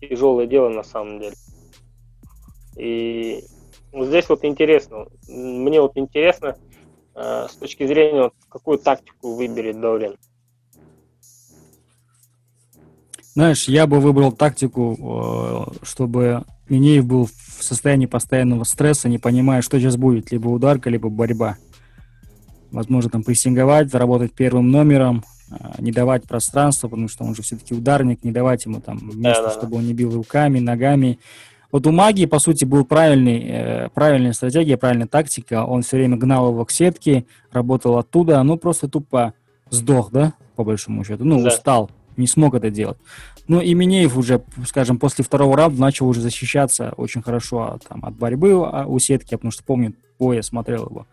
тяжелое 0.00 0.46
дело 0.46 0.68
на 0.68 0.82
самом 0.82 1.20
деле. 1.20 1.34
И 2.76 3.44
вот 3.92 4.06
здесь 4.06 4.28
вот 4.28 4.44
интересно, 4.44 5.06
мне 5.28 5.80
вот 5.80 5.96
интересно, 5.96 6.56
э, 7.14 7.46
с 7.50 7.56
точки 7.56 7.86
зрения, 7.86 8.30
какую 8.48 8.78
тактику 8.78 9.34
выберет 9.34 9.80
Даурен. 9.80 10.16
Знаешь, 13.34 13.68
я 13.68 13.86
бы 13.86 14.00
выбрал 14.00 14.32
тактику, 14.32 15.70
э, 15.72 15.84
чтобы 15.84 16.44
Минеев 16.68 17.06
был 17.06 17.26
в 17.26 17.62
состоянии 17.62 18.06
постоянного 18.06 18.64
стресса, 18.64 19.08
не 19.08 19.18
понимая, 19.18 19.62
что 19.62 19.78
сейчас 19.78 19.96
будет, 19.96 20.32
либо 20.32 20.48
ударка, 20.48 20.90
либо 20.90 21.08
борьба. 21.08 21.56
Возможно, 22.72 23.10
там 23.10 23.22
прессинговать, 23.22 23.90
заработать 23.90 24.32
первым 24.32 24.70
номером, 24.70 25.24
э, 25.50 25.54
не 25.78 25.92
давать 25.92 26.24
пространства, 26.24 26.88
потому 26.88 27.08
что 27.08 27.24
он 27.24 27.36
же 27.36 27.42
все-таки 27.42 27.72
ударник, 27.72 28.24
не 28.24 28.32
давать 28.32 28.64
ему 28.64 28.80
там 28.80 28.98
место, 29.14 29.42
да, 29.42 29.48
да, 29.48 29.50
чтобы 29.52 29.76
он 29.76 29.86
не 29.86 29.94
бил 29.94 30.12
руками, 30.12 30.58
ногами. 30.58 31.20
Вот 31.70 31.86
у 31.86 31.92
магии, 31.92 32.26
по 32.26 32.40
сути, 32.40 32.64
был 32.64 32.84
правильный, 32.84 33.44
э, 33.46 33.88
правильная 33.94 34.32
стратегия, 34.32 34.76
правильная 34.76 35.06
тактика. 35.06 35.64
Он 35.64 35.82
все 35.82 35.98
время 35.98 36.16
гнал 36.16 36.50
его 36.50 36.64
к 36.64 36.72
сетке, 36.72 37.26
работал 37.52 37.96
оттуда, 37.96 38.42
ну 38.42 38.56
просто 38.56 38.88
тупо 38.88 39.34
сдох, 39.70 40.10
да, 40.10 40.34
по 40.56 40.64
большому 40.64 41.04
счету. 41.04 41.24
Ну, 41.24 41.40
да. 41.40 41.48
устал 41.48 41.90
не 42.20 42.26
смог 42.26 42.54
это 42.54 42.70
делать. 42.70 42.98
Ну, 43.48 43.60
и 43.60 43.74
Минеев 43.74 44.16
уже, 44.16 44.42
скажем, 44.66 44.98
после 44.98 45.24
второго 45.24 45.56
раунда 45.56 45.80
начал 45.80 46.08
уже 46.08 46.20
защищаться 46.20 46.92
очень 46.96 47.22
хорошо 47.22 47.72
от, 47.72 47.88
там, 47.88 48.04
от 48.04 48.14
борьбы 48.14 48.52
а, 48.52 48.84
у 48.86 48.98
сетки, 48.98 49.34
потому 49.34 49.50
что 49.50 49.64
помню, 49.64 49.94
боя 50.18 50.42
смотрел 50.42 50.86
его. 50.86 51.06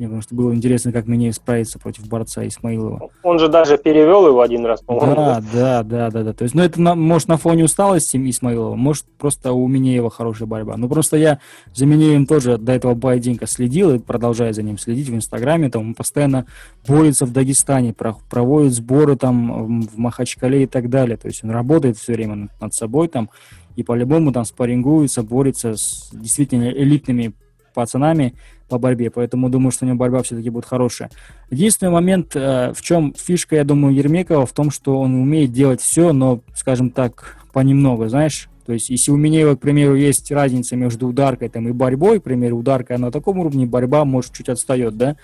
Мне 0.00 0.08
потому 0.08 0.22
что 0.22 0.34
было 0.34 0.54
интересно, 0.54 0.92
как 0.92 1.06
Минеев 1.06 1.34
справится 1.34 1.78
против 1.78 2.08
борца 2.08 2.48
Исмаилова. 2.48 3.10
Он 3.22 3.38
же 3.38 3.48
даже 3.48 3.76
перевел 3.76 4.26
его 4.28 4.40
один 4.40 4.64
раз, 4.64 4.80
по-моему. 4.80 5.14
Да, 5.14 5.42
да, 5.52 5.82
да, 5.82 6.10
да, 6.10 6.22
да. 6.22 6.32
То 6.32 6.44
есть, 6.44 6.54
ну, 6.54 6.62
это 6.62 6.80
на, 6.80 6.94
может 6.94 7.28
на 7.28 7.36
фоне 7.36 7.64
усталости 7.64 8.16
Исмаилова, 8.30 8.76
может 8.76 9.04
просто 9.18 9.52
у 9.52 9.68
Минеева 9.68 10.08
хорошая 10.08 10.48
борьба. 10.48 10.78
Ну, 10.78 10.88
просто 10.88 11.18
я 11.18 11.38
за 11.74 11.84
Минеевым 11.84 12.24
тоже 12.24 12.56
до 12.56 12.72
этого 12.72 12.94
поединка 12.94 13.46
следил 13.46 13.94
и 13.94 13.98
продолжаю 13.98 14.54
за 14.54 14.62
ним 14.62 14.78
следить 14.78 15.10
в 15.10 15.14
Инстаграме. 15.14 15.68
Там 15.68 15.88
он 15.88 15.94
постоянно 15.94 16.46
борется 16.88 17.26
в 17.26 17.32
Дагестане, 17.34 17.92
проводит 17.92 18.72
сборы 18.72 19.16
там 19.16 19.82
в 19.82 19.98
Махачкале 19.98 20.62
и 20.62 20.66
так 20.66 20.88
далее. 20.88 21.18
То 21.18 21.28
есть 21.28 21.44
он 21.44 21.50
работает 21.50 21.98
все 21.98 22.14
время 22.14 22.48
над 22.58 22.72
собой 22.72 23.08
там 23.08 23.28
и 23.76 23.82
по-любому 23.82 24.32
там 24.32 24.46
спаррингуется, 24.46 25.22
борется 25.22 25.76
с 25.76 26.08
действительно 26.10 26.70
элитными 26.70 27.34
пацанами 27.72 28.34
по 28.68 28.78
борьбе, 28.78 29.10
поэтому 29.10 29.48
думаю, 29.48 29.72
что 29.72 29.84
у 29.84 29.88
него 29.88 29.98
борьба 29.98 30.22
все-таки 30.22 30.50
будет 30.50 30.64
хорошая. 30.64 31.10
Единственный 31.50 31.90
момент, 31.90 32.34
э, 32.34 32.72
в 32.74 32.80
чем 32.82 33.14
фишка, 33.16 33.56
я 33.56 33.64
думаю, 33.64 33.94
Ермекова, 33.94 34.46
в 34.46 34.52
том, 34.52 34.70
что 34.70 34.98
он 34.98 35.14
умеет 35.14 35.52
делать 35.52 35.80
все, 35.80 36.12
но, 36.12 36.40
скажем 36.54 36.90
так, 36.90 37.36
понемногу, 37.52 38.08
знаешь, 38.08 38.48
то 38.66 38.72
есть, 38.72 38.88
если 38.88 39.10
у 39.10 39.16
Минеева, 39.16 39.56
к 39.56 39.60
примеру, 39.60 39.96
есть 39.96 40.30
разница 40.30 40.76
между 40.76 41.08
ударкой 41.08 41.48
там, 41.48 41.66
и 41.66 41.72
борьбой, 41.72 42.20
к 42.20 42.22
примеру, 42.22 42.58
ударка 42.58 42.96
на 42.98 43.10
таком 43.10 43.38
уровне, 43.40 43.66
борьба, 43.66 44.04
может, 44.04 44.32
чуть 44.32 44.48
отстает, 44.48 44.96
да? 44.96 45.16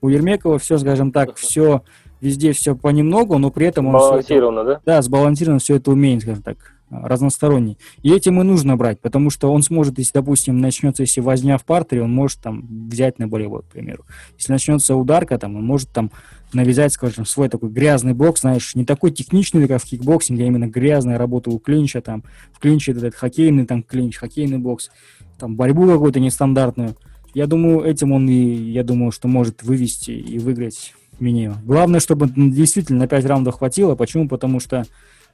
У 0.00 0.08
Ермекова 0.08 0.58
все, 0.58 0.78
скажем 0.78 1.12
так, 1.12 1.36
все 1.36 1.82
везде 2.20 2.52
все 2.52 2.74
понемногу, 2.74 3.38
но 3.38 3.50
при 3.50 3.66
этом 3.66 3.86
он... 3.86 4.00
Сбалансировано, 4.00 4.60
это, 4.60 4.80
да? 4.84 4.94
Да, 4.96 5.02
сбалансированно 5.02 5.60
все 5.60 5.76
это 5.76 5.92
умеет, 5.92 6.22
скажем 6.22 6.42
так 6.42 6.77
разносторонний. 6.90 7.78
И 8.02 8.12
этим 8.12 8.40
и 8.40 8.44
нужно 8.44 8.76
брать, 8.76 9.00
потому 9.00 9.30
что 9.30 9.52
он 9.52 9.62
сможет, 9.62 9.98
если, 9.98 10.12
допустим, 10.14 10.58
начнется, 10.58 11.02
если 11.02 11.20
возня 11.20 11.58
в 11.58 11.64
партере, 11.64 12.02
он 12.02 12.12
может 12.12 12.40
там 12.40 12.66
взять 12.88 13.18
на 13.18 13.28
болевой, 13.28 13.62
к 13.62 13.66
примеру. 13.66 14.04
Если 14.36 14.52
начнется 14.52 14.96
ударка, 14.96 15.38
там, 15.38 15.56
он 15.56 15.64
может 15.64 15.90
там 15.90 16.10
навязать, 16.52 16.92
скажем, 16.92 17.26
свой 17.26 17.48
такой 17.48 17.70
грязный 17.70 18.14
бокс, 18.14 18.40
знаешь, 18.40 18.74
не 18.74 18.84
такой 18.84 19.10
техничный, 19.10 19.68
как 19.68 19.82
в 19.82 19.84
кикбоксинге, 19.84 20.44
а 20.44 20.46
именно 20.46 20.66
грязная 20.66 21.18
работа 21.18 21.50
у 21.50 21.58
клинча, 21.58 22.00
там, 22.00 22.24
в 22.52 22.58
клинче 22.58 22.92
этот 22.92 23.14
хоккейный 23.14 23.66
там 23.66 23.82
клинч, 23.82 24.16
хоккейный 24.16 24.58
бокс, 24.58 24.90
там, 25.38 25.56
борьбу 25.56 25.86
какую-то 25.86 26.20
нестандартную. 26.20 26.96
Я 27.34 27.46
думаю, 27.46 27.84
этим 27.84 28.12
он 28.12 28.28
и, 28.28 28.54
я 28.70 28.82
думаю, 28.82 29.12
что 29.12 29.28
может 29.28 29.62
вывести 29.62 30.12
и 30.12 30.38
выиграть 30.38 30.94
Минеева. 31.20 31.58
Главное, 31.64 32.00
чтобы 32.00 32.28
действительно 32.34 33.00
на 33.00 33.08
5 33.08 33.24
раундов 33.26 33.58
хватило. 33.58 33.94
Почему? 33.94 34.28
Потому 34.28 34.60
что 34.60 34.86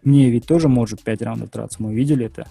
Мне 0.04 0.30
ведь 0.30 0.46
тоже 0.46 0.68
может 0.68 1.02
5 1.02 1.22
раундов 1.22 1.50
драться, 1.50 1.82
мы 1.82 1.94
видели 1.94 2.26
это. 2.26 2.46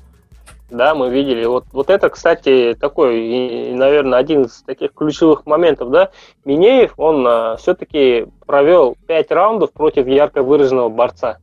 Да, 0.73 0.95
мы 0.95 1.11
видели. 1.11 1.45
Вот, 1.45 1.65
вот 1.71 1.89
это, 1.91 2.09
кстати, 2.09 2.75
такой, 2.79 3.21
и, 3.21 3.73
наверное, 3.75 4.17
один 4.17 4.43
из 4.43 4.63
таких 4.63 4.93
ключевых 4.93 5.45
моментов, 5.45 5.91
да. 5.91 6.09
Минеев, 6.45 6.93
он 6.97 7.25
а, 7.27 7.57
все-таки 7.57 8.25
провел 8.47 8.97
5 9.05 9.31
раундов 9.31 9.71
против 9.71 10.07
ярко 10.07 10.41
выраженного 10.41 10.89
борца. 10.89 11.37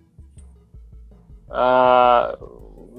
А, 1.48 2.36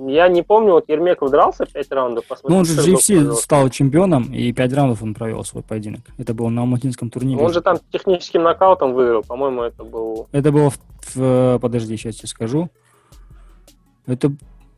я 0.08 0.30
не 0.30 0.42
помню, 0.42 0.74
вот 0.74 0.88
Ермеков 0.88 1.32
дрался 1.32 1.66
5 1.66 1.92
раундов. 1.92 2.24
Ну, 2.44 2.58
он 2.58 2.66
же 2.66 2.82
в 2.82 2.88
GFC 2.88 3.34
стал 3.34 3.70
чемпионом, 3.70 4.34
и 4.34 4.54
5 4.54 4.74
раундов 4.74 5.04
он 5.04 5.14
провел 5.14 5.44
свой 5.44 5.64
поединок. 5.64 6.02
Это 6.18 6.34
было 6.34 6.48
на 6.48 6.62
Алматинском 6.62 7.10
турнире. 7.10 7.44
Он 7.44 7.52
же 7.52 7.62
там 7.62 7.78
техническим 7.92 8.44
нокаутом 8.44 8.94
выиграл, 8.94 9.24
по-моему, 9.24 9.64
это 9.64 9.84
был... 9.84 10.28
Это 10.32 10.52
было 10.52 10.70
в... 10.70 10.80
в 11.16 11.60
подожди, 11.60 11.98
сейчас 11.98 12.16
тебе 12.16 12.30
скажу. 12.30 12.70
Это 14.06 14.32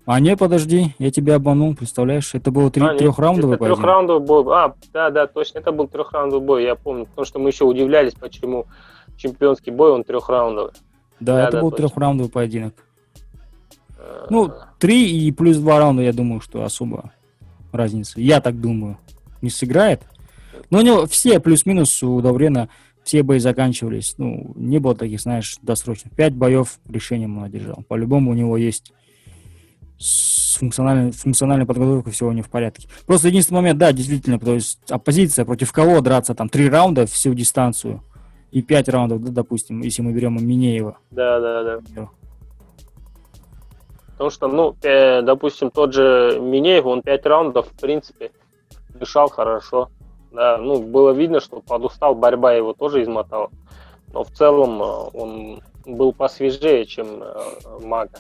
а 0.06 0.20
не, 0.20 0.36
подожди, 0.36 0.94
я 1.00 1.12
тебя 1.12 1.36
обманул, 1.36 1.76
представляешь? 1.76 2.36
Это 2.36 2.52
было 2.52 2.70
три, 2.70 2.84
а, 2.84 2.98
трехраундовый 2.98 3.58
бой. 3.58 3.70
Трехраундовый 3.70 4.26
бой. 4.26 4.44
А, 4.54 4.74
да, 4.92 5.10
да, 5.10 5.28
точно, 5.28 5.60
это 5.60 5.72
был 5.72 5.88
трехраундовый 5.88 6.46
бой, 6.46 6.64
я 6.64 6.76
помню. 6.76 7.06
Потому 7.06 7.26
что 7.26 7.40
мы 7.40 7.50
еще 7.50 7.64
удивлялись, 7.64 8.14
почему 8.14 8.66
чемпионский 9.16 9.72
бой, 9.72 9.92
он 9.92 10.04
трехраундовый. 10.04 10.72
Да, 11.22 11.36
да 11.36 11.44
это 11.44 11.52
да, 11.54 11.62
был 11.62 11.72
точно. 11.72 11.88
трехраундовый 11.88 12.32
поединок. 12.32 12.74
А... 13.98 14.28
Ну, 14.30 14.52
три 14.78 15.26
и 15.26 15.32
плюс 15.32 15.58
два 15.58 15.80
раунда, 15.80 16.04
я 16.04 16.12
думаю, 16.12 16.42
что 16.42 16.64
особо 16.64 17.12
разницы. 17.72 18.20
Я 18.20 18.42
так 18.42 18.60
думаю. 18.60 18.98
Не 19.42 19.50
сыграет. 19.50 20.02
Но 20.70 20.80
у 20.80 20.82
него 20.82 21.06
все 21.06 21.40
плюс-минус 21.40 22.04
у 22.04 22.20
Даврена 22.20 22.68
все 23.04 23.24
бои 23.24 23.40
заканчивались. 23.40 24.16
Ну, 24.18 24.52
не 24.56 24.80
было 24.80 24.96
таких, 24.96 25.22
знаешь, 25.22 25.60
досрочных. 25.62 26.14
Пять 26.14 26.36
боев 26.36 26.80
решением 26.90 27.38
он 27.38 27.46
одержал. 27.46 27.84
По-любому 27.88 28.32
у 28.32 28.34
него 28.34 28.58
есть 28.58 28.92
с 29.98 30.58
функциональной, 30.58 31.12
функциональной 31.12 31.66
подготовкой 31.66 32.14
всего 32.14 32.32
не 32.34 32.42
в 32.42 32.50
порядке. 32.50 32.88
Просто 33.06 33.28
единственный 33.28 33.58
момент, 33.58 33.80
да, 33.80 33.92
действительно, 33.92 34.40
то 34.40 34.54
есть 34.54 34.80
оппозиция 34.90 35.46
против 35.46 35.72
кого 35.72 36.02
драться 36.02 36.36
там 36.36 36.50
три 36.50 36.70
раунда 36.70 37.06
всю 37.06 37.34
дистанцию 37.34 38.04
и 38.52 38.62
пять 38.62 38.90
раундов, 38.90 39.24
да, 39.24 39.32
допустим, 39.32 39.82
если 39.82 40.02
мы 40.02 40.14
берем 40.14 40.36
Минеева. 40.36 40.98
Да, 41.12 41.40
да, 41.40 41.82
да. 41.96 42.10
Потому 44.12 44.30
что, 44.30 44.48
ну, 44.48 44.76
э, 44.84 45.22
допустим, 45.22 45.72
тот 45.72 45.94
же 45.94 46.38
Минеев, 46.40 46.86
он 46.86 47.02
пять 47.02 47.26
раундов, 47.26 47.68
в 47.68 47.80
принципе, 47.80 48.32
дышал 48.90 49.30
хорошо. 49.30 49.90
Да, 50.32 50.58
ну, 50.58 50.82
было 50.82 51.12
видно, 51.12 51.40
что 51.40 51.62
подустал, 51.62 52.16
борьба 52.16 52.54
его 52.54 52.74
тоже 52.74 53.04
измотала. 53.04 53.50
Но 54.14 54.24
в 54.24 54.32
целом 54.32 54.82
э, 54.82 54.86
он 55.14 55.62
был 55.86 56.14
посвежее, 56.14 56.86
чем 56.86 57.22
э, 57.22 57.34
Мага 57.82 58.20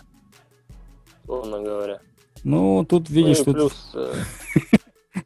условно 1.33 1.61
говоря. 1.61 1.99
Ну, 2.43 2.85
тут 2.85 3.09
видишь, 3.09 3.39
ну, 3.45 3.53
плюс, 3.53 3.89
тут... 3.91 4.01
Э, 5.15 5.19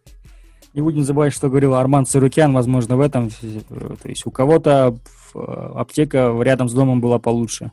Не 0.73 0.81
будем 0.81 1.03
забывать, 1.03 1.33
что 1.33 1.49
говорил 1.49 1.73
Арман 1.73 2.05
Цирукян, 2.05 2.53
возможно, 2.53 2.97
в 2.97 3.01
этом. 3.01 3.29
То 3.29 4.09
есть 4.09 4.25
у 4.25 4.31
кого-то 4.31 4.95
э, 5.33 5.39
аптека 5.39 6.35
рядом 6.41 6.69
с 6.69 6.73
домом 6.73 7.01
была 7.01 7.19
получше, 7.19 7.71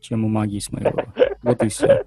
чем 0.00 0.24
у 0.24 0.28
магии 0.28 0.58
Исмаилова. 0.58 1.12
Вот 1.42 1.62
и 1.62 1.68
все. 1.68 2.04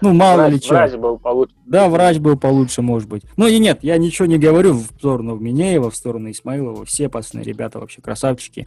Ну, 0.00 0.14
мало 0.14 0.42
врач, 0.42 0.52
ли 0.52 0.58
что. 0.60 0.74
Врач 0.74 0.94
был 0.94 1.18
получше. 1.18 1.54
Да, 1.66 1.88
врач 1.88 2.18
был 2.18 2.38
получше, 2.38 2.82
может 2.82 3.08
быть. 3.08 3.24
Ну 3.36 3.46
и 3.46 3.58
нет, 3.58 3.80
я 3.82 3.98
ничего 3.98 4.26
не 4.26 4.38
говорю 4.38 4.74
в 4.74 4.86
сторону 4.86 5.36
Минеева, 5.36 5.90
в 5.90 5.96
сторону 5.96 6.30
Исмаилова. 6.30 6.84
Все 6.84 7.08
пацаны, 7.08 7.42
ребята 7.42 7.80
вообще 7.80 8.00
красавчики. 8.00 8.66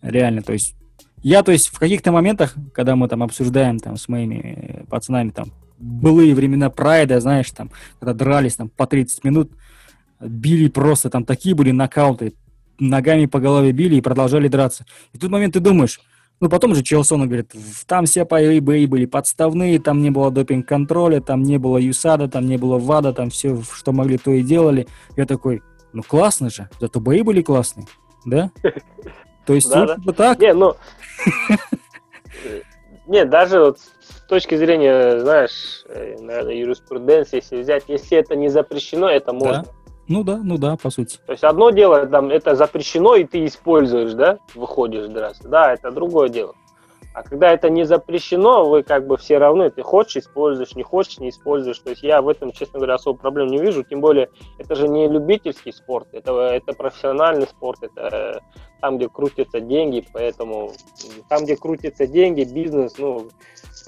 Реально, 0.00 0.42
то 0.42 0.52
есть 0.52 0.76
я, 1.22 1.42
то 1.42 1.52
есть, 1.52 1.68
в 1.68 1.78
каких-то 1.78 2.12
моментах, 2.12 2.54
когда 2.72 2.96
мы 2.96 3.06
там 3.06 3.22
обсуждаем 3.22 3.78
там 3.78 3.96
с 3.96 4.08
моими 4.08 4.86
пацанами 4.88 5.30
там 5.30 5.52
былые 5.80 6.34
времена 6.34 6.70
прайда, 6.70 7.20
знаешь, 7.20 7.50
там, 7.50 7.70
когда 7.98 8.12
дрались 8.14 8.56
там 8.56 8.68
по 8.68 8.86
30 8.86 9.24
минут, 9.24 9.50
били 10.20 10.68
просто, 10.68 11.10
там 11.10 11.24
такие 11.24 11.54
были 11.54 11.70
нокауты, 11.70 12.34
ногами 12.78 13.26
по 13.26 13.40
голове 13.40 13.72
били 13.72 13.96
и 13.96 14.00
продолжали 14.00 14.48
драться. 14.48 14.84
И 15.12 15.16
в 15.16 15.20
тот 15.20 15.30
момент 15.30 15.54
ты 15.54 15.60
думаешь, 15.60 16.00
ну, 16.40 16.48
потом 16.48 16.74
же 16.74 16.82
Челсон 16.82 17.26
говорит, 17.26 17.52
там 17.86 18.06
все 18.06 18.24
бои 18.24 18.60
были 18.60 19.04
подставные, 19.04 19.78
там 19.78 20.00
не 20.00 20.10
было 20.10 20.30
допинг-контроля, 20.30 21.20
там 21.20 21.42
не 21.42 21.58
было 21.58 21.76
ЮСАДа, 21.76 22.28
там 22.28 22.46
не 22.46 22.56
было 22.56 22.78
ВАДа, 22.78 23.12
там 23.12 23.28
все, 23.28 23.60
что 23.74 23.92
могли, 23.92 24.16
то 24.16 24.30
и 24.30 24.42
делали. 24.42 24.88
Я 25.16 25.26
такой, 25.26 25.62
ну, 25.92 26.02
классно 26.02 26.48
же, 26.48 26.70
зато 26.80 26.98
бои 26.98 27.22
были 27.22 27.42
классные, 27.42 27.86
да? 28.24 28.50
То 29.46 29.54
есть, 29.54 29.70
да, 29.70 29.96
да. 29.96 30.12
так. 30.12 30.40
Не, 30.40 30.54
ну... 30.54 30.74
Нет, 33.10 33.28
даже 33.28 33.58
вот 33.58 33.80
с 33.80 34.28
точки 34.28 34.54
зрения, 34.54 35.18
знаешь, 35.18 35.82
э, 35.88 36.16
наверное, 36.20 36.54
юриспруденции, 36.54 37.38
если 37.38 37.60
взять, 37.60 37.82
если 37.88 38.16
это 38.16 38.36
не 38.36 38.48
запрещено, 38.48 39.10
это 39.10 39.32
можно. 39.32 39.64
Да. 39.64 39.92
Ну 40.06 40.22
да, 40.22 40.40
ну 40.44 40.58
да, 40.58 40.76
по 40.76 40.90
сути. 40.90 41.18
То 41.26 41.32
есть 41.32 41.42
одно 41.42 41.70
дело, 41.70 42.06
там, 42.06 42.30
это 42.30 42.54
запрещено, 42.54 43.16
и 43.16 43.24
ты 43.24 43.44
используешь, 43.46 44.12
да, 44.12 44.38
выходишь 44.54 45.08
драться. 45.08 45.48
Да, 45.48 45.72
это 45.72 45.90
другое 45.90 46.28
дело. 46.28 46.54
А 47.12 47.22
когда 47.24 47.52
это 47.52 47.70
не 47.70 47.84
запрещено, 47.84 48.68
вы 48.68 48.84
как 48.84 49.06
бы 49.06 49.16
все 49.16 49.38
равны, 49.38 49.70
ты 49.70 49.82
хочешь 49.82 50.22
используешь, 50.22 50.76
не 50.76 50.84
хочешь 50.84 51.18
не 51.18 51.30
используешь. 51.30 51.78
То 51.80 51.90
есть 51.90 52.02
я 52.04 52.22
в 52.22 52.28
этом, 52.28 52.52
честно 52.52 52.78
говоря, 52.78 52.94
особо 52.94 53.18
проблем 53.18 53.48
не 53.48 53.58
вижу. 53.58 53.82
Тем 53.82 54.00
более, 54.00 54.30
это 54.58 54.76
же 54.76 54.86
не 54.86 55.08
любительский 55.08 55.72
спорт, 55.72 56.08
это, 56.12 56.32
это 56.32 56.72
профессиональный 56.72 57.48
спорт, 57.48 57.82
это 57.82 58.40
там, 58.80 58.96
где 58.96 59.08
крутятся 59.08 59.60
деньги, 59.60 60.06
поэтому 60.12 60.72
там, 61.28 61.44
где 61.44 61.56
крутятся 61.56 62.06
деньги, 62.06 62.44
бизнес, 62.44 62.96
ну, 62.96 63.28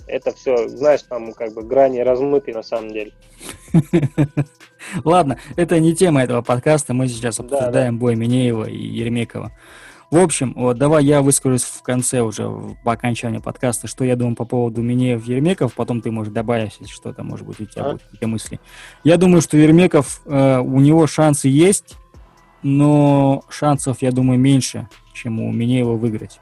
это 0.06 0.34
все, 0.34 0.68
знаешь, 0.68 1.02
там 1.02 1.32
как 1.32 1.54
бы 1.54 1.62
грани 1.62 2.00
размыты 2.00 2.52
на 2.52 2.62
самом 2.62 2.90
деле. 2.90 3.12
Ладно, 5.04 5.38
это 5.56 5.78
не 5.78 5.94
тема 5.94 6.22
этого 6.22 6.42
подкаста, 6.42 6.92
мы 6.92 7.06
сейчас 7.08 7.40
обсуждаем 7.40 7.72
да, 7.72 7.90
да. 7.90 7.92
бой 7.92 8.16
Минеева 8.16 8.68
и 8.68 8.76
Ермекова. 8.76 9.52
В 10.12 10.18
общем, 10.18 10.52
вот, 10.54 10.76
давай 10.76 11.06
я 11.06 11.22
выскажусь 11.22 11.62
в 11.62 11.80
конце 11.80 12.20
уже, 12.20 12.46
по 12.84 12.92
окончанию 12.92 13.40
подкаста, 13.40 13.86
что 13.86 14.04
я 14.04 14.14
думаю 14.14 14.36
по 14.36 14.44
поводу 14.44 14.82
Минеев 14.82 15.24
Ермеков, 15.24 15.72
потом 15.72 16.02
ты 16.02 16.10
можешь 16.10 16.30
добавить 16.30 16.86
что-то, 16.86 17.22
может 17.22 17.46
быть, 17.46 17.58
у 17.60 17.64
тебя 17.64 17.82
а? 17.82 17.84
будут 17.92 18.02
какие-то 18.02 18.26
мысли. 18.26 18.60
Я 19.04 19.16
думаю, 19.16 19.40
что 19.40 19.56
Ермеков, 19.56 20.20
э, 20.26 20.58
у 20.58 20.80
него 20.80 21.06
шансы 21.06 21.48
есть, 21.48 21.94
но 22.62 23.42
шансов, 23.48 24.02
я 24.02 24.12
думаю, 24.12 24.38
меньше, 24.38 24.86
чем 25.14 25.40
у 25.40 25.50
Минеева 25.50 25.94
выиграть. 25.94 26.40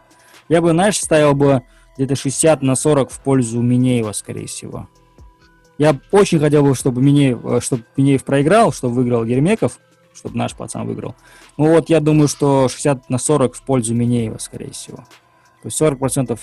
Я 0.49 0.63
бы, 0.63 0.71
знаешь, 0.71 0.99
ставил 0.99 1.35
бы 1.37 1.63
где-то 1.97 2.17
60 2.17 2.63
на 2.63 2.75
40 2.75 3.09
в 3.13 3.23
пользу 3.23 3.63
Минеева, 3.63 4.11
скорее 4.11 4.49
всего. 4.49 4.89
Я 5.79 5.97
очень 6.11 6.41
хотел 6.41 6.65
бы, 6.65 6.75
чтобы 6.75 7.03
Минеев, 7.03 7.39
э, 7.45 7.61
чтобы 7.61 7.85
Минеев 7.97 8.25
проиграл, 8.25 8.73
чтобы 8.73 8.97
выиграл 8.97 9.23
Ермеков, 9.23 9.79
чтобы 10.15 10.37
наш 10.37 10.55
пацан 10.55 10.87
выиграл. 10.87 11.15
Ну 11.57 11.73
вот 11.73 11.89
я 11.89 12.01
думаю, 12.01 12.29
что 12.29 12.69
60 12.69 13.11
на 13.11 13.19
40 13.19 13.55
в 13.55 13.63
пользу 13.63 13.95
Минеева, 13.95 14.39
скорее 14.39 14.71
всего. 14.73 14.99
То 15.63 15.67
есть 15.67 15.81
40% 15.81 16.39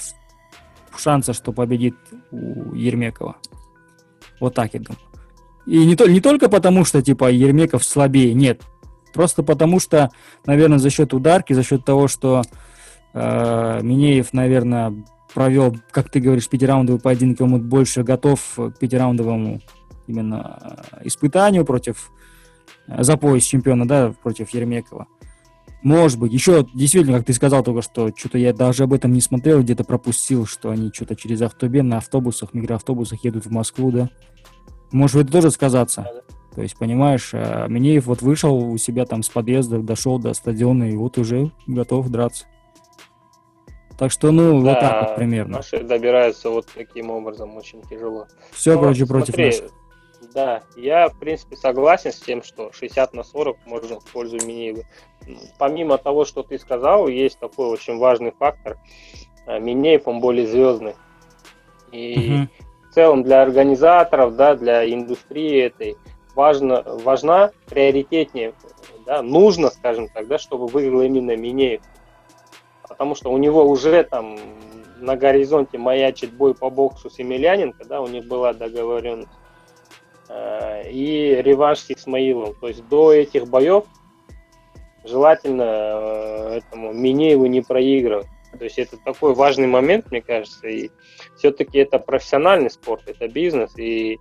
шанса, 0.98 1.34
что 1.34 1.52
победит 1.52 1.96
у 2.32 2.74
Ермекова. 2.74 3.38
Вот 4.40 4.56
так 4.56 4.74
я 4.74 4.80
думаю. 4.80 5.00
И 5.66 5.86
не, 5.86 5.96
то, 5.96 6.08
не 6.08 6.22
только 6.22 6.50
потому, 6.50 6.86
что 6.86 7.02
типа 7.02 7.30
Ермеков 7.30 7.84
слабее, 7.84 8.34
нет. 8.34 8.62
Просто 9.14 9.44
потому 9.44 9.80
что, 9.80 10.12
наверное, 10.46 10.78
за 10.78 10.90
счет 10.90 11.14
ударки, 11.14 11.54
за 11.54 11.64
счет 11.64 11.84
того, 11.84 12.08
что 12.08 12.44
э, 13.14 13.80
Минеев, 13.82 14.32
наверное, 14.34 14.94
провел, 15.34 15.76
как 15.92 16.10
ты 16.10 16.20
говоришь, 16.20 16.50
пятираундовый 16.50 17.02
поединок, 17.02 17.42
он 17.42 17.62
больше 17.68 18.04
готов 18.04 18.40
к 18.56 18.80
пятираундовому 18.80 19.62
именно 20.08 20.86
э, 20.92 21.08
испытанию 21.08 21.66
против 21.66 22.12
за 22.88 23.18
пояс 23.18 23.44
чемпиона, 23.44 23.88
да, 23.88 24.14
против 24.24 24.50
Ермекова. 24.52 25.08
Может 25.84 26.20
быть. 26.20 26.34
Еще, 26.34 26.66
действительно, 26.74 27.18
как 27.18 27.28
ты 27.28 27.34
сказал 27.34 27.64
только 27.64 27.82
что, 27.82 28.12
что-то 28.16 28.38
я 28.38 28.52
даже 28.52 28.84
об 28.84 28.94
этом 28.94 29.14
не 29.14 29.22
смотрел, 29.22 29.62
где-то 29.62 29.84
пропустил, 29.84 30.46
что 30.46 30.70
они 30.70 30.92
что-то 30.94 31.16
через 31.16 31.42
автобен 31.42 31.88
на 31.88 31.98
автобусах, 31.98 32.54
микроавтобусах 32.54 33.24
едут 33.24 33.46
в 33.46 33.52
Москву, 33.52 33.92
да. 33.92 34.10
Может 34.92 35.24
это 35.24 35.32
тоже 35.32 35.52
сказаться. 35.52 36.08
То 36.56 36.64
есть, 36.64 36.78
понимаешь, 36.78 37.32
а 37.34 37.68
Минеев 37.68 38.08
вот 38.08 38.24
вышел 38.24 38.58
у 38.58 38.78
себя 38.78 39.06
там 39.06 39.22
с 39.22 39.30
подъезда, 39.30 39.80
дошел 39.80 40.18
до 40.18 40.34
стадиона 40.34 40.90
и 40.90 40.96
вот 40.96 41.18
уже 41.20 41.52
готов 41.68 42.10
драться. 42.10 42.46
Так 43.98 44.12
что, 44.12 44.32
ну, 44.32 44.62
да, 44.64 44.74
вот 44.74 44.80
так 44.80 45.08
вот 45.08 45.16
примерно. 45.16 45.58
Наши 45.58 45.84
добираются 45.84 46.50
вот 46.50 46.68
таким 46.74 47.10
образом 47.10 47.56
очень 47.58 47.82
тяжело. 47.84 48.28
Все, 48.52 48.74
Но, 48.74 48.82
короче, 48.82 49.06
против 49.06 49.36
смотри, 49.36 49.46
наших. 49.46 49.72
Да, 50.38 50.62
я, 50.76 51.10
в 51.10 51.18
принципе, 51.18 51.56
согласен 51.56 52.12
с 52.12 52.20
тем, 52.20 52.44
что 52.44 52.72
60 52.72 53.12
на 53.14 53.24
40 53.24 53.58
можно 53.66 54.00
в 54.00 54.06
пользу 54.06 54.38
Минеева. 54.46 54.84
Помимо 55.58 55.98
того, 55.98 56.26
что 56.26 56.44
ты 56.44 56.60
сказал, 56.60 57.08
есть 57.08 57.40
такой 57.40 57.70
очень 57.70 57.98
важный 57.98 58.30
фактор. 58.38 58.78
А, 59.48 59.58
Минеев, 59.58 60.08
он 60.08 60.20
более 60.20 60.46
звездный. 60.46 60.94
И 61.92 62.36
угу. 62.36 62.88
в 62.88 62.94
целом 62.94 63.24
для 63.24 63.42
организаторов, 63.42 64.36
да, 64.36 64.54
для 64.54 64.88
индустрии 64.88 65.60
этой 65.60 65.98
важно, 66.36 66.84
важна 66.86 67.50
приоритетнее, 67.66 68.54
да, 69.08 69.24
нужно, 69.24 69.72
скажем 69.72 70.08
так, 70.08 70.28
да, 70.28 70.38
чтобы 70.38 70.68
выиграл 70.68 71.02
именно 71.02 71.36
Минеев. 71.36 71.82
Потому 72.88 73.16
что 73.16 73.32
у 73.32 73.40
него 73.40 73.68
уже 73.68 74.04
там 74.04 74.38
на 75.00 75.16
горизонте 75.16 75.80
маячит 75.80 76.32
бой 76.32 76.54
по 76.54 76.70
боксу 76.70 77.10
с 77.10 77.18
Емельяненко, 77.18 77.86
да, 77.86 78.02
у 78.02 78.08
них 78.08 78.28
была 78.28 78.54
договоренность, 78.54 79.32
э, 79.32 79.47
и 80.30 81.42
реванш 81.42 81.80
с 81.80 81.92
Исмаилом. 81.92 82.56
То 82.56 82.68
есть 82.68 82.88
до 82.88 83.14
этих 83.14 83.48
боев 83.48 83.86
желательно 85.08 85.64
э, 85.64 86.58
этому 86.58 86.94
Минееву 86.94 87.46
не 87.46 87.62
проигрывать. 87.62 88.28
То 88.58 88.64
есть 88.64 88.80
это 88.80 88.98
такой 88.98 89.34
важный 89.34 89.68
момент, 89.68 90.10
мне 90.12 90.22
кажется, 90.22 90.68
и 90.68 90.90
все-таки 91.38 91.78
это 91.80 92.00
профессиональный 92.00 92.70
спорт, 92.70 93.04
это 93.06 93.28
бизнес, 93.28 93.78
и 93.78 94.20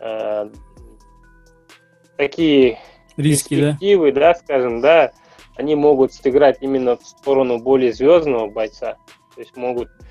э, 0.00 0.50
такие 2.16 2.78
Риски, 3.16 3.54
перспективы, 3.54 4.12
да? 4.12 4.20
да, 4.20 4.34
скажем, 4.34 4.80
да, 4.80 5.12
они 5.56 5.74
могут 5.74 6.12
сыграть 6.12 6.58
именно 6.60 6.96
в 6.96 7.06
сторону 7.06 7.58
более 7.58 7.92
звездного 7.92 8.48
бойца. 8.48 8.96
То 9.34 9.40
есть 9.40 9.56
могут, 9.56 9.88
э, 9.88 10.03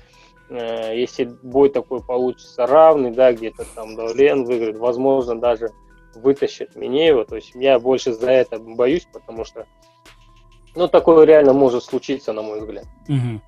если 0.50 1.24
бой 1.42 1.70
такой 1.70 2.02
получится 2.02 2.66
равный, 2.66 3.10
да, 3.10 3.32
где-то 3.32 3.64
там 3.74 3.96
Даулен 3.96 4.44
выиграет, 4.44 4.76
возможно, 4.76 5.40
даже 5.40 5.70
вытащит 6.14 6.76
Минеева. 6.76 7.24
То 7.24 7.36
есть 7.36 7.52
я 7.54 7.78
больше 7.78 8.12
за 8.12 8.30
это 8.30 8.58
боюсь, 8.58 9.08
потому 9.12 9.44
что 9.44 9.66
ну, 10.74 10.88
такое 10.88 11.24
реально 11.24 11.52
может 11.52 11.84
случиться, 11.84 12.32
на 12.32 12.42
мой 12.42 12.60
взгляд. 12.60 12.86
Угу. 13.08 13.40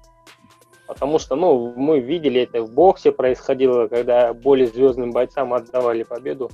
Потому 0.86 1.18
что, 1.18 1.34
ну, 1.34 1.72
мы 1.76 1.99
видели 1.99 2.42
это 2.42 2.62
в 2.62 2.72
боксе 2.72 3.11
происходило, 3.11 3.88
когда 3.88 4.32
более 4.32 4.68
звездным 4.68 5.11
бойцам 5.11 5.53
отдавали 5.53 6.05
победу 6.05 6.51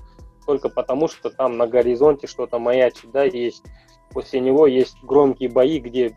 только 0.47 0.69
потому, 0.71 1.09
что 1.09 1.31
там 1.31 1.59
на 1.59 1.67
горизонте 1.67 2.27
что-то 2.27 2.59
маячит, 2.59 3.11
да, 3.13 3.25
есть. 3.25 3.63
После 4.11 4.41
него 4.41 4.67
есть 4.67 4.97
громкие 5.03 5.51
бои, 5.51 5.79
где, 5.79 6.17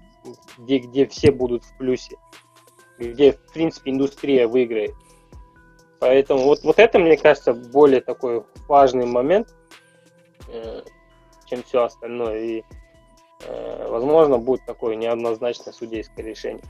где, 0.57 0.79
где 0.79 1.05
все 1.05 1.31
будут 1.31 1.63
в 1.63 1.77
плюсе, 1.77 2.17
где, 2.97 3.33
в 3.33 3.53
принципе, 3.53 3.91
индустрия 3.91 4.47
выиграет. 4.47 4.93
Поэтому 5.99 6.43
вот, 6.43 6.63
вот 6.63 6.79
это, 6.79 6.99
мне 6.99 7.17
кажется, 7.17 7.53
более 7.53 8.01
такой 8.01 8.43
важный 8.67 9.05
момент, 9.05 9.53
э, 10.47 10.81
чем 11.49 11.63
все 11.63 11.83
остальное. 11.83 12.43
И, 12.43 12.63
э, 13.45 13.87
возможно, 13.89 14.37
будет 14.37 14.65
такое 14.65 14.95
неоднозначное 14.95 15.73
судейское 15.73 16.25
решение. 16.25 16.63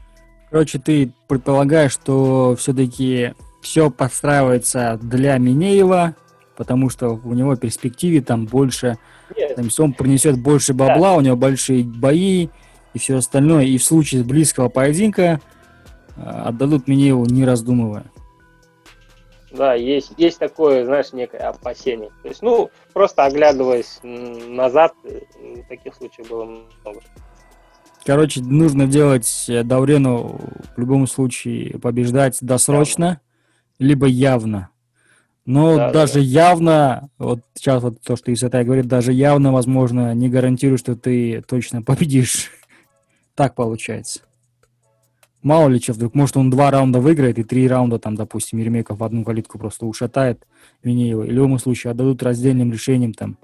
Короче, 0.49 0.79
ты 0.79 1.11
предполагаешь, 1.27 1.91
что 1.91 2.55
все-таки 2.57 3.33
все 3.61 3.89
подстраивается 3.89 4.99
для 5.01 5.37
Минеева, 5.37 6.15
потому 6.55 6.89
что 6.89 7.19
у 7.23 7.33
него 7.33 7.55
в 7.55 7.59
перспективе 7.59 8.21
там 8.21 8.45
больше, 8.45 8.97
Нет. 9.35 9.55
там, 9.55 9.67
он 9.79 9.93
принесет 9.93 10.39
больше 10.39 10.73
бабла, 10.73 11.11
да. 11.11 11.17
у 11.17 11.21
него 11.21 11.35
большие 11.35 11.83
бои 11.83 12.49
и 12.93 12.99
все 12.99 13.17
остальное, 13.17 13.65
и 13.65 13.77
в 13.77 13.83
случае 13.83 14.23
близкого 14.23 14.69
поединка 14.69 15.41
э, 16.15 16.21
отдадут 16.21 16.87
Минееву 16.87 17.25
не 17.25 17.45
раздумывая. 17.45 18.05
Да, 19.51 19.73
есть, 19.73 20.11
есть 20.17 20.37
такое, 20.39 20.83
знаешь, 20.83 21.13
некое 21.13 21.37
опасение. 21.49 22.09
То 22.23 22.27
есть, 22.27 22.41
ну, 22.41 22.69
просто 22.93 23.23
оглядываясь 23.23 23.99
назад, 24.03 24.93
таких 25.69 25.95
случаев 25.95 26.27
было 26.29 26.43
много. 26.43 26.99
Короче, 28.05 28.41
нужно 28.41 28.85
делать 28.85 29.45
э, 29.47 29.63
Даурену 29.63 30.39
в 30.75 30.79
любом 30.79 31.07
случае 31.07 31.79
побеждать 31.79 32.37
досрочно, 32.39 33.05
явно. 33.05 33.21
либо 33.79 34.05
явно. 34.05 34.69
Но 35.45 35.75
да, 35.75 35.91
даже 35.91 36.15
да. 36.15 36.19
явно, 36.19 37.09
вот 37.17 37.39
сейчас 37.55 37.81
вот 37.81 37.99
то, 38.01 38.15
что 38.15 38.31
Исатай 38.31 38.63
говорит, 38.63 38.87
даже 38.87 39.11
явно, 39.11 39.51
возможно, 39.51 40.13
не 40.13 40.29
гарантирую, 40.29 40.77
что 40.77 40.95
ты 40.95 41.41
точно 41.47 41.81
победишь. 41.81 42.51
так 43.35 43.55
получается. 43.55 44.21
Мало 45.45 45.69
ли 45.69 45.79
что, 45.79 45.93
вдруг, 45.93 46.15
может, 46.15 46.37
он 46.37 46.49
два 46.49 46.71
раунда 46.71 46.99
выиграет, 46.99 47.37
и 47.37 47.43
три 47.43 47.67
раунда, 47.67 47.99
там, 47.99 48.15
допустим, 48.15 48.57
Еремейков 48.57 48.97
в 48.97 49.03
одну 49.03 49.23
калитку 49.23 49.59
просто 49.59 49.85
ушатает 49.85 50.43
Минеева. 50.81 51.21
И 51.21 51.27
в 51.27 51.31
любом 51.31 51.59
случае 51.59 51.91
отдадут 51.91 52.23
раздельным 52.23 52.71
решением, 52.71 53.13
там, 53.13 53.37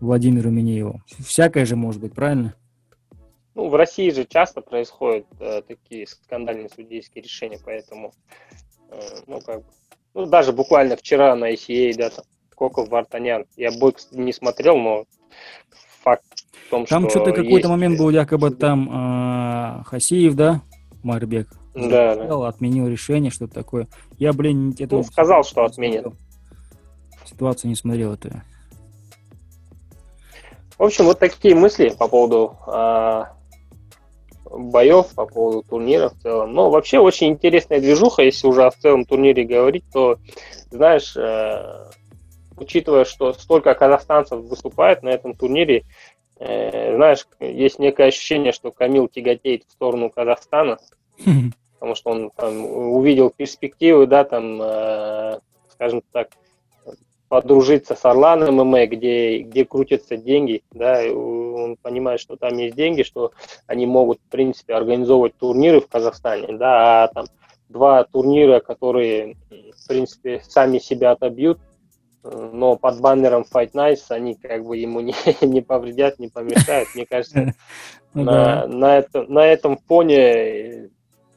Владимиру 0.00 0.50
Минееву. 0.50 1.02
Всякое 1.18 1.64
же 1.64 1.74
может 1.74 2.00
быть, 2.00 2.14
правильно? 2.14 2.54
Ну, 3.56 3.70
в 3.70 3.74
России 3.74 4.08
же 4.10 4.24
часто 4.24 4.60
происходят 4.60 5.26
э, 5.40 5.62
такие 5.66 6.06
скандальные 6.06 6.68
судейские 6.68 7.24
решения, 7.24 7.58
поэтому, 7.64 8.12
э, 8.90 9.00
ну, 9.26 9.40
как 9.40 9.64
ну, 10.14 10.26
даже 10.26 10.52
буквально 10.52 10.96
вчера 10.96 11.34
на 11.34 11.52
ICA, 11.52 11.96
да, 11.96 12.10
там, 12.10 12.24
Коков 12.54 12.88
Вартанян. 12.88 13.46
Я 13.56 13.72
бой 13.72 13.96
не 14.12 14.32
смотрел, 14.32 14.76
но 14.76 15.06
факт 16.04 16.22
в 16.68 16.70
том, 16.70 16.86
там 16.86 17.08
что... 17.08 17.18
Там 17.18 17.24
что-то 17.24 17.42
какой-то 17.42 17.68
момент 17.68 17.98
был, 17.98 18.10
якобы 18.10 18.52
там 18.52 19.80
э, 19.80 19.82
Хасиев, 19.86 20.34
да, 20.34 20.62
Марбек? 21.04 21.48
Да, 21.74 22.14
да. 22.16 22.48
Отменил 22.48 22.88
решение, 22.88 23.30
что-то 23.30 23.54
такое. 23.54 23.88
Я, 24.18 24.32
блин, 24.32 24.74
это... 24.78 24.96
Ну, 24.96 25.02
сказал, 25.04 25.44
что 25.44 25.64
отменит. 25.64 26.06
Ситуацию 27.24 27.68
не 27.68 27.76
смотрел 27.76 28.12
это. 28.12 28.42
В 30.78 30.82
общем, 30.82 31.04
вот 31.04 31.18
такие 31.18 31.54
мысли 31.54 31.94
по 31.96 32.08
поводу 32.08 32.56
э, 32.66 33.24
боев, 34.50 35.14
по 35.14 35.26
поводу 35.26 35.62
турнира 35.62 36.08
в 36.08 36.18
целом. 36.20 36.52
Но 36.52 36.70
вообще 36.70 36.98
очень 36.98 37.28
интересная 37.28 37.80
движуха, 37.80 38.22
если 38.22 38.46
уже 38.46 38.64
о 38.64 38.70
целом 38.70 39.04
турнире 39.04 39.44
говорить, 39.44 39.84
то, 39.92 40.18
знаешь, 40.70 41.16
э, 41.16 41.90
учитывая, 42.56 43.04
что 43.04 43.32
столько 43.32 43.74
казахстанцев 43.74 44.40
выступает 44.40 45.02
на 45.02 45.08
этом 45.10 45.34
турнире, 45.34 45.84
знаешь, 46.44 47.26
есть 47.40 47.78
некое 47.78 48.08
ощущение, 48.08 48.52
что 48.52 48.70
Камил 48.70 49.08
тяготеет 49.08 49.64
в 49.66 49.72
сторону 49.72 50.10
Казахстана, 50.10 50.78
потому 51.74 51.94
что 51.94 52.10
он 52.10 52.30
там, 52.30 52.64
увидел 52.64 53.30
перспективы, 53.30 54.06
да, 54.06 54.24
там, 54.24 54.60
э, 54.60 55.40
скажем 55.70 56.02
так, 56.12 56.30
подружиться 57.28 57.94
с 57.94 58.04
Орлан 58.04 58.44
ММА, 58.54 58.86
где, 58.86 59.38
где 59.38 59.64
крутятся 59.64 60.16
деньги, 60.16 60.62
да, 60.70 61.02
он 61.02 61.76
понимает, 61.82 62.20
что 62.20 62.36
там 62.36 62.56
есть 62.58 62.76
деньги, 62.76 63.02
что 63.02 63.32
они 63.66 63.86
могут, 63.86 64.18
в 64.20 64.30
принципе, 64.30 64.74
организовывать 64.74 65.36
турниры 65.36 65.80
в 65.80 65.88
Казахстане, 65.88 66.56
да, 66.56 67.04
а 67.04 67.08
там 67.08 67.26
два 67.68 68.04
турнира, 68.04 68.60
которые, 68.60 69.36
в 69.50 69.88
принципе, 69.88 70.42
сами 70.46 70.78
себя 70.78 71.12
отобьют, 71.12 71.58
но 72.24 72.76
под 72.76 73.00
баннером 73.00 73.44
Fight 73.50 73.72
Nights 73.72 74.06
они 74.08 74.34
как 74.34 74.64
бы 74.64 74.76
ему 74.76 75.00
не, 75.00 75.14
не 75.42 75.60
повредят, 75.60 76.18
не 76.18 76.28
помешают. 76.28 76.88
Мне 76.94 77.06
кажется, 77.06 77.54
ну 78.14 78.24
на, 78.24 78.66
на, 78.66 78.98
это, 78.98 79.22
на 79.24 79.46
этом 79.46 79.78
фоне 79.86 80.90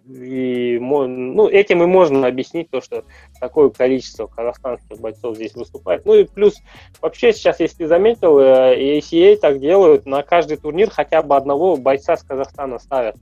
и, 0.10 0.80
ну, 0.80 1.50
этим 1.50 1.84
и 1.84 1.86
можно 1.86 2.28
объяснить 2.28 2.70
то, 2.70 2.80
что 2.80 3.04
такое 3.42 3.70
количество 3.70 4.28
казахстанских 4.28 5.00
бойцов 5.00 5.36
здесь 5.36 5.54
выступает. 5.54 6.06
Ну 6.06 6.14
и 6.14 6.24
плюс, 6.24 6.62
вообще 7.02 7.34
сейчас, 7.34 7.60
если 7.60 7.80
ты 7.80 7.88
заметил, 7.88 8.40
э, 8.40 9.00
ACA 9.00 9.36
так 9.36 9.60
делают, 9.60 10.06
на 10.06 10.24
каждый 10.24 10.58
турнир 10.58 10.90
хотя 10.90 11.22
бы 11.22 11.36
одного 11.36 11.76
бойца 11.76 12.16
с 12.16 12.24
Казахстана 12.24 12.80
ставят. 12.80 13.18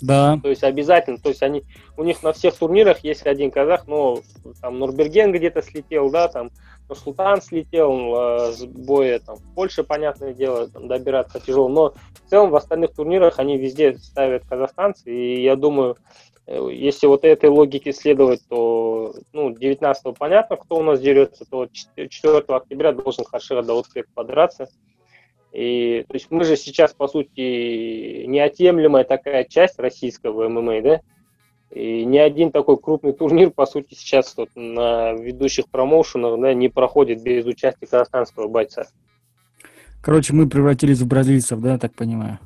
Да. 0.00 0.38
То 0.42 0.48
есть 0.48 0.62
обязательно, 0.62 1.18
то 1.18 1.28
есть 1.28 1.42
они, 1.42 1.64
у 1.96 2.04
них 2.04 2.22
на 2.22 2.32
всех 2.32 2.54
турнирах 2.54 3.00
есть 3.00 3.26
один 3.26 3.50
казах, 3.50 3.86
но 3.86 4.20
там 4.60 4.78
Нурберген 4.78 5.32
где-то 5.32 5.60
слетел, 5.60 6.10
да, 6.10 6.28
там 6.28 6.50
Султан 6.94 7.42
слетел 7.42 8.14
э, 8.16 8.52
с 8.52 8.64
боя, 8.64 9.18
там, 9.18 9.36
в 9.36 9.54
Польше, 9.54 9.84
понятное 9.84 10.32
дело, 10.32 10.68
там, 10.68 10.88
добираться 10.88 11.40
тяжело, 11.40 11.68
но 11.68 11.94
в 12.24 12.30
целом 12.30 12.50
в 12.50 12.56
остальных 12.56 12.94
турнирах 12.94 13.38
они 13.38 13.56
везде 13.56 13.94
ставят 13.98 14.44
казахстанцы, 14.46 15.10
и 15.10 15.42
я 15.42 15.56
думаю, 15.56 15.96
э, 16.46 16.68
если 16.72 17.06
вот 17.06 17.24
этой 17.24 17.50
логике 17.50 17.92
следовать, 17.92 18.40
то 18.48 19.14
ну, 19.32 19.50
19 19.50 20.16
понятно, 20.18 20.56
кто 20.56 20.76
у 20.76 20.82
нас 20.82 21.00
дерется, 21.00 21.44
то 21.44 21.66
4 21.66 22.38
октября 22.48 22.92
должен 22.92 23.24
Хашира 23.24 23.62
Даутбек 23.62 24.08
подраться. 24.14 24.68
И, 25.52 26.04
то 26.06 26.14
есть 26.14 26.26
мы 26.30 26.44
же 26.44 26.56
сейчас, 26.56 26.92
по 26.92 27.08
сути, 27.08 28.26
неотъемлемая 28.26 29.04
такая 29.04 29.44
часть 29.44 29.78
российского 29.78 30.48
ММА, 30.48 30.82
да? 30.82 31.00
И 31.70 32.04
ни 32.04 32.16
один 32.16 32.50
такой 32.50 32.78
крупный 32.78 33.12
турнир, 33.12 33.50
по 33.50 33.66
сути, 33.66 33.94
сейчас 33.94 34.34
вот 34.36 34.48
на 34.54 35.12
ведущих 35.12 35.68
промоушенах 35.68 36.40
да, 36.40 36.54
не 36.54 36.68
проходит 36.68 37.22
без 37.22 37.44
участия 37.44 37.86
казахстанского 37.86 38.48
бойца. 38.48 38.86
Короче, 40.00 40.32
мы 40.32 40.48
превратились 40.48 41.00
в 41.00 41.06
бразильцев, 41.06 41.60
да, 41.60 41.72
я 41.72 41.78
так 41.78 41.94
понимаю? 41.94 42.38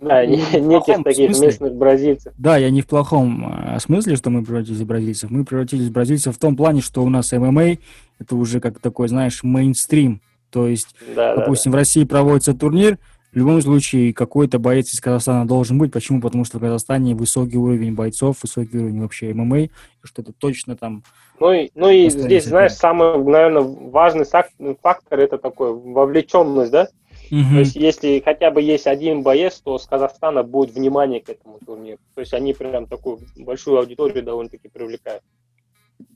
Да, 0.00 0.24
не, 0.24 0.36
неких 0.60 1.02
таких 1.02 1.30
смысле. 1.30 1.46
местных 1.46 1.74
бразильцев. 1.74 2.32
Да, 2.38 2.56
я 2.56 2.70
не 2.70 2.80
в 2.80 2.86
плохом 2.86 3.52
э, 3.52 3.78
смысле, 3.80 4.16
что 4.16 4.30
мы 4.30 4.44
превратились 4.44 4.80
в 4.80 4.86
бразильцев. 4.86 5.30
Мы 5.30 5.44
превратились 5.44 5.88
в 5.88 5.92
бразильцев 5.92 6.36
в 6.36 6.38
том 6.38 6.56
плане, 6.56 6.80
что 6.80 7.02
у 7.02 7.08
нас 7.08 7.32
ММА 7.32 7.78
это 8.18 8.36
уже 8.36 8.60
как 8.60 8.78
такой, 8.78 9.08
знаешь, 9.08 9.42
мейнстрим. 9.42 10.22
То 10.50 10.66
есть, 10.66 10.94
да, 11.14 11.36
допустим, 11.36 11.70
да, 11.70 11.76
да. 11.76 11.78
в 11.78 11.80
России 11.80 12.04
проводится 12.04 12.54
турнир, 12.54 12.98
в 13.32 13.36
любом 13.36 13.62
случае, 13.62 14.12
какой-то 14.12 14.58
боец 14.58 14.92
из 14.92 15.00
Казахстана 15.00 15.46
должен 15.46 15.78
быть. 15.78 15.92
Почему? 15.92 16.20
Потому 16.20 16.44
что 16.44 16.58
в 16.58 16.60
Казахстане 16.60 17.14
высокий 17.14 17.58
уровень 17.58 17.94
бойцов, 17.94 18.38
высокий 18.42 18.78
уровень 18.78 19.00
вообще 19.00 19.32
ММА, 19.32 19.68
что 20.02 20.22
это 20.22 20.32
точно 20.32 20.76
там... 20.76 21.04
Ну 21.38 21.52
и, 21.52 21.70
ну 21.74 21.88
и 21.88 22.10
здесь, 22.10 22.46
знаешь, 22.46 22.72
самый, 22.72 23.22
наверное, 23.22 23.62
важный 23.62 24.24
фактор– 24.24 25.18
это 25.20 25.38
такой 25.38 25.72
вовлеченность, 25.72 26.72
да? 26.72 26.88
Угу. 27.30 27.50
То 27.52 27.58
есть, 27.60 27.76
если 27.76 28.20
хотя 28.24 28.50
бы 28.50 28.60
есть 28.60 28.88
один 28.88 29.22
боец, 29.22 29.60
то 29.60 29.78
с 29.78 29.86
Казахстана 29.86 30.42
будет 30.42 30.74
внимание 30.74 31.20
к 31.20 31.28
этому 31.28 31.60
турниру. 31.64 32.00
То 32.14 32.22
есть, 32.22 32.34
они 32.34 32.52
прям 32.52 32.86
такую 32.86 33.20
большую 33.36 33.78
аудиторию 33.78 34.24
довольно-таки 34.24 34.68
привлекают. 34.68 35.22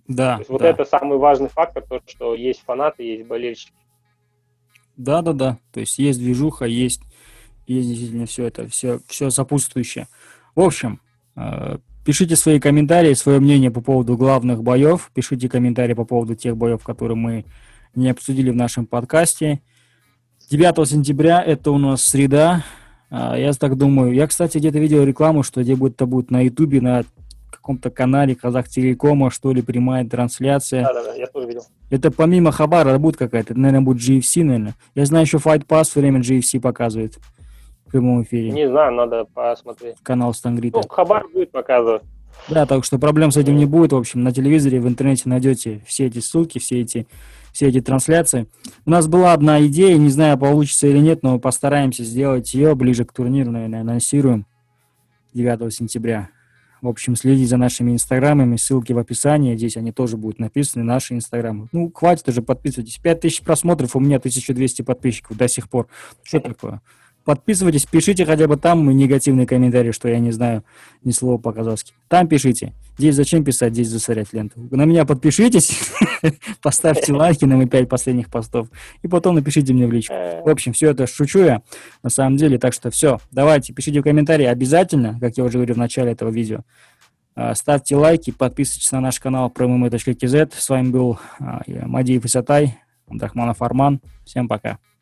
Да. 0.08 0.34
То 0.34 0.40
есть, 0.40 0.50
вот 0.50 0.62
да. 0.62 0.70
это 0.70 0.84
самый 0.84 1.18
важный 1.18 1.48
фактор, 1.48 1.84
то, 1.88 2.02
что 2.06 2.34
есть 2.34 2.62
фанаты, 2.66 3.04
есть 3.04 3.26
болельщики. 3.26 3.72
Да, 4.96 5.22
да, 5.22 5.32
да. 5.32 5.58
То 5.72 5.80
есть 5.80 5.98
есть 5.98 6.18
движуха, 6.18 6.66
есть, 6.66 7.00
есть 7.66 7.88
действительно 7.88 8.26
все 8.26 8.46
это, 8.46 8.68
все, 8.68 9.00
все 9.06 9.30
сопутствующее. 9.30 10.08
В 10.54 10.60
общем, 10.60 11.00
э, 11.36 11.78
пишите 12.04 12.36
свои 12.36 12.60
комментарии, 12.60 13.14
свое 13.14 13.40
мнение 13.40 13.70
по 13.70 13.80
поводу 13.80 14.16
главных 14.16 14.62
боев, 14.62 15.10
пишите 15.14 15.48
комментарии 15.48 15.94
по 15.94 16.04
поводу 16.04 16.34
тех 16.34 16.56
боев, 16.56 16.82
которые 16.82 17.16
мы 17.16 17.44
не 17.94 18.10
обсудили 18.10 18.50
в 18.50 18.56
нашем 18.56 18.86
подкасте. 18.86 19.60
9 20.50 20.88
сентября 20.88 21.42
это 21.42 21.70
у 21.70 21.78
нас 21.78 22.02
среда. 22.02 22.64
А, 23.10 23.36
я 23.36 23.52
так 23.52 23.76
думаю. 23.76 24.12
Я, 24.12 24.26
кстати, 24.26 24.58
где-то 24.58 24.78
видел 24.78 25.04
рекламу, 25.04 25.42
что 25.42 25.62
где 25.62 25.74
будет 25.74 25.94
это 25.94 26.06
будет 26.06 26.30
на 26.30 26.42
Ютубе, 26.42 26.80
на 26.80 27.04
каком-то 27.56 27.90
канале 27.90 28.34
Казах 28.34 28.68
Телекома, 28.68 29.30
что 29.30 29.52
ли, 29.52 29.62
прямая 29.62 30.04
трансляция. 30.06 30.82
Да, 30.82 30.94
да, 30.94 31.04
да, 31.04 31.14
я 31.14 31.26
тоже 31.26 31.46
видел. 31.46 31.62
Это 31.90 32.10
помимо 32.10 32.52
Хабара 32.52 32.96
будет 32.98 33.16
какая-то, 33.16 33.54
наверное, 33.54 33.80
будет 33.80 34.02
GFC, 34.02 34.42
наверное. 34.42 34.74
Я 34.94 35.06
знаю, 35.06 35.24
еще 35.24 35.38
Fight 35.38 35.66
Pass 35.66 35.84
все 35.84 36.00
время 36.00 36.20
GFC 36.20 36.60
показывает 36.60 37.18
в 37.86 37.90
прямом 37.90 38.22
эфире. 38.22 38.50
Не 38.50 38.68
знаю, 38.68 38.92
надо 38.92 39.24
посмотреть. 39.24 39.96
Канал 40.02 40.34
Стангрита. 40.34 40.78
Ну, 40.78 40.88
Хабар 40.88 41.26
будет 41.32 41.50
показывать. 41.50 42.02
Да, 42.48 42.66
так 42.66 42.84
что 42.84 42.98
проблем 42.98 43.30
с 43.30 43.36
этим 43.36 43.56
не 43.56 43.66
будет. 43.66 43.92
В 43.92 43.96
общем, 43.96 44.22
на 44.22 44.32
телевизоре, 44.32 44.80
в 44.80 44.88
интернете 44.88 45.28
найдете 45.28 45.80
все 45.86 46.06
эти 46.06 46.18
ссылки, 46.18 46.58
все 46.58 46.80
эти, 46.80 47.06
все 47.52 47.68
эти 47.68 47.80
трансляции. 47.80 48.48
У 48.84 48.90
нас 48.90 49.06
была 49.06 49.32
одна 49.32 49.64
идея, 49.66 49.96
не 49.96 50.10
знаю, 50.10 50.38
получится 50.38 50.86
или 50.86 50.98
нет, 50.98 51.22
но 51.22 51.38
постараемся 51.38 52.04
сделать 52.04 52.52
ее 52.54 52.74
ближе 52.74 53.04
к 53.04 53.12
турниру, 53.12 53.50
наверное, 53.50 53.80
анонсируем 53.80 54.46
9 55.32 55.72
сентября. 55.72 56.28
В 56.84 56.88
общем, 56.88 57.16
следите 57.16 57.48
за 57.48 57.56
нашими 57.56 57.92
инстаграмами, 57.92 58.56
ссылки 58.56 58.92
в 58.92 58.98
описании, 58.98 59.56
здесь 59.56 59.78
они 59.78 59.90
тоже 59.90 60.18
будут 60.18 60.38
написаны, 60.38 60.84
наши 60.84 61.14
инстаграмы. 61.14 61.68
Ну, 61.72 61.90
хватит 61.90 62.28
уже, 62.28 62.42
подписывайтесь. 62.42 62.98
5000 62.98 63.40
просмотров, 63.40 63.96
у 63.96 64.00
меня 64.00 64.18
1200 64.18 64.82
подписчиков 64.82 65.34
до 65.34 65.48
сих 65.48 65.70
пор. 65.70 65.88
Что 66.22 66.40
такое? 66.40 66.82
Подписывайтесь, 67.24 67.86
пишите 67.86 68.26
хотя 68.26 68.46
бы 68.46 68.56
там 68.56 68.88
негативные 68.90 69.46
комментарии, 69.46 69.92
что 69.92 70.08
я 70.08 70.18
не 70.18 70.30
знаю 70.30 70.62
ни 71.04 71.10
слова 71.10 71.38
по-казахски. 71.38 71.94
Там 72.08 72.28
пишите. 72.28 72.74
Здесь 72.98 73.14
зачем 73.14 73.44
писать, 73.44 73.72
здесь 73.72 73.88
засорять 73.88 74.32
ленту. 74.32 74.60
На 74.70 74.84
меня 74.84 75.04
подпишитесь, 75.04 75.90
поставьте 76.62 77.12
лайки 77.12 77.44
на 77.44 77.56
мои 77.56 77.66
пять 77.66 77.88
последних 77.88 78.30
постов, 78.30 78.68
и 79.02 79.08
потом 79.08 79.34
напишите 79.34 79.72
мне 79.72 79.86
в 79.86 79.92
личку. 79.92 80.14
В 80.14 80.48
общем, 80.48 80.72
все 80.74 80.90
это 80.90 81.06
шучу 81.06 81.40
я, 81.40 81.62
на 82.02 82.10
самом 82.10 82.36
деле. 82.36 82.58
Так 82.58 82.72
что 82.74 82.90
все, 82.90 83.18
давайте, 83.32 83.72
пишите 83.72 84.00
в 84.00 84.04
комментарии 84.04 84.44
обязательно, 84.44 85.18
как 85.18 85.36
я 85.36 85.44
уже 85.44 85.54
говорил 85.54 85.74
в 85.74 85.78
начале 85.78 86.12
этого 86.12 86.30
видео. 86.30 86.60
А, 87.34 87.54
ставьте 87.54 87.96
лайки, 87.96 88.30
подписывайтесь 88.30 88.92
на 88.92 89.00
наш 89.00 89.18
канал 89.18 89.52
prommm.kz. 89.54 90.52
С 90.56 90.68
вами 90.68 90.90
был 90.90 91.18
а, 91.40 91.62
Мадиев 91.66 92.24
Исатай, 92.24 92.78
Абдрахманов 93.08 93.60
Арман. 93.60 94.00
Всем 94.24 94.46
пока. 94.46 94.78